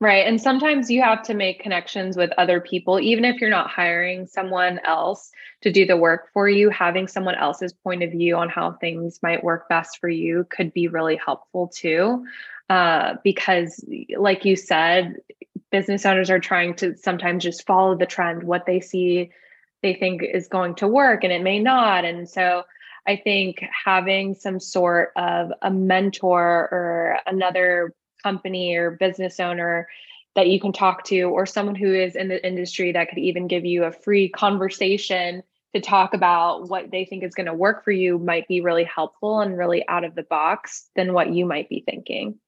Right. 0.00 0.24
And 0.28 0.40
sometimes 0.40 0.88
you 0.92 1.02
have 1.02 1.22
to 1.24 1.34
make 1.34 1.60
connections 1.60 2.16
with 2.16 2.30
other 2.38 2.60
people, 2.60 3.00
even 3.00 3.24
if 3.24 3.40
you're 3.40 3.50
not 3.50 3.68
hiring 3.68 4.28
someone 4.28 4.78
else 4.84 5.32
to 5.62 5.72
do 5.72 5.84
the 5.86 5.96
work 5.96 6.32
for 6.32 6.48
you, 6.48 6.70
having 6.70 7.08
someone 7.08 7.34
else's 7.34 7.72
point 7.72 8.04
of 8.04 8.12
view 8.12 8.36
on 8.36 8.48
how 8.48 8.72
things 8.74 9.18
might 9.24 9.42
work 9.42 9.68
best 9.68 9.98
for 9.98 10.08
you 10.08 10.46
could 10.50 10.72
be 10.72 10.86
really 10.86 11.16
helpful 11.16 11.66
too. 11.74 12.24
Uh, 12.70 13.14
because, 13.24 13.84
like 14.16 14.44
you 14.44 14.54
said, 14.54 15.16
business 15.72 16.06
owners 16.06 16.30
are 16.30 16.38
trying 16.38 16.74
to 16.74 16.96
sometimes 16.96 17.42
just 17.42 17.66
follow 17.66 17.96
the 17.96 18.06
trend, 18.06 18.44
what 18.44 18.66
they 18.66 18.78
see, 18.78 19.30
they 19.82 19.94
think 19.94 20.22
is 20.22 20.46
going 20.46 20.76
to 20.76 20.86
work, 20.86 21.24
and 21.24 21.32
it 21.32 21.42
may 21.42 21.58
not. 21.58 22.04
And 22.04 22.28
so, 22.28 22.62
I 23.06 23.16
think 23.16 23.64
having 23.84 24.34
some 24.34 24.60
sort 24.60 25.12
of 25.16 25.50
a 25.62 25.70
mentor 25.70 26.68
or 26.70 27.18
another 27.26 27.94
company 28.22 28.74
or 28.74 28.92
business 28.92 29.40
owner 29.40 29.88
that 30.34 30.48
you 30.48 30.60
can 30.60 30.72
talk 30.72 31.04
to 31.04 31.22
or 31.22 31.46
someone 31.46 31.74
who 31.74 31.92
is 31.92 32.14
in 32.14 32.28
the 32.28 32.46
industry 32.46 32.92
that 32.92 33.08
could 33.08 33.18
even 33.18 33.48
give 33.48 33.64
you 33.64 33.84
a 33.84 33.92
free 33.92 34.28
conversation 34.28 35.42
to 35.74 35.80
talk 35.80 36.14
about 36.14 36.68
what 36.68 36.90
they 36.90 37.04
think 37.04 37.22
is 37.22 37.34
going 37.34 37.46
to 37.46 37.54
work 37.54 37.84
for 37.84 37.90
you 37.90 38.18
might 38.18 38.46
be 38.48 38.60
really 38.60 38.84
helpful 38.84 39.40
and 39.40 39.58
really 39.58 39.86
out 39.88 40.04
of 40.04 40.14
the 40.14 40.22
box 40.22 40.88
than 40.96 41.12
what 41.12 41.32
you 41.32 41.44
might 41.44 41.68
be 41.68 41.82
thinking. 41.84 42.38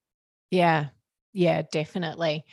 Yeah. 0.51 0.87
Yeah, 1.33 1.63
definitely. 1.71 2.45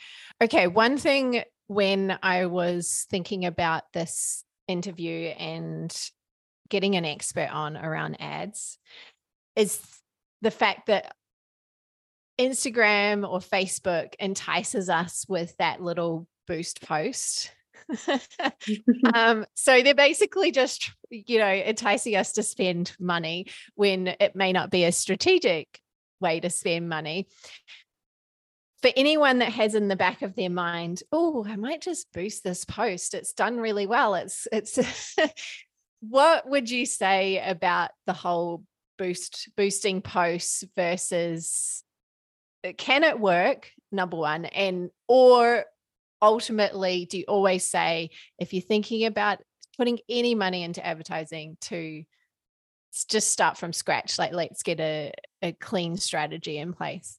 Okay, 0.42 0.66
one 0.66 0.98
thing 0.98 1.42
when 1.66 2.18
I 2.22 2.46
was 2.46 3.06
thinking 3.10 3.44
about 3.44 3.84
this 3.92 4.44
interview 4.68 5.28
and 5.28 5.94
getting 6.68 6.96
an 6.96 7.04
expert 7.04 7.48
on 7.50 7.76
around 7.76 8.16
ads 8.20 8.78
is 9.56 9.80
the 10.42 10.50
fact 10.50 10.86
that 10.86 11.14
Instagram 12.38 13.28
or 13.28 13.40
Facebook 13.40 14.14
entices 14.18 14.88
us 14.88 15.24
with 15.28 15.56
that 15.58 15.82
little 15.82 16.26
boost 16.46 16.80
post. 16.82 17.52
um, 19.14 19.46
so 19.54 19.82
they're 19.82 19.94
basically 19.94 20.50
just, 20.50 20.92
you 21.10 21.38
know, 21.38 21.50
enticing 21.50 22.16
us 22.16 22.32
to 22.32 22.42
spend 22.42 22.94
money 23.00 23.46
when 23.74 24.08
it 24.20 24.36
may 24.36 24.52
not 24.52 24.70
be 24.70 24.84
a 24.84 24.92
strategic 24.92 25.80
way 26.20 26.40
to 26.40 26.50
spend 26.50 26.88
money. 26.88 27.28
For 28.82 28.90
anyone 28.96 29.40
that 29.40 29.52
has 29.52 29.74
in 29.74 29.88
the 29.88 29.96
back 29.96 30.22
of 30.22 30.36
their 30.36 30.50
mind, 30.50 31.02
oh, 31.10 31.44
I 31.48 31.56
might 31.56 31.80
just 31.80 32.12
boost 32.12 32.44
this 32.44 32.64
post. 32.64 33.14
It's 33.14 33.32
done 33.32 33.58
really 33.58 33.86
well. 33.86 34.14
It's 34.14 34.46
it's 34.52 34.78
what 36.00 36.48
would 36.48 36.70
you 36.70 36.86
say 36.86 37.42
about 37.44 37.90
the 38.06 38.12
whole 38.12 38.62
boost 38.96 39.48
boosting 39.56 40.00
posts 40.00 40.62
versus 40.76 41.82
can 42.76 43.04
it 43.04 43.18
work 43.18 43.70
number 43.92 44.16
one 44.16 44.44
and 44.46 44.90
or 45.06 45.64
ultimately 46.20 47.06
do 47.06 47.18
you 47.18 47.24
always 47.28 47.64
say 47.64 48.10
if 48.38 48.52
you're 48.52 48.62
thinking 48.62 49.06
about 49.06 49.38
putting 49.76 49.98
any 50.08 50.34
money 50.34 50.64
into 50.64 50.84
advertising 50.84 51.56
to 51.60 52.02
just 53.08 53.30
start 53.30 53.56
from 53.56 53.72
scratch 53.72 54.18
like 54.18 54.32
let's 54.32 54.62
get 54.62 54.80
a, 54.80 55.12
a 55.42 55.52
clean 55.52 55.96
strategy 55.96 56.58
in 56.58 56.72
place? 56.72 57.18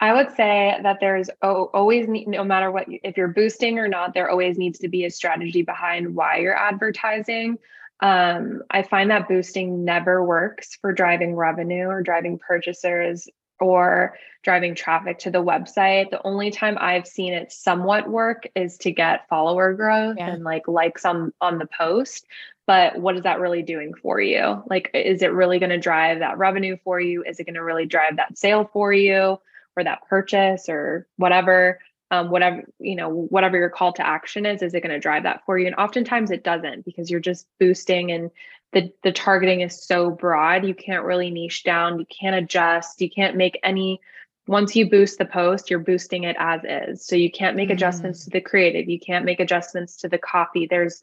I 0.00 0.12
would 0.12 0.34
say 0.34 0.76
that 0.82 0.98
there's 1.00 1.30
always 1.40 2.08
no 2.08 2.42
matter 2.42 2.72
what 2.72 2.86
if 2.88 3.16
you're 3.16 3.28
boosting 3.28 3.78
or 3.78 3.86
not 3.86 4.14
there 4.14 4.28
always 4.28 4.58
needs 4.58 4.80
to 4.80 4.88
be 4.88 5.04
a 5.04 5.10
strategy 5.10 5.62
behind 5.62 6.16
why 6.16 6.38
you're 6.38 6.58
advertising. 6.58 7.58
Um, 8.00 8.62
I 8.68 8.82
find 8.82 9.12
that 9.12 9.28
boosting 9.28 9.84
never 9.84 10.24
works 10.24 10.76
for 10.80 10.92
driving 10.92 11.36
revenue 11.36 11.86
or 11.86 12.02
driving 12.02 12.40
purchasers 12.40 13.28
or 13.62 14.14
driving 14.42 14.74
traffic 14.74 15.18
to 15.20 15.30
the 15.30 15.42
website. 15.42 16.10
The 16.10 16.22
only 16.26 16.50
time 16.50 16.76
I've 16.80 17.06
seen 17.06 17.32
it 17.32 17.52
somewhat 17.52 18.08
work 18.08 18.44
is 18.54 18.76
to 18.78 18.90
get 18.90 19.28
follower 19.28 19.72
growth 19.72 20.16
yeah. 20.18 20.30
and 20.30 20.44
like 20.44 20.66
likes 20.68 21.04
on 21.04 21.32
on 21.40 21.58
the 21.58 21.68
post. 21.78 22.26
But 22.66 22.98
what 22.98 23.16
is 23.16 23.22
that 23.22 23.40
really 23.40 23.62
doing 23.62 23.92
for 23.94 24.20
you? 24.20 24.62
Like, 24.68 24.90
is 24.94 25.22
it 25.22 25.32
really 25.32 25.58
going 25.58 25.70
to 25.70 25.78
drive 25.78 26.20
that 26.20 26.38
revenue 26.38 26.76
for 26.84 27.00
you? 27.00 27.24
Is 27.24 27.40
it 27.40 27.44
going 27.44 27.54
to 27.54 27.64
really 27.64 27.86
drive 27.86 28.16
that 28.16 28.38
sale 28.38 28.70
for 28.72 28.92
you 28.92 29.38
or 29.76 29.84
that 29.84 30.06
purchase 30.08 30.68
or 30.68 31.06
whatever? 31.16 31.80
Um, 32.10 32.30
whatever 32.30 32.64
you 32.78 32.94
know 32.94 33.08
whatever 33.08 33.56
your 33.56 33.70
call 33.70 33.94
to 33.94 34.06
action 34.06 34.44
is 34.44 34.60
is 34.60 34.74
it 34.74 34.82
going 34.82 34.92
to 34.92 34.98
drive 34.98 35.22
that 35.22 35.46
for 35.46 35.58
you 35.58 35.66
and 35.66 35.74
oftentimes 35.76 36.30
it 36.30 36.44
doesn't 36.44 36.84
because 36.84 37.10
you're 37.10 37.20
just 37.20 37.46
boosting 37.58 38.12
and 38.12 38.30
the 38.72 38.92
the 39.02 39.12
targeting 39.12 39.60
is 39.60 39.84
so 39.84 40.10
broad 40.10 40.64
you 40.66 40.74
can't 40.74 41.04
really 41.04 41.30
niche 41.30 41.62
down 41.62 41.98
you 41.98 42.06
can't 42.06 42.36
adjust 42.36 43.00
you 43.00 43.10
can't 43.10 43.36
make 43.36 43.58
any 43.62 44.00
once 44.46 44.74
you 44.74 44.88
boost 44.88 45.18
the 45.18 45.24
post 45.24 45.70
you're 45.70 45.78
boosting 45.78 46.24
it 46.24 46.36
as 46.38 46.60
is. 46.64 47.06
So 47.06 47.14
you 47.16 47.30
can't 47.30 47.56
make 47.56 47.68
mm. 47.68 47.72
adjustments 47.72 48.24
to 48.24 48.30
the 48.30 48.40
creative 48.40 48.88
you 48.88 48.98
can't 48.98 49.24
make 49.24 49.40
adjustments 49.40 49.96
to 49.98 50.08
the 50.08 50.18
copy. 50.18 50.66
There's 50.66 51.02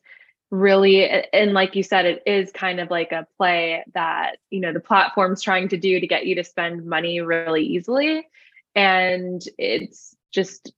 really 0.52 1.08
and 1.08 1.54
like 1.54 1.76
you 1.76 1.84
said 1.84 2.06
it 2.06 2.24
is 2.26 2.52
kind 2.52 2.80
of 2.80 2.90
like 2.90 3.12
a 3.12 3.28
play 3.38 3.84
that 3.94 4.38
you 4.50 4.60
know 4.60 4.74
the 4.74 4.80
platform's 4.80 5.44
trying 5.44 5.70
to 5.70 5.78
do 5.78 6.00
to 6.00 6.08
get 6.08 6.26
you 6.26 6.36
to 6.36 6.44
spend 6.44 6.86
money 6.86 7.22
really 7.22 7.64
easily. 7.64 8.28
And 8.76 9.42
it's 9.58 10.16
just 10.32 10.72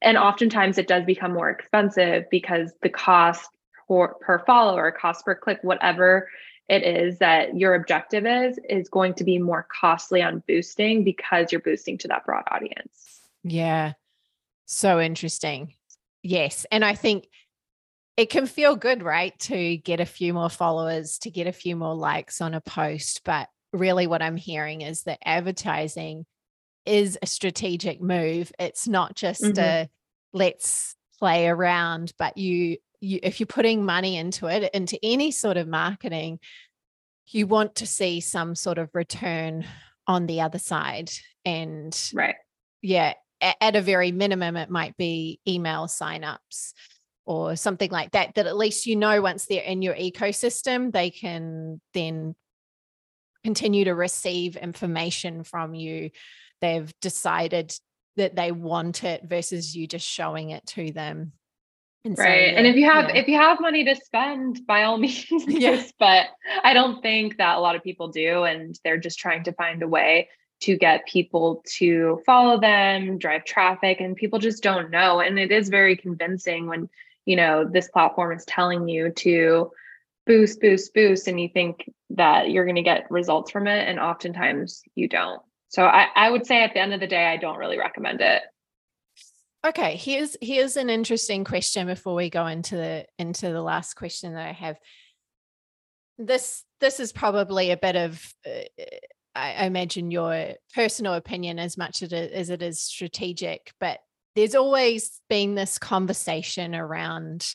and 0.00 0.16
oftentimes 0.16 0.78
it 0.78 0.88
does 0.88 1.04
become 1.04 1.32
more 1.32 1.50
expensive 1.50 2.24
because 2.30 2.72
the 2.82 2.88
cost 2.88 3.48
per, 3.88 4.14
per 4.20 4.38
follower, 4.40 4.90
cost 4.92 5.24
per 5.24 5.34
click, 5.34 5.58
whatever 5.62 6.28
it 6.68 6.82
is 6.82 7.18
that 7.18 7.56
your 7.56 7.74
objective 7.74 8.26
is, 8.26 8.58
is 8.68 8.88
going 8.88 9.14
to 9.14 9.24
be 9.24 9.38
more 9.38 9.66
costly 9.80 10.22
on 10.22 10.42
boosting 10.46 11.02
because 11.02 11.50
you're 11.50 11.62
boosting 11.62 11.96
to 11.98 12.08
that 12.08 12.26
broad 12.26 12.44
audience. 12.50 13.20
Yeah. 13.42 13.94
So 14.66 15.00
interesting. 15.00 15.74
Yes. 16.22 16.66
And 16.70 16.84
I 16.84 16.94
think 16.94 17.26
it 18.18 18.28
can 18.28 18.46
feel 18.46 18.76
good, 18.76 19.02
right? 19.02 19.38
To 19.40 19.76
get 19.78 20.00
a 20.00 20.06
few 20.06 20.34
more 20.34 20.50
followers, 20.50 21.18
to 21.20 21.30
get 21.30 21.46
a 21.46 21.52
few 21.52 21.76
more 21.76 21.94
likes 21.94 22.40
on 22.40 22.52
a 22.52 22.60
post. 22.60 23.22
But 23.24 23.48
really, 23.72 24.06
what 24.06 24.22
I'm 24.22 24.36
hearing 24.36 24.82
is 24.82 25.04
that 25.04 25.20
advertising 25.24 26.26
is 26.84 27.16
a 27.22 27.26
strategic 27.26 28.02
move. 28.02 28.52
It's 28.58 28.88
not 28.88 29.14
just 29.14 29.42
mm-hmm. 29.42 29.58
a 29.58 29.88
let's 30.32 30.96
play 31.18 31.48
around, 31.48 32.12
but 32.18 32.36
you 32.36 32.78
you 33.00 33.20
if 33.22 33.40
you're 33.40 33.46
putting 33.46 33.84
money 33.84 34.16
into 34.16 34.46
it 34.46 34.70
into 34.74 34.98
any 35.02 35.30
sort 35.30 35.56
of 35.56 35.68
marketing 35.68 36.38
you 37.30 37.46
want 37.46 37.74
to 37.76 37.86
see 37.86 38.20
some 38.20 38.54
sort 38.54 38.78
of 38.78 38.88
return 38.94 39.66
on 40.06 40.24
the 40.24 40.40
other 40.40 40.58
side. 40.58 41.10
And 41.44 41.96
right. 42.14 42.36
yeah 42.82 43.14
at 43.40 43.76
a 43.76 43.80
very 43.80 44.10
minimum 44.10 44.56
it 44.56 44.68
might 44.68 44.96
be 44.96 45.38
email 45.46 45.86
signups 45.86 46.72
or 47.24 47.54
something 47.54 47.90
like 47.90 48.10
that 48.10 48.34
that 48.34 48.46
at 48.46 48.56
least 48.56 48.86
you 48.86 48.96
know 48.96 49.22
once 49.22 49.46
they're 49.46 49.62
in 49.62 49.80
your 49.80 49.94
ecosystem 49.94 50.90
they 50.90 51.10
can 51.10 51.80
then 51.94 52.34
continue 53.44 53.84
to 53.84 53.94
receive 53.94 54.56
information 54.56 55.44
from 55.44 55.74
you. 55.74 56.10
They've 56.60 56.92
decided 57.00 57.72
that 58.16 58.34
they 58.34 58.52
want 58.52 59.04
it 59.04 59.22
versus 59.24 59.76
you 59.76 59.86
just 59.86 60.06
showing 60.06 60.50
it 60.50 60.66
to 60.66 60.92
them 60.92 61.32
and 62.04 62.18
right. 62.18 62.50
So, 62.50 62.56
and 62.56 62.66
if 62.66 62.76
you 62.76 62.84
have 62.84 63.10
yeah. 63.10 63.16
if 63.16 63.28
you 63.28 63.36
have 63.36 63.60
money 63.60 63.84
to 63.84 63.96
spend, 63.96 64.66
by 64.66 64.84
all 64.84 64.98
means, 64.98 65.26
yes. 65.30 65.92
But 65.98 66.26
I 66.62 66.72
don't 66.72 67.02
think 67.02 67.38
that 67.38 67.56
a 67.56 67.60
lot 67.60 67.76
of 67.76 67.82
people 67.82 68.08
do, 68.08 68.44
and 68.44 68.78
they're 68.84 68.98
just 68.98 69.18
trying 69.18 69.44
to 69.44 69.52
find 69.52 69.82
a 69.82 69.88
way 69.88 70.28
to 70.60 70.76
get 70.76 71.06
people 71.06 71.62
to 71.76 72.20
follow 72.26 72.58
them, 72.60 73.18
drive 73.18 73.44
traffic, 73.44 74.00
and 74.00 74.16
people 74.16 74.38
just 74.38 74.62
don't 74.62 74.90
know. 74.90 75.20
And 75.20 75.38
it 75.38 75.52
is 75.52 75.68
very 75.68 75.96
convincing 75.96 76.66
when 76.66 76.88
you 77.26 77.36
know 77.36 77.64
this 77.64 77.88
platform 77.88 78.36
is 78.36 78.44
telling 78.44 78.88
you 78.88 79.10
to 79.10 79.70
boost, 80.26 80.60
boost, 80.60 80.94
boost, 80.94 81.26
and 81.26 81.40
you 81.40 81.48
think 81.48 81.90
that 82.10 82.50
you're 82.50 82.64
going 82.64 82.76
to 82.76 82.82
get 82.82 83.10
results 83.10 83.50
from 83.50 83.66
it, 83.66 83.88
and 83.88 83.98
oftentimes 83.98 84.82
you 84.94 85.08
don't. 85.08 85.42
So 85.68 85.84
I, 85.84 86.06
I 86.14 86.30
would 86.30 86.46
say 86.46 86.62
at 86.62 86.72
the 86.72 86.80
end 86.80 86.94
of 86.94 87.00
the 87.00 87.06
day, 87.06 87.26
I 87.26 87.36
don't 87.36 87.58
really 87.58 87.78
recommend 87.78 88.20
it. 88.20 88.42
Okay, 89.66 89.96
here's 89.96 90.36
here's 90.40 90.76
an 90.76 90.88
interesting 90.88 91.44
question 91.44 91.86
before 91.86 92.14
we 92.14 92.30
go 92.30 92.46
into 92.46 92.76
the 92.76 93.06
into 93.18 93.50
the 93.50 93.62
last 93.62 93.94
question 93.94 94.34
that 94.34 94.46
I 94.46 94.52
have. 94.52 94.78
This 96.16 96.64
this 96.80 97.00
is 97.00 97.12
probably 97.12 97.70
a 97.70 97.76
bit 97.76 97.96
of 97.96 98.34
uh, 98.46 98.84
I 99.34 99.66
imagine 99.66 100.10
your 100.10 100.54
personal 100.74 101.14
opinion 101.14 101.58
as 101.58 101.76
much 101.76 102.02
as 102.02 102.12
it, 102.12 102.32
as 102.32 102.50
it 102.50 102.62
is 102.62 102.80
strategic, 102.80 103.72
but 103.78 104.00
there's 104.34 104.54
always 104.54 105.20
been 105.28 105.54
this 105.54 105.78
conversation 105.78 106.74
around 106.74 107.52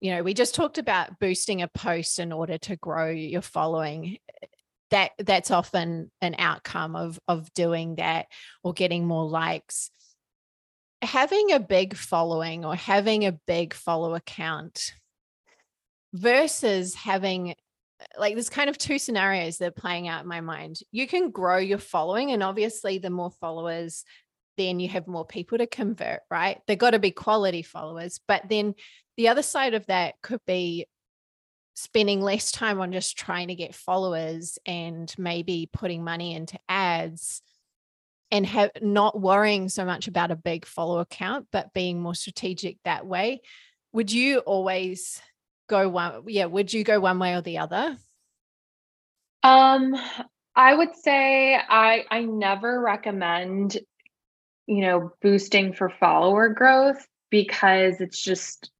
you 0.00 0.14
know 0.14 0.22
we 0.22 0.34
just 0.34 0.54
talked 0.54 0.78
about 0.78 1.18
boosting 1.18 1.62
a 1.62 1.68
post 1.68 2.20
in 2.20 2.32
order 2.32 2.58
to 2.58 2.76
grow 2.76 3.10
your 3.10 3.42
following 3.42 4.18
that 4.90 5.10
that's 5.18 5.50
often 5.50 6.10
an 6.20 6.36
outcome 6.38 6.94
of 6.94 7.18
of 7.26 7.52
doing 7.54 7.96
that 7.96 8.26
or 8.62 8.72
getting 8.72 9.06
more 9.06 9.28
likes 9.28 9.90
having 11.06 11.52
a 11.52 11.60
big 11.60 11.96
following 11.96 12.64
or 12.64 12.74
having 12.74 13.24
a 13.24 13.32
big 13.32 13.74
follow 13.74 14.14
account 14.14 14.92
versus 16.12 16.94
having 16.94 17.54
like 18.18 18.34
there's 18.34 18.50
kind 18.50 18.68
of 18.68 18.76
two 18.76 18.98
scenarios 18.98 19.58
that 19.58 19.68
are 19.68 19.70
playing 19.70 20.08
out 20.08 20.22
in 20.22 20.28
my 20.28 20.40
mind. 20.40 20.80
You 20.92 21.06
can 21.06 21.30
grow 21.30 21.56
your 21.56 21.78
following, 21.78 22.30
and 22.30 22.42
obviously, 22.42 22.98
the 22.98 23.10
more 23.10 23.30
followers, 23.30 24.04
then 24.56 24.80
you 24.80 24.88
have 24.88 25.06
more 25.06 25.24
people 25.24 25.58
to 25.58 25.66
convert, 25.66 26.20
right? 26.30 26.60
They've 26.66 26.78
got 26.78 26.90
to 26.90 26.98
be 26.98 27.10
quality 27.10 27.62
followers. 27.62 28.20
But 28.28 28.42
then 28.48 28.74
the 29.16 29.28
other 29.28 29.42
side 29.42 29.74
of 29.74 29.86
that 29.86 30.14
could 30.22 30.40
be 30.46 30.86
spending 31.74 32.20
less 32.20 32.50
time 32.50 32.80
on 32.80 32.92
just 32.92 33.18
trying 33.18 33.48
to 33.48 33.54
get 33.54 33.74
followers 33.74 34.58
and 34.64 35.14
maybe 35.18 35.68
putting 35.72 36.02
money 36.02 36.34
into 36.34 36.58
ads 36.68 37.42
and 38.30 38.46
have 38.46 38.70
not 38.80 39.20
worrying 39.20 39.68
so 39.68 39.84
much 39.84 40.08
about 40.08 40.30
a 40.30 40.36
big 40.36 40.66
follower 40.66 41.04
count, 41.04 41.46
but 41.52 41.72
being 41.72 42.00
more 42.00 42.14
strategic 42.14 42.78
that 42.84 43.06
way. 43.06 43.40
Would 43.92 44.12
you 44.12 44.38
always 44.40 45.20
go 45.68 45.88
one? 45.88 46.24
Yeah, 46.26 46.46
would 46.46 46.72
you 46.72 46.84
go 46.84 47.00
one 47.00 47.18
way 47.18 47.34
or 47.34 47.42
the 47.42 47.58
other? 47.58 47.96
Um, 49.42 49.94
I 50.54 50.74
would 50.74 50.94
say 50.96 51.54
I 51.54 52.04
I 52.10 52.22
never 52.22 52.80
recommend 52.80 53.78
you 54.66 54.80
know, 54.80 55.12
boosting 55.22 55.72
for 55.72 55.88
follower 55.88 56.48
growth 56.48 57.06
because 57.30 58.00
it's 58.00 58.20
just 58.20 58.70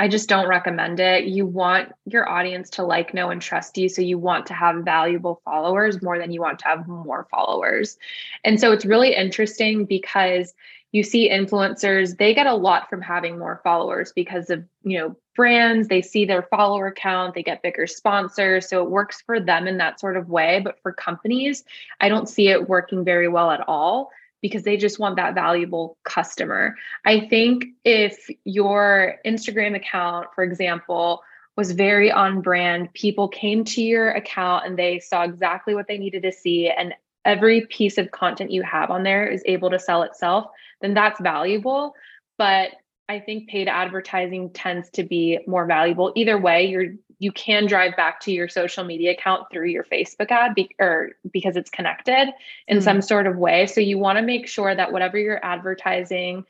I 0.00 0.08
just 0.08 0.28
don't 0.28 0.48
recommend 0.48 1.00
it. 1.00 1.24
You 1.24 1.44
want 1.44 1.92
your 2.06 2.28
audience 2.28 2.70
to 2.70 2.84
like, 2.84 3.14
know, 3.14 3.30
and 3.30 3.42
trust 3.42 3.76
you. 3.76 3.88
So 3.88 4.00
you 4.00 4.18
want 4.18 4.46
to 4.46 4.54
have 4.54 4.84
valuable 4.84 5.40
followers 5.44 6.02
more 6.02 6.18
than 6.18 6.30
you 6.30 6.40
want 6.40 6.60
to 6.60 6.66
have 6.66 6.86
more 6.86 7.26
followers. 7.30 7.98
And 8.44 8.60
so 8.60 8.70
it's 8.70 8.84
really 8.84 9.14
interesting 9.14 9.86
because 9.86 10.54
you 10.92 11.02
see 11.02 11.30
influencers, 11.30 12.16
they 12.16 12.32
get 12.32 12.46
a 12.46 12.54
lot 12.54 12.88
from 12.88 13.02
having 13.02 13.38
more 13.38 13.60
followers 13.62 14.12
because 14.14 14.50
of, 14.50 14.64
you 14.84 14.98
know, 14.98 15.16
brands, 15.34 15.88
they 15.88 16.00
see 16.00 16.24
their 16.24 16.42
follower 16.42 16.90
count, 16.90 17.34
they 17.34 17.42
get 17.42 17.62
bigger 17.62 17.86
sponsors. 17.86 18.68
So 18.68 18.82
it 18.82 18.90
works 18.90 19.20
for 19.20 19.38
them 19.38 19.66
in 19.66 19.78
that 19.78 20.00
sort 20.00 20.16
of 20.16 20.28
way. 20.28 20.60
But 20.62 20.80
for 20.82 20.92
companies, 20.92 21.64
I 22.00 22.08
don't 22.08 22.28
see 22.28 22.48
it 22.48 22.68
working 22.68 23.04
very 23.04 23.28
well 23.28 23.50
at 23.50 23.64
all 23.68 24.10
because 24.40 24.62
they 24.62 24.76
just 24.76 24.98
want 24.98 25.16
that 25.16 25.34
valuable 25.34 25.96
customer. 26.04 26.76
I 27.04 27.20
think 27.20 27.64
if 27.84 28.28
your 28.44 29.16
Instagram 29.26 29.74
account, 29.74 30.28
for 30.34 30.44
example, 30.44 31.22
was 31.56 31.72
very 31.72 32.10
on 32.12 32.40
brand, 32.40 32.92
people 32.94 33.28
came 33.28 33.64
to 33.64 33.82
your 33.82 34.10
account 34.10 34.64
and 34.64 34.78
they 34.78 35.00
saw 35.00 35.24
exactly 35.24 35.74
what 35.74 35.88
they 35.88 35.98
needed 35.98 36.22
to 36.22 36.32
see, 36.32 36.70
and 36.70 36.94
every 37.24 37.66
piece 37.66 37.98
of 37.98 38.10
content 38.12 38.50
you 38.50 38.62
have 38.62 38.90
on 38.90 39.02
there 39.02 39.26
is 39.26 39.42
able 39.44 39.68
to 39.70 39.78
sell 39.78 40.02
itself, 40.02 40.46
then 40.80 40.94
that's 40.94 41.20
valuable. 41.20 41.94
But 42.38 42.70
I 43.08 43.18
think 43.18 43.48
paid 43.48 43.68
advertising 43.68 44.50
tends 44.50 44.88
to 44.90 45.02
be 45.02 45.40
more 45.46 45.66
valuable. 45.66 46.12
Either 46.14 46.38
way, 46.38 46.66
you're 46.66 46.94
you 47.18 47.32
can 47.32 47.66
drive 47.66 47.96
back 47.96 48.20
to 48.20 48.32
your 48.32 48.48
social 48.48 48.84
media 48.84 49.12
account 49.12 49.46
through 49.50 49.68
your 49.68 49.84
Facebook 49.84 50.30
ad 50.30 50.54
be, 50.54 50.70
or 50.78 51.10
because 51.32 51.56
it's 51.56 51.70
connected 51.70 52.28
in 52.68 52.78
mm. 52.78 52.82
some 52.82 53.02
sort 53.02 53.26
of 53.26 53.36
way. 53.36 53.66
So 53.66 53.80
you 53.80 53.98
want 53.98 54.18
to 54.18 54.22
make 54.22 54.46
sure 54.46 54.74
that 54.74 54.92
whatever 54.92 55.18
you're 55.18 55.44
advertising 55.44 56.44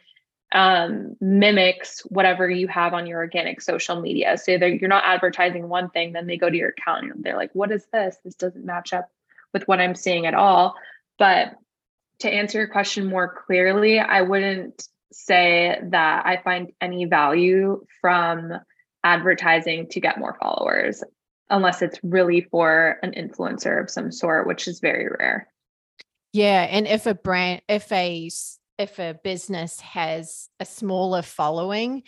um, 0.53 1.15
mimics 1.21 2.01
whatever 2.09 2.49
you 2.49 2.69
have 2.69 2.95
on 2.95 3.07
your 3.07 3.19
organic 3.19 3.61
social 3.61 4.01
media. 4.01 4.39
So 4.39 4.53
you're 4.53 4.89
not 4.89 5.05
advertising 5.05 5.69
one 5.69 5.91
thing, 5.91 6.13
then 6.13 6.27
they 6.27 6.39
go 6.39 6.49
to 6.49 6.57
your 6.57 6.71
account 6.71 7.13
and 7.13 7.23
they're 7.23 7.37
like, 7.37 7.51
"What 7.53 7.71
is 7.71 7.85
this? 7.93 8.17
This 8.25 8.35
doesn't 8.35 8.65
match 8.65 8.93
up 8.93 9.11
with 9.53 9.69
what 9.69 9.81
I'm 9.81 9.95
seeing 9.95 10.27
at 10.27 10.35
all." 10.35 10.75
But 11.19 11.57
to 12.21 12.31
answer 12.31 12.59
your 12.59 12.69
question 12.69 13.07
more 13.07 13.33
clearly, 13.47 13.99
I 13.99 14.23
wouldn't 14.23 14.89
say 15.13 15.79
that 15.83 16.27
I 16.27 16.39
find 16.43 16.73
any 16.81 17.05
value 17.05 17.85
from 18.01 18.53
advertising 19.09 19.89
to 19.89 20.01
get 20.01 20.19
more 20.19 20.37
followers 20.39 21.03
unless 21.49 21.81
it's 21.81 21.99
really 22.03 22.43
for 22.43 22.99
an 23.03 23.13
influencer 23.13 23.81
of 23.83 23.89
some 23.89 24.13
sort 24.13 24.47
which 24.47 24.69
is 24.69 24.81
very 24.81 25.09
rare 25.19 25.49
yeah 26.35 26.67
and 26.71 26.87
if 26.87 27.07
a 27.07 27.15
brand 27.15 27.63
if 27.69 27.91
a 27.91 28.29
if 28.77 28.99
a 28.99 29.19
business 29.25 29.81
has 29.81 30.51
a 30.61 30.67
smaller 30.67 31.23
following 31.23 32.03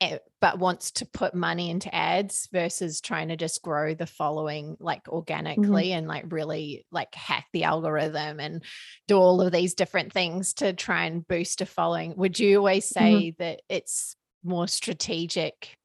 eh, 0.00 0.16
but 0.40 0.58
wants 0.58 0.92
to 0.92 1.04
put 1.04 1.34
money 1.34 1.68
into 1.68 1.94
ads 1.94 2.48
versus 2.50 3.02
trying 3.02 3.28
to 3.28 3.36
just 3.36 3.60
grow 3.60 3.92
the 3.92 4.06
following 4.06 4.78
like 4.80 5.04
mm-hmm. 5.04 5.16
organically 5.16 5.88
mm-hmm. 5.88 5.98
and 5.98 6.08
like 6.08 6.24
really 6.28 6.86
like 6.90 7.14
hack 7.14 7.44
the 7.52 7.64
algorithm 7.64 8.40
and 8.40 8.64
do 9.08 9.18
all 9.18 9.42
of 9.42 9.52
these 9.52 9.74
different 9.74 10.10
things 10.10 10.54
to 10.54 10.72
try 10.72 11.04
and 11.04 11.28
boost 11.28 11.60
a 11.60 11.66
following 11.66 12.14
would 12.16 12.38
you 12.38 12.56
always 12.56 12.88
mm-hmm. 12.88 13.04
say 13.04 13.12
mm-hmm. 13.12 13.42
that 13.42 13.60
it's 13.68 14.16
more 14.42 14.68
strategic 14.68 15.76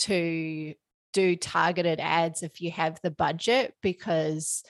to 0.00 0.74
do 1.12 1.36
targeted 1.36 2.00
ads 2.00 2.42
if 2.42 2.60
you 2.60 2.70
have 2.70 2.98
the 3.02 3.10
budget 3.10 3.74
because 3.82 4.62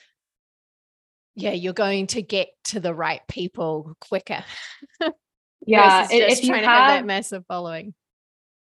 yeah 1.35 1.51
you're 1.51 1.73
going 1.73 2.07
to 2.07 2.21
get 2.21 2.49
to 2.63 2.79
the 2.79 2.93
right 2.93 3.21
people 3.27 3.95
quicker 4.01 4.43
yeah 5.65 6.07
if 6.09 6.43
you 6.43 6.49
trying 6.49 6.63
have, 6.63 6.77
to 6.77 6.81
have 6.81 6.89
that 6.99 7.05
massive 7.05 7.45
following 7.47 7.93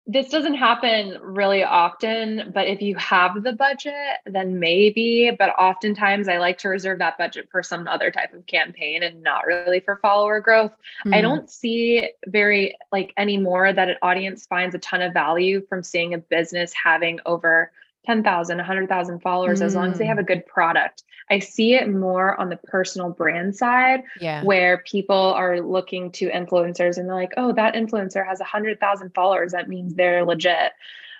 this 0.07 0.29
doesn't 0.29 0.55
happen 0.55 1.17
really 1.21 1.63
often, 1.63 2.51
but 2.53 2.67
if 2.67 2.79
you 2.81 2.95
have 2.97 3.41
the 3.41 3.53
budget, 3.53 4.17
then 4.25 4.59
maybe. 4.59 5.31
But 5.37 5.49
oftentimes, 5.57 6.27
I 6.27 6.37
like 6.37 6.59
to 6.59 6.69
reserve 6.69 6.99
that 6.99 7.17
budget 7.17 7.47
for 7.49 7.63
some 7.63 7.87
other 7.87 8.11
type 8.11 8.33
of 8.33 8.45
campaign 8.45 9.01
and 9.01 9.23
not 9.23 9.47
really 9.47 9.79
for 9.79 9.97
follower 9.97 10.39
growth. 10.39 10.71
Mm-hmm. 10.71 11.13
I 11.15 11.21
don't 11.21 11.49
see 11.49 12.09
very 12.27 12.77
like 12.91 13.13
anymore 13.17 13.73
that 13.73 13.89
an 13.89 13.97
audience 14.03 14.45
finds 14.45 14.75
a 14.75 14.79
ton 14.79 15.01
of 15.01 15.13
value 15.13 15.65
from 15.67 15.81
seeing 15.81 16.13
a 16.13 16.19
business 16.19 16.71
having 16.73 17.19
over 17.25 17.71
10,000, 18.05 18.57
100,000 18.57 19.19
followers 19.21 19.61
mm. 19.61 19.65
as 19.65 19.75
long 19.75 19.91
as 19.91 19.97
they 19.97 20.05
have 20.05 20.19
a 20.19 20.23
mm. 20.23 20.27
good 20.27 20.45
product. 20.45 21.03
I 21.29 21.39
see 21.39 21.73
it 21.73 21.89
more 21.89 22.39
on 22.39 22.49
the 22.49 22.57
personal 22.57 23.09
brand 23.09 23.55
side 23.55 24.03
yeah. 24.21 24.43
where 24.43 24.83
people 24.85 25.15
are 25.15 25.59
looking 25.59 26.11
to 26.13 26.29
influencers 26.29 26.97
and 26.97 27.09
they're 27.09 27.15
like, 27.15 27.33
oh, 27.37 27.51
that 27.53 27.73
influencer 27.73 28.25
has 28.25 28.39
100,000 28.39 29.13
followers. 29.13 29.51
That 29.53 29.67
means 29.67 29.95
they're 29.95 30.23
legit. 30.23 30.71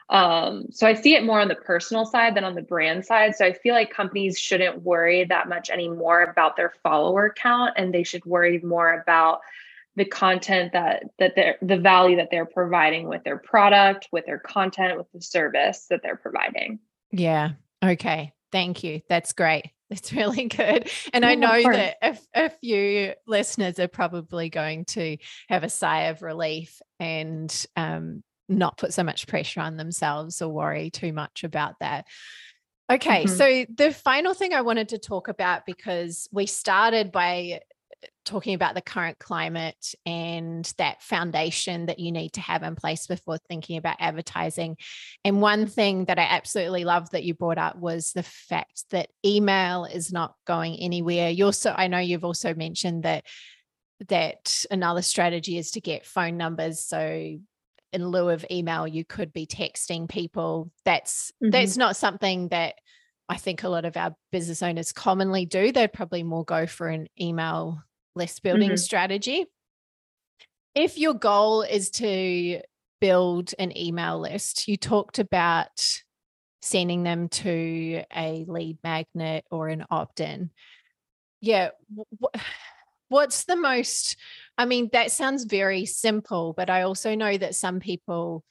Um, 0.09 0.67
so 0.71 0.86
I 0.86 0.93
see 0.93 1.15
it 1.15 1.25
more 1.25 1.41
on 1.41 1.47
the 1.47 1.55
personal 1.55 2.05
side 2.05 2.36
than 2.36 2.43
on 2.43 2.53
the 2.53 2.61
brand 2.61 3.05
side. 3.05 3.36
So 3.36 3.45
I 3.45 3.53
feel 3.53 3.73
like 3.73 3.89
companies 3.89 4.38
shouldn't 4.38 4.83
worry 4.83 5.25
that 5.25 5.49
much 5.49 5.71
anymore 5.71 6.21
about 6.21 6.55
their 6.55 6.73
follower 6.83 7.33
count 7.36 7.73
and 7.75 7.91
they 7.91 8.03
should 8.03 8.23
worry 8.25 8.59
more 8.59 8.93
about 8.93 9.41
the 9.95 10.05
content 10.05 10.73
that 10.73 11.03
that 11.19 11.33
they're 11.35 11.57
the 11.61 11.77
value 11.77 12.17
that 12.17 12.29
they're 12.31 12.45
providing 12.45 13.07
with 13.07 13.23
their 13.23 13.37
product 13.37 14.07
with 14.11 14.25
their 14.25 14.39
content 14.39 14.97
with 14.97 15.07
the 15.13 15.21
service 15.21 15.87
that 15.89 16.01
they're 16.03 16.17
providing. 16.17 16.79
Yeah. 17.11 17.51
Okay. 17.83 18.33
Thank 18.51 18.83
you. 18.83 19.01
That's 19.09 19.33
great. 19.33 19.71
That's 19.89 20.11
really 20.11 20.45
good. 20.45 20.89
And 21.13 21.23
yeah, 21.23 21.29
i 21.29 21.35
know 21.35 21.61
that 21.71 21.97
if 22.01 22.25
a 22.33 22.49
few 22.49 23.13
listeners 23.27 23.79
are 23.79 23.87
probably 23.87 24.49
going 24.49 24.85
to 24.85 25.17
have 25.47 25.63
a 25.63 25.69
sigh 25.69 26.05
of 26.05 26.23
relief 26.23 26.81
and 26.99 27.65
um, 27.75 28.23
not 28.49 28.77
put 28.77 28.93
so 28.93 29.03
much 29.03 29.27
pressure 29.27 29.61
on 29.61 29.77
themselves 29.77 30.41
or 30.41 30.49
worry 30.49 30.89
too 30.89 31.13
much 31.13 31.43
about 31.43 31.75
that. 31.81 32.05
Okay, 32.91 33.25
mm-hmm. 33.25 33.35
so 33.35 33.65
the 33.75 33.91
final 33.91 34.33
thing 34.33 34.53
I 34.53 34.61
wanted 34.61 34.89
to 34.89 34.99
talk 34.99 35.27
about 35.27 35.65
because 35.65 36.27
we 36.31 36.45
started 36.45 37.11
by 37.11 37.61
talking 38.26 38.55
about 38.55 38.76
the 38.76 38.82
current 38.82 39.19
climate 39.19 39.93
and 40.05 40.71
that 40.78 41.01
foundation 41.01 41.86
that 41.86 41.99
you 41.99 42.11
need 42.11 42.34
to 42.34 42.41
have 42.41 42.63
in 42.63 42.76
place 42.76 43.07
before 43.07 43.38
thinking 43.38 43.78
about 43.78 43.97
advertising. 43.99 44.78
And 45.23 45.41
one 45.41 45.67
thing 45.67 46.05
that 46.05 46.19
I 46.19 46.23
absolutely 46.23 46.84
love 46.84 47.11
that 47.11 47.23
you 47.23 47.34
brought 47.34 47.57
up 47.57 47.78
was 47.78 48.11
the 48.11 48.23
fact 48.23 48.84
that 48.89 49.09
email 49.26 49.86
is 49.86 50.11
not 50.11 50.36
going 50.45 50.76
anywhere. 50.78 51.30
You 51.30 51.45
also, 51.45 51.73
I 51.76 51.88
know 51.88 51.99
you've 51.99 52.26
also 52.26 52.53
mentioned 52.53 53.03
that 53.03 53.23
that 54.09 54.65
another 54.69 55.01
strategy 55.01 55.57
is 55.57 55.71
to 55.71 55.82
get 55.82 56.05
phone 56.05 56.36
numbers. 56.36 56.86
So 56.86 57.38
in 57.93 58.07
lieu 58.07 58.30
of 58.30 58.45
email, 58.51 58.88
you 58.88 59.05
could 59.05 59.32
be 59.32 59.47
texting 59.47 60.09
people. 60.09 60.71
That's 60.84 61.32
mm-hmm. 61.41 61.51
that's 61.51 61.78
not 61.78 61.95
something 61.95 62.49
that 62.49 62.76
I 63.30 63.38
think 63.38 63.63
a 63.63 63.69
lot 63.69 63.86
of 63.86 63.97
our 63.97 64.15
business 64.32 64.61
owners 64.61 64.91
commonly 64.91 65.45
do. 65.45 65.71
They'd 65.71 65.93
probably 65.93 66.23
more 66.23 66.43
go 66.43 66.67
for 66.67 66.88
an 66.88 67.07
email 67.19 67.82
list 68.16 68.43
building 68.43 68.70
mm-hmm. 68.70 68.78
strategy. 68.78 69.45
If 70.74 70.97
your 70.97 71.13
goal 71.13 71.61
is 71.61 71.89
to 71.91 72.61
build 72.99 73.53
an 73.59 73.78
email 73.78 74.20
list, 74.20 74.68
you 74.68 74.78
talked 74.78 75.20
about 75.20 76.01
sending 76.61 77.03
them 77.03 77.30
to 77.30 78.03
a 78.16 78.43
lead 78.47 78.80
magnet 78.84 79.45
or 79.51 79.68
an 79.68 79.86
opt 79.89 80.20
in. 80.20 80.49
Yeah. 81.41 81.70
what's 83.09 83.45
the 83.45 83.55
most, 83.55 84.18
I 84.57 84.66
mean, 84.66 84.89
that 84.93 85.11
sounds 85.11 85.43
very 85.43 85.86
simple, 85.86 86.53
but 86.53 86.70
I 86.70 86.82
also 86.82 87.16
know 87.16 87.38
that 87.38 87.55
some 87.55 87.80
people 87.80 88.43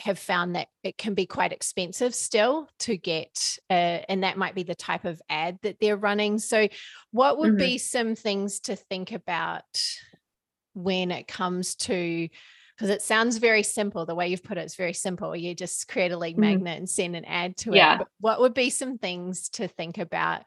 have 0.00 0.18
found 0.18 0.56
that 0.56 0.68
it 0.82 0.98
can 0.98 1.14
be 1.14 1.26
quite 1.26 1.52
expensive 1.52 2.14
still 2.14 2.68
to 2.80 2.96
get 2.96 3.58
uh, 3.70 4.00
and 4.08 4.24
that 4.24 4.36
might 4.36 4.54
be 4.54 4.64
the 4.64 4.74
type 4.74 5.04
of 5.04 5.22
ad 5.28 5.58
that 5.62 5.78
they're 5.80 5.96
running 5.96 6.38
so 6.38 6.68
what 7.12 7.38
would 7.38 7.50
mm-hmm. 7.50 7.58
be 7.58 7.78
some 7.78 8.16
things 8.16 8.60
to 8.60 8.74
think 8.74 9.12
about 9.12 9.62
when 10.74 11.10
it 11.10 11.28
comes 11.28 11.76
to 11.76 12.28
because 12.76 12.90
it 12.90 13.02
sounds 13.02 13.36
very 13.36 13.62
simple 13.62 14.04
the 14.04 14.16
way 14.16 14.26
you've 14.26 14.42
put 14.42 14.58
it, 14.58 14.62
it 14.62 14.66
is 14.66 14.74
very 14.74 14.92
simple 14.92 15.36
you 15.36 15.54
just 15.54 15.86
create 15.86 16.10
a 16.10 16.18
lead 16.18 16.32
mm-hmm. 16.32 16.40
magnet 16.40 16.78
and 16.78 16.90
send 16.90 17.14
an 17.14 17.24
ad 17.24 17.56
to 17.56 17.72
yeah. 17.72 17.94
it 17.94 17.98
but 17.98 18.08
what 18.20 18.40
would 18.40 18.54
be 18.54 18.70
some 18.70 18.98
things 18.98 19.48
to 19.48 19.68
think 19.68 19.98
about 19.98 20.42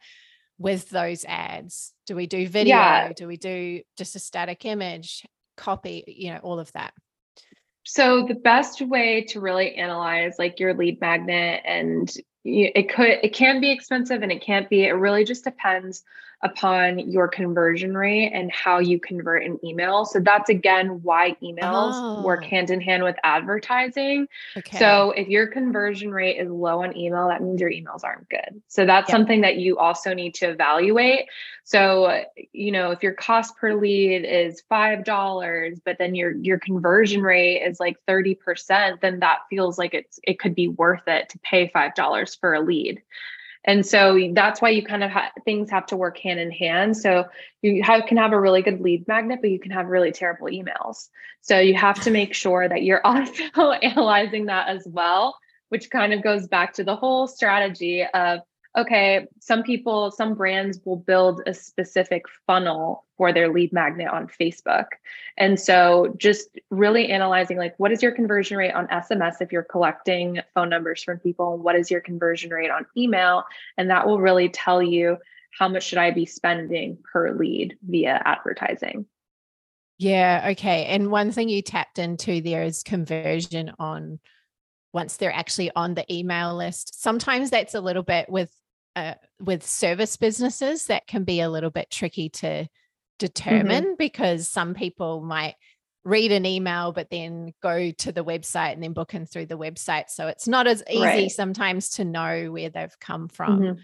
with 0.58 0.90
those 0.90 1.24
ads 1.26 1.94
do 2.06 2.16
we 2.16 2.28
do 2.28 2.48
video 2.48 2.76
yeah. 2.76 3.14
do 3.16 3.28
we 3.28 3.38
do 3.38 3.82
just 3.98 4.16
a 4.16 4.20
static 4.20 4.66
image 4.66 5.26
copy 5.56 6.04
you 6.08 6.34
know 6.34 6.40
all 6.40 6.60
of 6.60 6.72
that 6.74 6.94
so 7.90 8.26
the 8.28 8.36
best 8.36 8.82
way 8.82 9.22
to 9.30 9.40
really 9.40 9.76
analyze 9.76 10.36
like 10.38 10.60
your 10.60 10.74
lead 10.74 11.00
magnet 11.00 11.62
and 11.64 12.14
it 12.44 12.90
could 12.94 13.20
it 13.24 13.34
can 13.34 13.62
be 13.62 13.72
expensive 13.72 14.22
and 14.22 14.32
it 14.32 14.42
can't 14.42 14.70
be 14.70 14.84
it 14.84 14.92
really 14.92 15.24
just 15.24 15.46
depends 15.46 16.04
upon 16.44 17.00
your 17.00 17.28
conversion 17.28 17.98
rate 17.98 18.32
and 18.32 18.52
how 18.52 18.78
you 18.78 19.00
convert 19.00 19.44
an 19.44 19.60
email. 19.64 20.06
So 20.06 20.20
that's 20.20 20.50
again 20.50 21.02
why 21.02 21.36
emails 21.42 21.94
oh. 21.94 22.22
work 22.22 22.42
ah. 22.44 22.48
hand 22.48 22.70
in 22.70 22.80
hand 22.80 23.04
with 23.04 23.16
advertising. 23.24 24.28
Okay. 24.56 24.78
So 24.78 25.12
if 25.12 25.28
your 25.28 25.48
conversion 25.48 26.12
rate 26.12 26.38
is 26.38 26.50
low 26.50 26.84
on 26.84 26.96
email, 26.96 27.28
that 27.30 27.42
means 27.42 27.60
your 27.60 27.72
emails 27.72 28.04
aren't 28.04 28.30
good. 28.30 28.62
So 28.68 28.86
that's 28.86 29.10
yep. 29.10 29.16
something 29.16 29.42
that 29.42 29.58
you 29.58 29.80
also 29.80 30.14
need 30.14 30.36
to 30.36 30.50
evaluate. 30.50 31.26
So, 31.64 32.24
you 32.54 32.72
know, 32.72 32.92
if 32.92 33.02
your 33.02 33.14
cost 33.14 33.58
per 33.58 33.74
lead 33.74 34.24
is 34.24 34.62
$5, 34.72 35.82
but 35.84 35.98
then 35.98 36.14
your 36.14 36.36
your 36.38 36.60
conversion 36.60 37.22
rate 37.22 37.64
is 37.64 37.80
like 37.80 37.98
30%, 38.08 39.02
then 39.02 39.20
that 39.20 39.40
feels 39.50 39.80
like 39.80 39.96
it's 39.96 40.20
it 40.24 40.40
could 40.40 40.54
be 40.54 40.68
worth 40.68 41.08
it 41.08 41.30
to 41.30 41.40
pay 41.40 41.68
$5 41.68 42.40
for 42.40 42.54
a 42.54 42.62
lead. 42.62 43.02
And 43.68 43.86
so 43.86 44.18
that's 44.32 44.62
why 44.62 44.70
you 44.70 44.82
kind 44.82 45.04
of 45.04 45.12
things 45.44 45.70
have 45.70 45.86
to 45.88 45.98
work 45.98 46.18
hand 46.18 46.40
in 46.40 46.52
hand. 46.52 46.96
So 46.96 47.26
you 47.62 47.84
have, 47.84 48.06
can 48.06 48.16
have 48.16 48.32
a 48.32 48.40
really 48.40 48.62
good 48.62 48.80
lead 48.80 49.06
magnet, 49.10 49.40
but 49.42 49.52
you 49.52 49.60
can 49.60 49.72
have 49.72 49.88
really 49.88 50.14
terrible 50.14 50.48
emails. 50.48 51.10
So 51.42 51.60
you 51.60 51.76
have 51.76 52.02
to 52.04 52.12
make 52.12 52.34
sure 52.34 52.68
that 52.68 52.84
you're 52.84 53.02
also 53.06 53.72
analyzing 53.84 54.46
that 54.46 54.70
as 54.70 54.88
well, 54.88 55.38
which 55.68 55.90
kind 55.90 56.14
of 56.14 56.24
goes 56.24 56.48
back 56.48 56.74
to 56.76 56.86
the 56.86 56.96
whole 56.96 57.28
strategy 57.28 58.06
of 58.14 58.40
okay, 58.78 59.26
some 59.40 59.64
people, 59.64 60.12
some 60.12 60.36
brands 60.36 60.80
will 60.86 60.98
build 60.98 61.42
a 61.48 61.54
specific 61.54 62.26
funnel 62.46 63.06
for 63.18 63.34
their 63.34 63.52
lead 63.52 63.74
magnet 63.74 64.08
on 64.08 64.28
Facebook. 64.28 64.86
And 65.38 65.60
so 65.60 66.16
just 66.18 66.60
really 66.70 67.10
analyzing 67.10 67.58
like 67.58 67.74
what 67.78 67.92
is 67.92 68.04
your 68.04 68.12
conversion 68.12 68.56
rate 68.56 68.74
on 68.74 68.88
SMS 68.88 69.42
if 69.42 69.52
you're 69.52 69.64
collecting 69.64 70.40
phone 70.54 70.70
numbers 70.70 71.04
from 71.04 71.18
people? 71.18 71.58
What 71.58 71.76
is 71.76 71.90
your 71.90 72.02
conversion 72.02 72.52
rate 72.52 72.70
on 72.70 72.86
email? 72.96 73.44
And 73.78 73.90
that 73.90 74.06
will 74.06 74.20
really 74.20 74.50
tell 74.50 74.82
you 74.82 75.18
how 75.58 75.68
much 75.68 75.84
should 75.84 75.98
I 75.98 76.12
be 76.12 76.28
spending 76.28 77.00
per 77.12 77.32
lead 77.32 77.78
via 77.88 78.22
advertising. 78.24 79.08
Yeah, 79.98 80.50
okay. 80.52 80.86
And 80.86 81.10
one 81.10 81.32
thing 81.32 81.50
you 81.50 81.64
tapped 81.64 81.98
into 81.98 82.42
there 82.42 82.62
is 82.62 82.84
conversion 82.84 83.72
on 83.80 84.20
once 84.94 85.18
they're 85.18 85.34
actually 85.34 85.72
on 85.76 85.96
the 85.96 86.06
email 86.14 86.56
list. 86.56 87.02
Sometimes 87.02 87.50
that's 87.50 87.74
a 87.74 87.82
little 87.82 88.04
bit 88.04 88.30
with 88.30 88.52
uh, 88.98 89.14
with 89.40 89.64
service 89.64 90.18
businesses 90.18 90.88
that 90.88 91.06
can 91.06 91.24
be 91.24 91.40
a 91.40 91.50
little 91.50 91.70
bit 91.70 91.92
tricky 91.92 92.30
to 92.30 92.48
mm-hmm. 92.48 92.66
determine 93.20 93.84
mm-hmm. 93.84 93.94
because 94.00 94.48
some 94.48 94.74
people 94.74 95.22
might 95.22 95.54
read 96.04 96.32
an 96.32 96.48
email 96.48 96.92
but 96.92 97.10
then 97.12 97.54
go 97.62 97.92
to 97.92 98.12
the 98.12 98.24
website 98.24 98.74
and 98.74 98.82
then 98.82 98.94
book 98.94 99.14
in 99.14 99.28
through 99.28 99.46
the 99.46 99.58
website 99.58 100.06
so 100.10 100.28
it's 100.28 100.48
not 100.48 100.66
as 100.66 100.82
easy 100.90 101.04
right. 101.04 101.32
sometimes 101.32 101.90
to 101.90 102.06
know 102.06 102.52
where 102.52 102.70
they've 102.70 103.00
come 103.00 103.28
from 103.28 103.60
mm-hmm. 103.60 103.80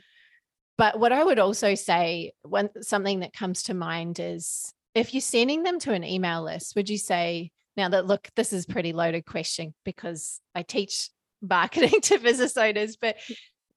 but 0.78 0.98
what 1.00 1.12
i 1.12 1.22
would 1.24 1.38
also 1.38 1.76
say 1.76 2.32
one 2.44 2.70
something 2.82 3.20
that 3.20 3.34
comes 3.34 3.64
to 3.64 3.74
mind 3.74 4.20
is 4.20 4.74
if 4.96 5.14
you're 5.14 5.22
sending 5.22 5.64
them 5.64 5.80
to 5.80 5.92
an 5.92 6.04
email 6.04 6.44
list 6.44 6.76
would 6.76 6.90
you 6.90 6.98
say 6.98 7.52
now 7.76 7.90
that 7.90 8.08
look 8.08 8.30
this 8.36 8.54
is 8.54 8.66
pretty 8.66 8.94
loaded 8.94 9.26
question 9.26 9.74
because 9.84 10.40
i 10.56 10.62
teach 10.64 11.10
marketing 11.42 12.00
to 12.02 12.18
business 12.20 12.56
owners 12.56 12.96
but 12.96 13.18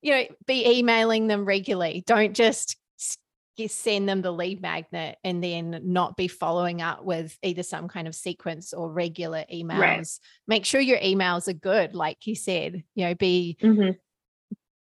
you 0.02 0.12
know, 0.12 0.24
be 0.46 0.78
emailing 0.78 1.26
them 1.26 1.44
regularly. 1.44 2.04
Don't 2.06 2.34
just 2.34 2.76
send 3.66 4.08
them 4.08 4.20
the 4.20 4.30
lead 4.30 4.60
magnet 4.60 5.16
and 5.24 5.42
then 5.42 5.80
not 5.82 6.16
be 6.16 6.28
following 6.28 6.82
up 6.82 7.04
with 7.04 7.36
either 7.42 7.62
some 7.62 7.88
kind 7.88 8.06
of 8.06 8.14
sequence 8.14 8.74
or 8.74 8.92
regular 8.92 9.44
emails. 9.52 9.78
Right. 9.78 10.06
Make 10.46 10.66
sure 10.66 10.80
your 10.80 10.98
emails 10.98 11.48
are 11.48 11.54
good, 11.54 11.94
like 11.94 12.26
you 12.26 12.34
said, 12.34 12.84
you 12.94 13.06
know, 13.06 13.14
be 13.14 13.56
mm-hmm. 13.62 13.92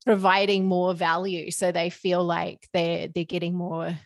providing 0.07 0.65
more 0.65 0.95
value 0.95 1.51
so 1.51 1.73
they 1.73 1.91
feel 1.91 2.25
like 2.25 2.67
they're 2.73 3.09
they're 3.09 3.25
getting 3.25 3.55
more 3.55 3.99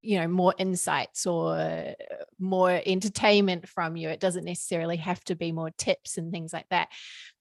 you 0.00 0.18
know 0.18 0.26
more 0.26 0.54
insights 0.56 1.26
or 1.26 1.94
more 2.38 2.80
entertainment 2.86 3.68
from 3.68 3.94
you 3.94 4.08
it 4.08 4.20
doesn't 4.20 4.46
necessarily 4.46 4.96
have 4.96 5.22
to 5.24 5.36
be 5.36 5.52
more 5.52 5.70
tips 5.76 6.16
and 6.16 6.32
things 6.32 6.50
like 6.50 6.64
that 6.70 6.88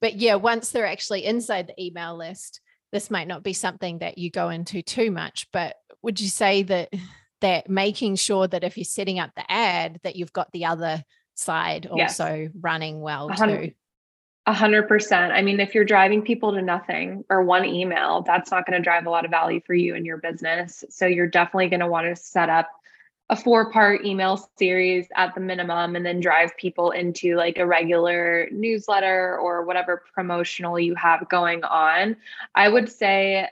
but 0.02 0.16
yeah 0.16 0.36
once 0.36 0.72
they're 0.72 0.86
actually 0.86 1.24
inside 1.24 1.68
the 1.68 1.82
email 1.82 2.18
list 2.18 2.60
this 2.96 3.12
might 3.12 3.28
not 3.28 3.44
be 3.44 3.52
something 3.52 3.98
that 3.98 4.18
you 4.18 4.32
go 4.32 4.48
into 4.48 4.82
too 4.82 5.12
much, 5.12 5.50
but 5.52 5.76
would 6.02 6.22
you 6.22 6.30
say 6.30 6.64
that 6.64 6.94
that 7.42 7.70
making 7.70 8.16
sure 8.16 8.48
that 8.48 8.64
if 8.64 8.78
you're 8.78 8.86
setting 8.86 9.20
up 9.20 9.32
the 9.36 9.52
ad 9.52 10.00
that 10.04 10.16
you've 10.16 10.32
got 10.32 10.50
the 10.54 10.64
other 10.64 11.04
side 11.36 11.86
also 11.86 12.34
yes. 12.34 12.52
running 12.62 13.02
well 13.02 13.28
100, 13.28 13.66
too? 13.66 13.72
A 14.46 14.54
hundred 14.54 14.88
percent. 14.88 15.34
I 15.34 15.42
mean, 15.42 15.60
if 15.60 15.76
you're 15.76 15.84
driving 15.84 16.22
people 16.22 16.54
to 16.54 16.62
nothing 16.62 17.26
or 17.30 17.44
one 17.44 17.66
email, 17.66 18.22
that's 18.22 18.50
not 18.50 18.66
going 18.66 18.78
to 18.78 18.84
drive 18.84 19.06
a 19.06 19.10
lot 19.10 19.26
of 19.26 19.32
value 19.32 19.60
for 19.68 19.74
you 19.74 19.96
and 19.96 20.06
your 20.06 20.18
business. 20.18 20.86
So 20.90 21.06
you're 21.06 21.28
definitely 21.28 21.68
going 21.68 21.82
to 21.82 21.88
want 21.88 22.08
to 22.08 22.16
set 22.16 22.50
up 22.50 22.70
a 23.30 23.36
four 23.36 23.72
part 23.72 24.06
email 24.06 24.38
series 24.58 25.08
at 25.16 25.34
the 25.34 25.42
minimum 25.42 25.96
and 25.96 26.06
then 26.06 26.20
drive 26.20 26.56
people 26.58 26.92
into 26.92 27.36
like 27.36 27.58
a 27.58 27.66
regular 27.66 28.48
newsletter 28.52 29.38
or 29.40 29.64
whatever 29.66 30.04
promotional 30.14 30.80
you 30.80 30.94
have 30.96 31.28
going 31.28 31.64
on. 31.64 32.16
I 32.54 32.70
would 32.70 32.92
say, 32.92 33.50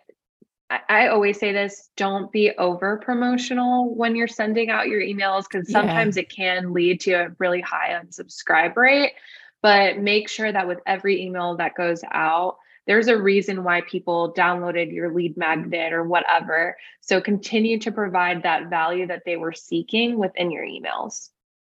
I, 0.90 1.08
always 1.08 1.40
say 1.40 1.52
this 1.52 1.90
don't 1.98 2.32
be 2.32 2.52
over 2.58 2.98
promotional 2.98 3.94
when 3.96 4.16
you're 4.16 4.28
sending 4.28 4.70
out 4.70 4.88
your 4.88 5.02
emails 5.02 5.46
because 5.52 5.72
sometimes 5.72 6.18
yeah. 6.18 6.24
it 6.24 6.30
can 6.30 6.74
lead 6.74 7.00
to 7.02 7.14
a 7.14 7.30
really 7.40 7.62
high 7.62 8.00
unsubscribe 8.00 8.76
rate. 8.76 9.14
But 9.62 9.98
make 9.98 10.30
sure 10.30 10.52
that 10.52 10.68
with 10.68 10.80
every 10.86 11.24
email 11.24 11.56
that 11.58 11.76
goes 11.76 12.02
out, 12.12 12.58
there's 12.86 13.08
a 13.08 13.18
reason 13.18 13.64
why 13.64 13.82
people 13.82 14.34
downloaded 14.34 14.94
your 14.94 15.14
lead 15.14 15.38
magnet 15.38 15.94
or 15.94 16.04
whatever. 16.04 16.76
So 17.02 17.22
continue 17.22 17.80
to 17.80 17.92
provide 17.92 18.44
that 18.44 18.70
value 18.70 19.08
that 19.08 19.24
they 19.26 19.38
were 19.38 19.54
seeking 19.54 20.18
within 20.18 20.52
your 20.52 20.66
emails. 20.66 21.30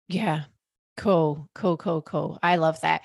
Yeah. 0.08 0.44
Cool, 0.96 1.48
cool, 1.54 1.76
cool, 1.76 2.02
cool. 2.02 2.38
I 2.42 2.56
love 2.56 2.80
that. 2.82 3.02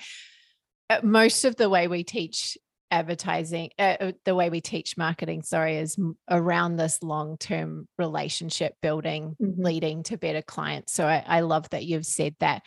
Uh, 0.88 1.00
most 1.02 1.44
of 1.44 1.56
the 1.56 1.68
way 1.68 1.88
we 1.88 2.04
teach 2.04 2.56
advertising, 2.92 3.70
uh, 3.78 3.96
uh 4.00 4.12
the 4.24 4.34
way 4.34 4.50
we 4.50 4.60
teach 4.60 4.96
marketing, 4.96 5.42
sorry, 5.42 5.76
is 5.76 5.96
around 6.28 6.76
this 6.76 7.02
long 7.02 7.36
term 7.36 7.88
relationship 7.98 8.74
building, 8.80 9.36
mm-hmm. 9.40 9.62
leading 9.62 10.02
to 10.04 10.16
better 10.16 10.42
clients. 10.42 10.92
So 10.92 11.06
I, 11.06 11.24
I 11.26 11.40
love 11.40 11.68
that 11.70 11.84
you've 11.84 12.06
said 12.06 12.36
that. 12.40 12.62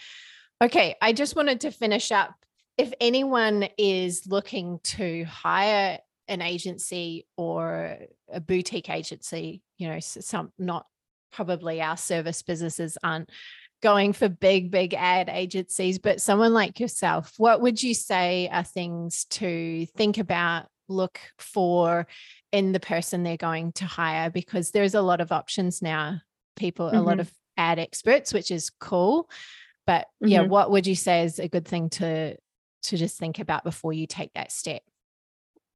Okay, 0.62 0.96
I 1.02 1.14
just 1.14 1.36
wanted 1.36 1.62
to 1.62 1.72
finish 1.72 2.12
up 2.12 2.36
if 2.78 2.94
anyone 3.00 3.68
is 3.78 4.26
looking 4.28 4.80
to 4.84 5.26
hire 5.26 6.00
an 6.28 6.42
agency 6.42 7.28
or 7.38 7.98
a 8.32 8.40
boutique 8.40 8.90
agency, 8.90 9.62
you 9.78 9.88
know, 9.88 10.00
some 10.00 10.52
not 10.58 10.86
probably 11.32 11.82
our 11.82 11.98
service 11.98 12.42
businesses 12.42 12.98
aren't 13.04 13.30
going 13.82 14.14
for 14.14 14.30
big, 14.30 14.72
big 14.72 14.94
ad 14.94 15.30
agencies, 15.30 16.00
but 16.00 16.22
someone 16.22 16.54
like 16.54 16.80
yourself, 16.80 17.34
what 17.38 17.62
would 17.62 17.84
you 17.84 17.94
say 17.94 18.50
are 18.52 18.64
things 18.64 19.26
to 19.26 19.86
think 19.98 20.18
about, 20.18 20.68
look 20.88 21.20
for 21.38 22.08
in 22.52 22.72
the 22.72 22.80
person 22.80 23.24
they're 23.24 23.38
going 23.38 23.74
to 23.74 23.86
hire? 23.86 24.30
Because 24.30 24.72
there's 24.72 24.96
a 24.96 25.02
lot 25.02 25.22
of 25.22 25.32
options 25.32 25.82
now, 25.82 26.22
people, 26.56 26.88
mm-hmm. 26.88 26.98
a 26.98 27.02
lot 27.02 27.14
mm-hmm. 27.14 27.22
of 27.22 27.34
ad 27.58 27.78
experts, 27.78 28.34
which 28.34 28.52
is 28.52 28.70
cool. 28.70 29.30
But 29.86 30.08
yeah, 30.22 30.40
mm-hmm. 30.40 30.50
what 30.50 30.72
would 30.72 30.88
you 30.88 30.96
say 30.96 31.24
is 31.24 31.40
a 31.40 31.50
good 31.50 31.68
thing 31.68 31.90
to 31.92 32.38
to 32.84 32.98
just 32.98 33.18
think 33.18 33.40
about 33.40 33.64
before 33.64 33.94
you 33.94 34.08
take 34.08 34.34
that 34.34 34.52
step? 34.52 34.84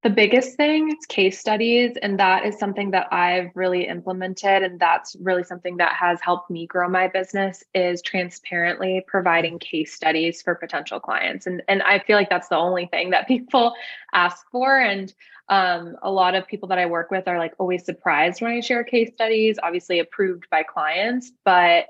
The 0.04 0.10
biggest 0.12 0.56
thing 0.56 0.90
is 0.90 1.06
case 1.08 1.40
studies. 1.40 1.98
And 2.02 2.20
that 2.20 2.46
is 2.46 2.60
something 2.60 2.92
that 2.92 3.12
I've 3.12 3.50
really 3.56 3.88
implemented. 3.88 4.62
And 4.62 4.80
that's 4.80 5.16
really 5.20 5.44
something 5.44 5.78
that 5.78 5.94
has 5.94 6.22
helped 6.22 6.52
me 6.52 6.68
grow 6.68 6.88
my 6.88 7.08
business 7.08 7.64
is 7.74 8.02
transparently 8.04 9.04
providing 9.08 9.58
case 9.58 9.94
studies 9.94 10.42
for 10.42 10.54
potential 10.54 11.00
clients. 11.00 11.48
And, 11.48 11.64
and 11.68 11.82
I 11.82 12.00
feel 12.00 12.16
like 12.16 12.30
that's 12.30 12.48
the 12.48 12.58
only 12.58 12.86
thing 12.86 13.10
that 13.10 13.28
people 13.28 13.74
ask 14.14 14.46
for. 14.52 14.80
And 14.80 15.14
um, 15.50 15.98
a 16.04 16.12
lot 16.12 16.36
of 16.36 16.48
people 16.48 16.70
that 16.70 16.78
I 16.78 16.86
work 16.86 17.10
with 17.10 17.28
are 17.28 17.40
like 17.40 17.54
always 17.58 17.84
surprised 17.84 18.42
when 18.42 18.52
I 18.52 18.60
share 18.60 18.84
case 18.84 19.10
studies, 19.14 19.58
obviously 19.64 20.00
approved 20.00 20.48
by 20.52 20.62
clients, 20.62 21.32
but 21.44 21.86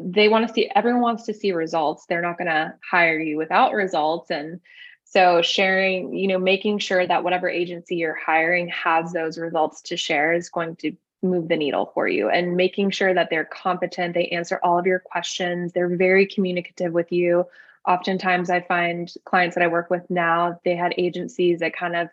they 0.00 0.28
want 0.28 0.46
to 0.46 0.52
see 0.52 0.70
everyone 0.74 1.02
wants 1.02 1.24
to 1.24 1.34
see 1.34 1.52
results. 1.52 2.06
They're 2.06 2.22
not 2.22 2.38
going 2.38 2.48
to 2.48 2.74
hire 2.88 3.18
you 3.18 3.36
without 3.36 3.72
results. 3.72 4.30
And 4.30 4.60
so 5.04 5.42
sharing 5.42 6.14
you 6.14 6.28
know 6.28 6.38
making 6.38 6.78
sure 6.78 7.06
that 7.06 7.24
whatever 7.24 7.48
agency 7.48 7.96
you're 7.96 8.14
hiring 8.14 8.68
has 8.68 9.12
those 9.12 9.38
results 9.38 9.82
to 9.82 9.96
share 9.96 10.32
is 10.32 10.48
going 10.48 10.76
to 10.76 10.92
move 11.22 11.48
the 11.48 11.56
needle 11.56 11.90
for 11.94 12.06
you. 12.06 12.28
And 12.28 12.56
making 12.56 12.90
sure 12.90 13.14
that 13.14 13.30
they're 13.30 13.44
competent 13.44 14.14
they 14.14 14.28
answer 14.28 14.60
all 14.62 14.78
of 14.78 14.86
your 14.86 15.00
questions 15.00 15.72
they're 15.72 15.96
very 15.96 16.26
communicative 16.26 16.92
with 16.92 17.12
you. 17.12 17.46
Oftentimes 17.86 18.50
i 18.50 18.60
find 18.60 19.12
clients 19.24 19.54
that 19.54 19.62
i 19.62 19.66
work 19.66 19.90
with 19.90 20.08
now 20.08 20.60
they 20.64 20.74
had 20.74 20.94
agencies 20.96 21.60
that 21.60 21.76
kind 21.76 21.96
of 21.96 22.08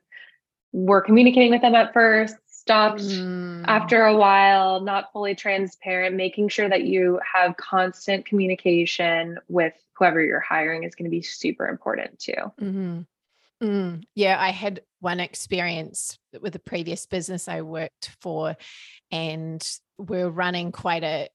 were 0.74 1.02
communicating 1.02 1.52
with 1.52 1.62
them 1.62 1.76
at 1.76 1.94
first 1.94 2.36
stopped 2.62 3.02
mm. 3.02 3.64
after 3.68 4.06
a 4.06 4.16
while, 4.16 4.82
not 4.82 5.12
fully 5.12 5.34
transparent, 5.34 6.16
making 6.16 6.48
sure 6.48 6.70
that 6.70 6.84
you 6.84 7.20
have 7.34 7.58
constant 7.58 8.24
communication 8.24 9.40
with 9.48 9.74
whoever 9.94 10.24
you're 10.24 10.40
hiring 10.40 10.84
is 10.84 10.94
going 10.94 11.06
to 11.06 11.10
be 11.10 11.24
super 11.24 11.68
important 11.68 12.20
too. 12.20 12.34
Mm-hmm. 12.62 13.00
Mm. 13.64 14.04
Yeah, 14.14 14.38
I 14.40 14.52
had 14.52 14.82
one 15.00 15.20
experience 15.20 16.20
with 16.40 16.56
a 16.56 16.60
previous 16.60 17.08
business 17.08 17.48
I 17.48 17.62
worked 17.62 18.16
for, 18.22 18.56
and 19.12 19.62
we're 19.98 20.30
running 20.30 20.72
quite 20.72 21.04
a 21.04 21.30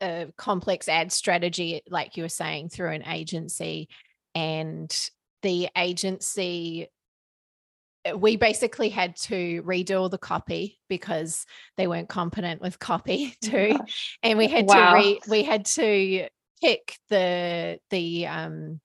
a 0.00 0.32
complex 0.36 0.88
ad 0.88 1.12
strategy, 1.12 1.82
like 1.88 2.16
you 2.16 2.24
were 2.24 2.28
saying, 2.28 2.70
through 2.70 2.90
an 2.90 3.06
agency, 3.06 3.88
and 4.34 5.10
the 5.42 5.68
agency 5.76 6.88
we 8.16 8.36
basically 8.36 8.88
had 8.88 9.16
to 9.16 9.62
redo 9.62 10.00
all 10.00 10.08
the 10.08 10.18
copy 10.18 10.78
because 10.88 11.46
they 11.76 11.86
weren't 11.86 12.08
competent 12.08 12.60
with 12.60 12.78
copy 12.78 13.34
too 13.42 13.78
and 14.22 14.38
we 14.38 14.48
had 14.48 14.66
wow. 14.66 14.90
to 14.90 14.96
re- 14.96 15.20
we 15.28 15.42
had 15.42 15.64
to 15.64 16.26
pick 16.60 16.96
the 17.10 17.78
the 17.90 18.26
um 18.26 18.80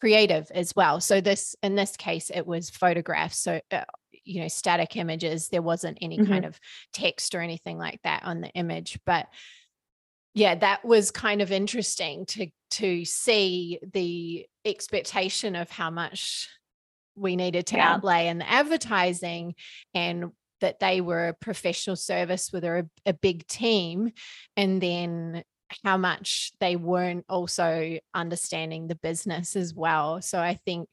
creative 0.00 0.50
as 0.52 0.74
well 0.74 1.00
so 1.00 1.20
this 1.20 1.54
in 1.62 1.74
this 1.74 1.96
case 1.96 2.30
it 2.32 2.46
was 2.46 2.70
photographs 2.70 3.38
so 3.38 3.60
uh, 3.70 3.84
you 4.24 4.40
know 4.40 4.48
static 4.48 4.96
images 4.96 5.48
there 5.48 5.62
wasn't 5.62 5.96
any 6.00 6.18
mm-hmm. 6.18 6.30
kind 6.32 6.44
of 6.44 6.58
text 6.92 7.34
or 7.34 7.40
anything 7.40 7.78
like 7.78 8.00
that 8.02 8.22
on 8.24 8.40
the 8.40 8.50
image 8.50 8.98
but 9.06 9.26
yeah 10.34 10.54
that 10.54 10.84
was 10.84 11.10
kind 11.10 11.40
of 11.40 11.52
interesting 11.52 12.26
to 12.26 12.48
to 12.70 13.04
see 13.04 13.78
the 13.92 14.46
expectation 14.64 15.54
of 15.54 15.70
how 15.70 15.90
much 15.90 16.48
we 17.16 17.36
needed 17.36 17.66
to 17.66 17.76
yeah. 17.76 17.94
outlay 17.94 18.28
in 18.28 18.38
the 18.38 18.50
advertising 18.50 19.54
and 19.94 20.32
that 20.60 20.80
they 20.80 21.00
were 21.00 21.28
a 21.28 21.34
professional 21.34 21.96
service 21.96 22.50
with 22.52 22.64
a, 22.64 22.88
a 23.04 23.12
big 23.12 23.46
team 23.46 24.12
and 24.56 24.80
then 24.80 25.42
how 25.82 25.96
much 25.96 26.52
they 26.60 26.76
weren't 26.76 27.24
also 27.28 27.98
understanding 28.14 28.86
the 28.86 28.94
business 28.94 29.56
as 29.56 29.74
well 29.74 30.22
so 30.22 30.38
i 30.38 30.54
think 30.64 30.88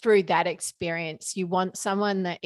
through 0.00 0.22
that 0.22 0.46
experience 0.46 1.36
you 1.36 1.46
want 1.46 1.76
someone 1.76 2.22
that 2.22 2.38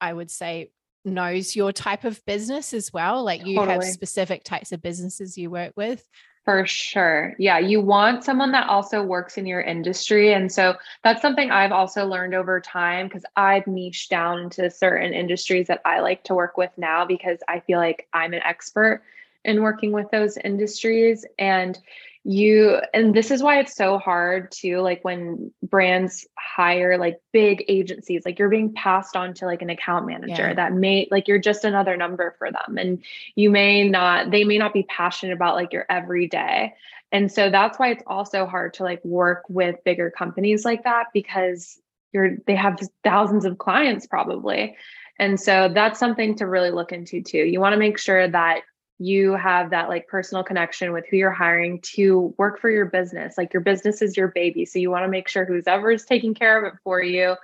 i 0.00 0.12
would 0.12 0.30
say 0.30 0.70
knows 1.04 1.56
your 1.56 1.72
type 1.72 2.04
of 2.04 2.24
business 2.26 2.72
as 2.72 2.92
well 2.92 3.24
like 3.24 3.44
you 3.44 3.56
totally. 3.56 3.74
have 3.74 3.84
specific 3.84 4.44
types 4.44 4.70
of 4.70 4.80
businesses 4.80 5.36
you 5.36 5.50
work 5.50 5.72
with 5.76 6.06
for 6.44 6.66
sure. 6.66 7.34
Yeah. 7.38 7.58
You 7.58 7.80
want 7.80 8.24
someone 8.24 8.50
that 8.52 8.68
also 8.68 9.02
works 9.02 9.38
in 9.38 9.46
your 9.46 9.60
industry. 9.60 10.32
And 10.32 10.50
so 10.50 10.74
that's 11.04 11.22
something 11.22 11.50
I've 11.50 11.70
also 11.70 12.04
learned 12.04 12.34
over 12.34 12.60
time 12.60 13.06
because 13.06 13.24
I've 13.36 13.66
niched 13.66 14.10
down 14.10 14.40
into 14.40 14.68
certain 14.70 15.12
industries 15.12 15.68
that 15.68 15.82
I 15.84 16.00
like 16.00 16.24
to 16.24 16.34
work 16.34 16.56
with 16.56 16.70
now 16.76 17.04
because 17.04 17.38
I 17.48 17.60
feel 17.60 17.78
like 17.78 18.08
I'm 18.12 18.34
an 18.34 18.42
expert 18.42 19.02
in 19.44 19.62
working 19.62 19.92
with 19.92 20.10
those 20.10 20.36
industries. 20.36 21.24
And 21.38 21.78
you 22.24 22.80
and 22.94 23.14
this 23.14 23.32
is 23.32 23.42
why 23.42 23.58
it's 23.58 23.74
so 23.74 23.98
hard 23.98 24.50
to 24.52 24.80
like 24.80 25.04
when 25.04 25.50
brands 25.60 26.24
hire 26.38 26.96
like 26.96 27.20
big 27.32 27.64
agencies 27.66 28.22
like 28.24 28.38
you're 28.38 28.48
being 28.48 28.72
passed 28.74 29.16
on 29.16 29.34
to 29.34 29.44
like 29.44 29.60
an 29.60 29.70
account 29.70 30.06
manager 30.06 30.48
yeah. 30.48 30.54
that 30.54 30.72
may 30.72 31.08
like 31.10 31.26
you're 31.26 31.38
just 31.40 31.64
another 31.64 31.96
number 31.96 32.36
for 32.38 32.52
them 32.52 32.78
and 32.78 33.02
you 33.34 33.50
may 33.50 33.88
not 33.88 34.30
they 34.30 34.44
may 34.44 34.56
not 34.56 34.72
be 34.72 34.84
passionate 34.84 35.32
about 35.32 35.56
like 35.56 35.72
your 35.72 35.84
everyday. 35.90 36.72
And 37.10 37.30
so 37.30 37.50
that's 37.50 37.78
why 37.78 37.90
it's 37.90 38.04
also 38.06 38.46
hard 38.46 38.72
to 38.74 38.84
like 38.84 39.04
work 39.04 39.42
with 39.48 39.82
bigger 39.84 40.10
companies 40.10 40.64
like 40.64 40.84
that 40.84 41.06
because 41.12 41.80
you're 42.12 42.36
they 42.46 42.54
have 42.54 42.80
thousands 43.02 43.44
of 43.44 43.58
clients 43.58 44.06
probably. 44.06 44.76
And 45.18 45.38
so 45.38 45.68
that's 45.72 45.98
something 45.98 46.36
to 46.36 46.46
really 46.46 46.70
look 46.70 46.92
into 46.92 47.20
too. 47.20 47.38
You 47.38 47.60
want 47.60 47.72
to 47.72 47.78
make 47.78 47.98
sure 47.98 48.28
that 48.28 48.62
you 49.04 49.32
have 49.32 49.70
that 49.70 49.88
like 49.88 50.06
personal 50.06 50.44
connection 50.44 50.92
with 50.92 51.04
who 51.10 51.16
you're 51.16 51.30
hiring 51.30 51.80
to 51.80 52.34
work 52.38 52.60
for 52.60 52.70
your 52.70 52.86
business. 52.86 53.36
Like 53.36 53.52
your 53.52 53.62
business 53.62 54.02
is 54.02 54.16
your 54.16 54.28
baby. 54.28 54.64
So 54.64 54.78
you 54.78 54.90
want 54.90 55.04
to 55.04 55.10
make 55.10 55.28
sure 55.28 55.44
who's 55.44 55.66
ever 55.66 55.90
is 55.90 56.04
taking 56.04 56.34
care 56.34 56.58
of 56.58 56.72
it 56.72 56.78
for 56.84 57.02
you, 57.02 57.36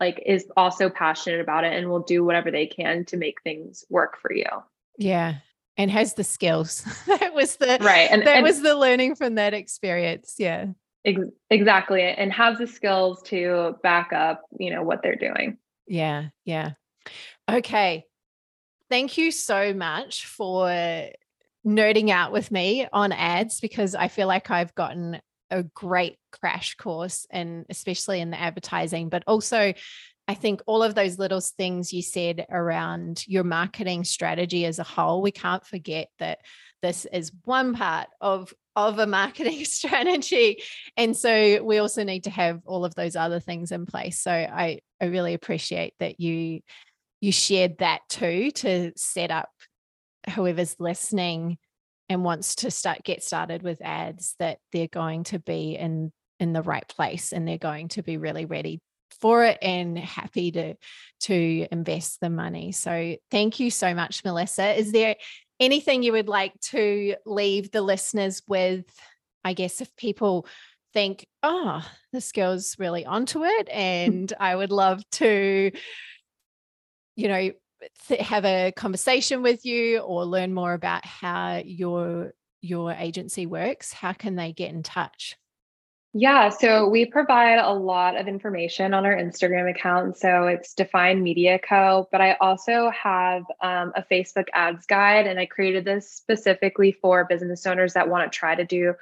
like 0.00 0.22
is 0.26 0.46
also 0.56 0.90
passionate 0.90 1.40
about 1.40 1.64
it 1.64 1.72
and 1.72 1.88
will 1.88 2.02
do 2.02 2.24
whatever 2.24 2.50
they 2.50 2.66
can 2.66 3.04
to 3.06 3.16
make 3.16 3.42
things 3.42 3.84
work 3.88 4.18
for 4.20 4.32
you. 4.32 4.44
Yeah. 4.98 5.36
And 5.76 5.90
has 5.90 6.14
the 6.14 6.24
skills. 6.24 6.82
that 7.06 7.34
was 7.34 7.56
the 7.56 7.78
right. 7.80 8.08
And 8.10 8.26
that 8.26 8.36
and, 8.36 8.44
was 8.44 8.62
the 8.62 8.76
learning 8.76 9.16
from 9.16 9.36
that 9.36 9.54
experience. 9.54 10.36
Yeah. 10.38 10.66
Ex- 11.04 11.20
exactly. 11.50 12.02
And 12.02 12.32
has 12.32 12.58
the 12.58 12.66
skills 12.66 13.22
to 13.24 13.76
back 13.82 14.12
up, 14.12 14.42
you 14.58 14.70
know, 14.70 14.82
what 14.82 15.02
they're 15.02 15.16
doing. 15.16 15.58
Yeah. 15.86 16.28
Yeah. 16.44 16.72
Okay 17.50 18.06
thank 18.90 19.18
you 19.18 19.30
so 19.30 19.72
much 19.72 20.26
for 20.26 20.68
nerding 21.66 22.10
out 22.10 22.32
with 22.32 22.50
me 22.50 22.86
on 22.92 23.12
ads 23.12 23.60
because 23.60 23.94
I 23.94 24.08
feel 24.08 24.28
like 24.28 24.50
I've 24.50 24.74
gotten 24.74 25.20
a 25.50 25.62
great 25.62 26.18
crash 26.32 26.74
course 26.74 27.26
and 27.30 27.64
especially 27.70 28.20
in 28.20 28.30
the 28.30 28.40
advertising, 28.40 29.08
but 29.08 29.24
also 29.26 29.72
I 30.26 30.34
think 30.34 30.62
all 30.66 30.82
of 30.82 30.94
those 30.94 31.18
little 31.18 31.40
things 31.40 31.92
you 31.92 32.02
said 32.02 32.46
around 32.50 33.26
your 33.26 33.44
marketing 33.44 34.04
strategy 34.04 34.64
as 34.64 34.78
a 34.78 34.84
whole, 34.84 35.20
we 35.20 35.30
can't 35.30 35.64
forget 35.66 36.08
that 36.18 36.38
this 36.82 37.06
is 37.12 37.32
one 37.44 37.74
part 37.74 38.08
of 38.20 38.52
of 38.76 38.98
a 38.98 39.06
marketing 39.06 39.64
strategy. 39.64 40.62
And 40.96 41.16
so 41.16 41.62
we 41.62 41.78
also 41.78 42.04
need 42.04 42.24
to 42.24 42.30
have 42.30 42.60
all 42.64 42.84
of 42.84 42.94
those 42.94 43.16
other 43.16 43.38
things 43.38 43.70
in 43.70 43.86
place. 43.86 44.20
So 44.20 44.32
i 44.32 44.80
i 45.00 45.06
really 45.06 45.34
appreciate 45.34 45.94
that 46.00 46.20
you 46.20 46.60
you 47.24 47.32
shared 47.32 47.78
that 47.78 48.02
too 48.10 48.50
to 48.50 48.92
set 48.96 49.30
up 49.30 49.48
whoever's 50.34 50.76
listening 50.78 51.56
and 52.10 52.22
wants 52.22 52.56
to 52.56 52.70
start 52.70 53.02
get 53.02 53.22
started 53.22 53.62
with 53.62 53.80
ads 53.82 54.34
that 54.38 54.58
they're 54.72 54.88
going 54.88 55.24
to 55.24 55.38
be 55.38 55.74
in 55.74 56.12
in 56.38 56.52
the 56.52 56.60
right 56.60 56.86
place 56.86 57.32
and 57.32 57.48
they're 57.48 57.56
going 57.56 57.88
to 57.88 58.02
be 58.02 58.18
really 58.18 58.44
ready 58.44 58.78
for 59.22 59.44
it 59.44 59.56
and 59.62 59.98
happy 59.98 60.52
to 60.52 60.74
to 61.20 61.66
invest 61.72 62.20
the 62.20 62.28
money. 62.28 62.72
So 62.72 63.16
thank 63.30 63.58
you 63.58 63.70
so 63.70 63.94
much 63.94 64.22
Melissa. 64.22 64.78
Is 64.78 64.92
there 64.92 65.16
anything 65.58 66.02
you 66.02 66.12
would 66.12 66.28
like 66.28 66.52
to 66.60 67.14
leave 67.24 67.70
the 67.70 67.80
listeners 67.80 68.42
with 68.46 68.84
I 69.44 69.54
guess 69.54 69.80
if 69.80 69.94
people 69.96 70.46
think, 70.92 71.26
"Oh, 71.42 71.86
this 72.12 72.32
girl's 72.32 72.78
really 72.78 73.06
onto 73.06 73.44
it 73.44 73.68
and 73.72 74.30
I 74.38 74.54
would 74.54 74.72
love 74.72 75.02
to 75.12 75.70
you 77.16 77.28
know, 77.28 77.50
have 78.20 78.44
a 78.44 78.72
conversation 78.72 79.42
with 79.42 79.64
you 79.64 79.98
or 79.98 80.24
learn 80.24 80.52
more 80.52 80.72
about 80.72 81.04
how 81.04 81.62
your 81.64 82.32
your 82.60 82.92
agency 82.92 83.46
works, 83.46 83.92
how 83.92 84.12
can 84.12 84.36
they 84.36 84.52
get 84.52 84.70
in 84.70 84.82
touch? 84.82 85.36
Yeah, 86.16 86.48
so 86.48 86.88
we 86.88 87.06
provide 87.06 87.58
a 87.58 87.72
lot 87.72 88.16
of 88.16 88.28
information 88.28 88.94
on 88.94 89.04
our 89.04 89.16
Instagram 89.16 89.68
account. 89.68 90.16
So 90.16 90.46
it's 90.46 90.72
Defined 90.72 91.24
Media 91.24 91.58
Co. 91.58 92.08
But 92.12 92.20
I 92.20 92.36
also 92.40 92.88
have 92.90 93.42
um, 93.60 93.92
a 93.96 94.04
Facebook 94.08 94.46
ads 94.52 94.86
guide, 94.86 95.26
and 95.26 95.40
I 95.40 95.46
created 95.46 95.84
this 95.84 96.08
specifically 96.08 96.92
for 96.92 97.24
business 97.24 97.66
owners 97.66 97.94
that 97.94 98.08
want 98.08 98.32
to 98.32 98.38
try 98.38 98.54
to 98.54 98.64
do 98.64 98.94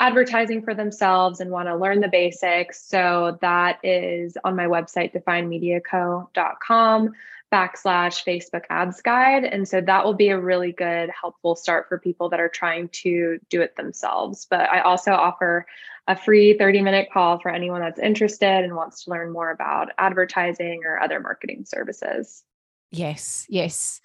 advertising 0.00 0.62
for 0.62 0.74
themselves 0.74 1.40
and 1.40 1.52
want 1.52 1.68
to 1.68 1.76
learn 1.76 2.00
the 2.00 2.08
basics. 2.08 2.82
So 2.82 3.38
that 3.40 3.78
is 3.84 4.36
on 4.42 4.56
my 4.56 4.66
website, 4.66 5.14
definedmediaco.com 5.14 7.14
backslash 7.52 8.24
Facebook 8.24 8.64
ads 8.70 9.00
guide. 9.00 9.44
And 9.44 9.66
so 9.66 9.80
that 9.80 10.04
will 10.04 10.14
be 10.14 10.28
a 10.28 10.38
really 10.38 10.72
good, 10.72 11.10
helpful 11.10 11.56
start 11.56 11.88
for 11.88 11.98
people 11.98 12.28
that 12.30 12.40
are 12.40 12.48
trying 12.48 12.88
to 12.90 13.38
do 13.48 13.62
it 13.62 13.76
themselves. 13.76 14.46
But 14.48 14.70
I 14.70 14.80
also 14.80 15.12
offer 15.12 15.66
a 16.06 16.16
free 16.16 16.56
30 16.56 16.82
minute 16.82 17.08
call 17.12 17.38
for 17.38 17.50
anyone 17.50 17.80
that's 17.80 17.98
interested 17.98 18.64
and 18.64 18.74
wants 18.74 19.04
to 19.04 19.10
learn 19.10 19.32
more 19.32 19.50
about 19.50 19.90
advertising 19.98 20.82
or 20.84 21.00
other 21.00 21.20
marketing 21.20 21.64
services. 21.66 22.42
Yes, 22.90 23.46
yes. 23.48 24.00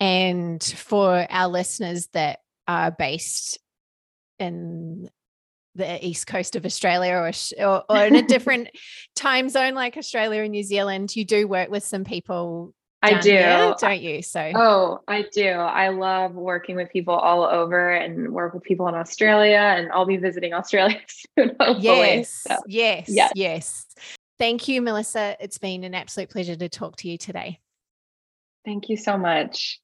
And 0.00 0.62
for 0.62 1.26
our 1.28 1.48
listeners 1.48 2.08
that 2.12 2.40
are 2.66 2.90
based 2.90 3.58
in 4.38 5.10
the 5.74 6.04
east 6.06 6.26
coast 6.26 6.56
of 6.56 6.64
Australia 6.64 7.14
or, 7.14 7.32
or, 7.64 7.84
or 7.88 8.06
in 8.06 8.16
a 8.16 8.22
different 8.26 8.68
time 9.16 9.48
zone 9.48 9.74
like 9.74 9.96
Australia 9.96 10.42
and 10.42 10.52
New 10.52 10.62
Zealand, 10.62 11.14
you 11.16 11.24
do 11.24 11.48
work 11.48 11.70
with 11.70 11.84
some 11.84 12.04
people 12.04 12.74
I 13.02 13.20
do, 13.20 13.30
here, 13.30 13.74
don't 13.78 14.00
you? 14.00 14.22
So, 14.22 14.52
oh, 14.54 15.00
I 15.06 15.22
do. 15.32 15.48
I 15.48 15.88
love 15.88 16.34
working 16.34 16.74
with 16.74 16.90
people 16.90 17.14
all 17.14 17.44
over 17.44 17.90
and 17.90 18.32
work 18.32 18.54
with 18.54 18.64
people 18.64 18.88
in 18.88 18.94
Australia, 18.94 19.58
and 19.58 19.90
I'll 19.92 20.06
be 20.06 20.16
visiting 20.16 20.52
Australia 20.54 21.00
soon. 21.08 21.56
Hopefully. 21.60 21.84
Yes, 21.84 22.44
so, 22.48 22.56
yes, 22.66 23.04
yes, 23.08 23.32
yes. 23.34 23.86
Thank 24.38 24.68
you, 24.68 24.82
Melissa. 24.82 25.36
It's 25.40 25.58
been 25.58 25.84
an 25.84 25.94
absolute 25.94 26.30
pleasure 26.30 26.56
to 26.56 26.68
talk 26.68 26.96
to 26.96 27.08
you 27.08 27.18
today. 27.18 27.60
Thank 28.64 28.88
you 28.88 28.96
so 28.96 29.16
much. 29.16 29.80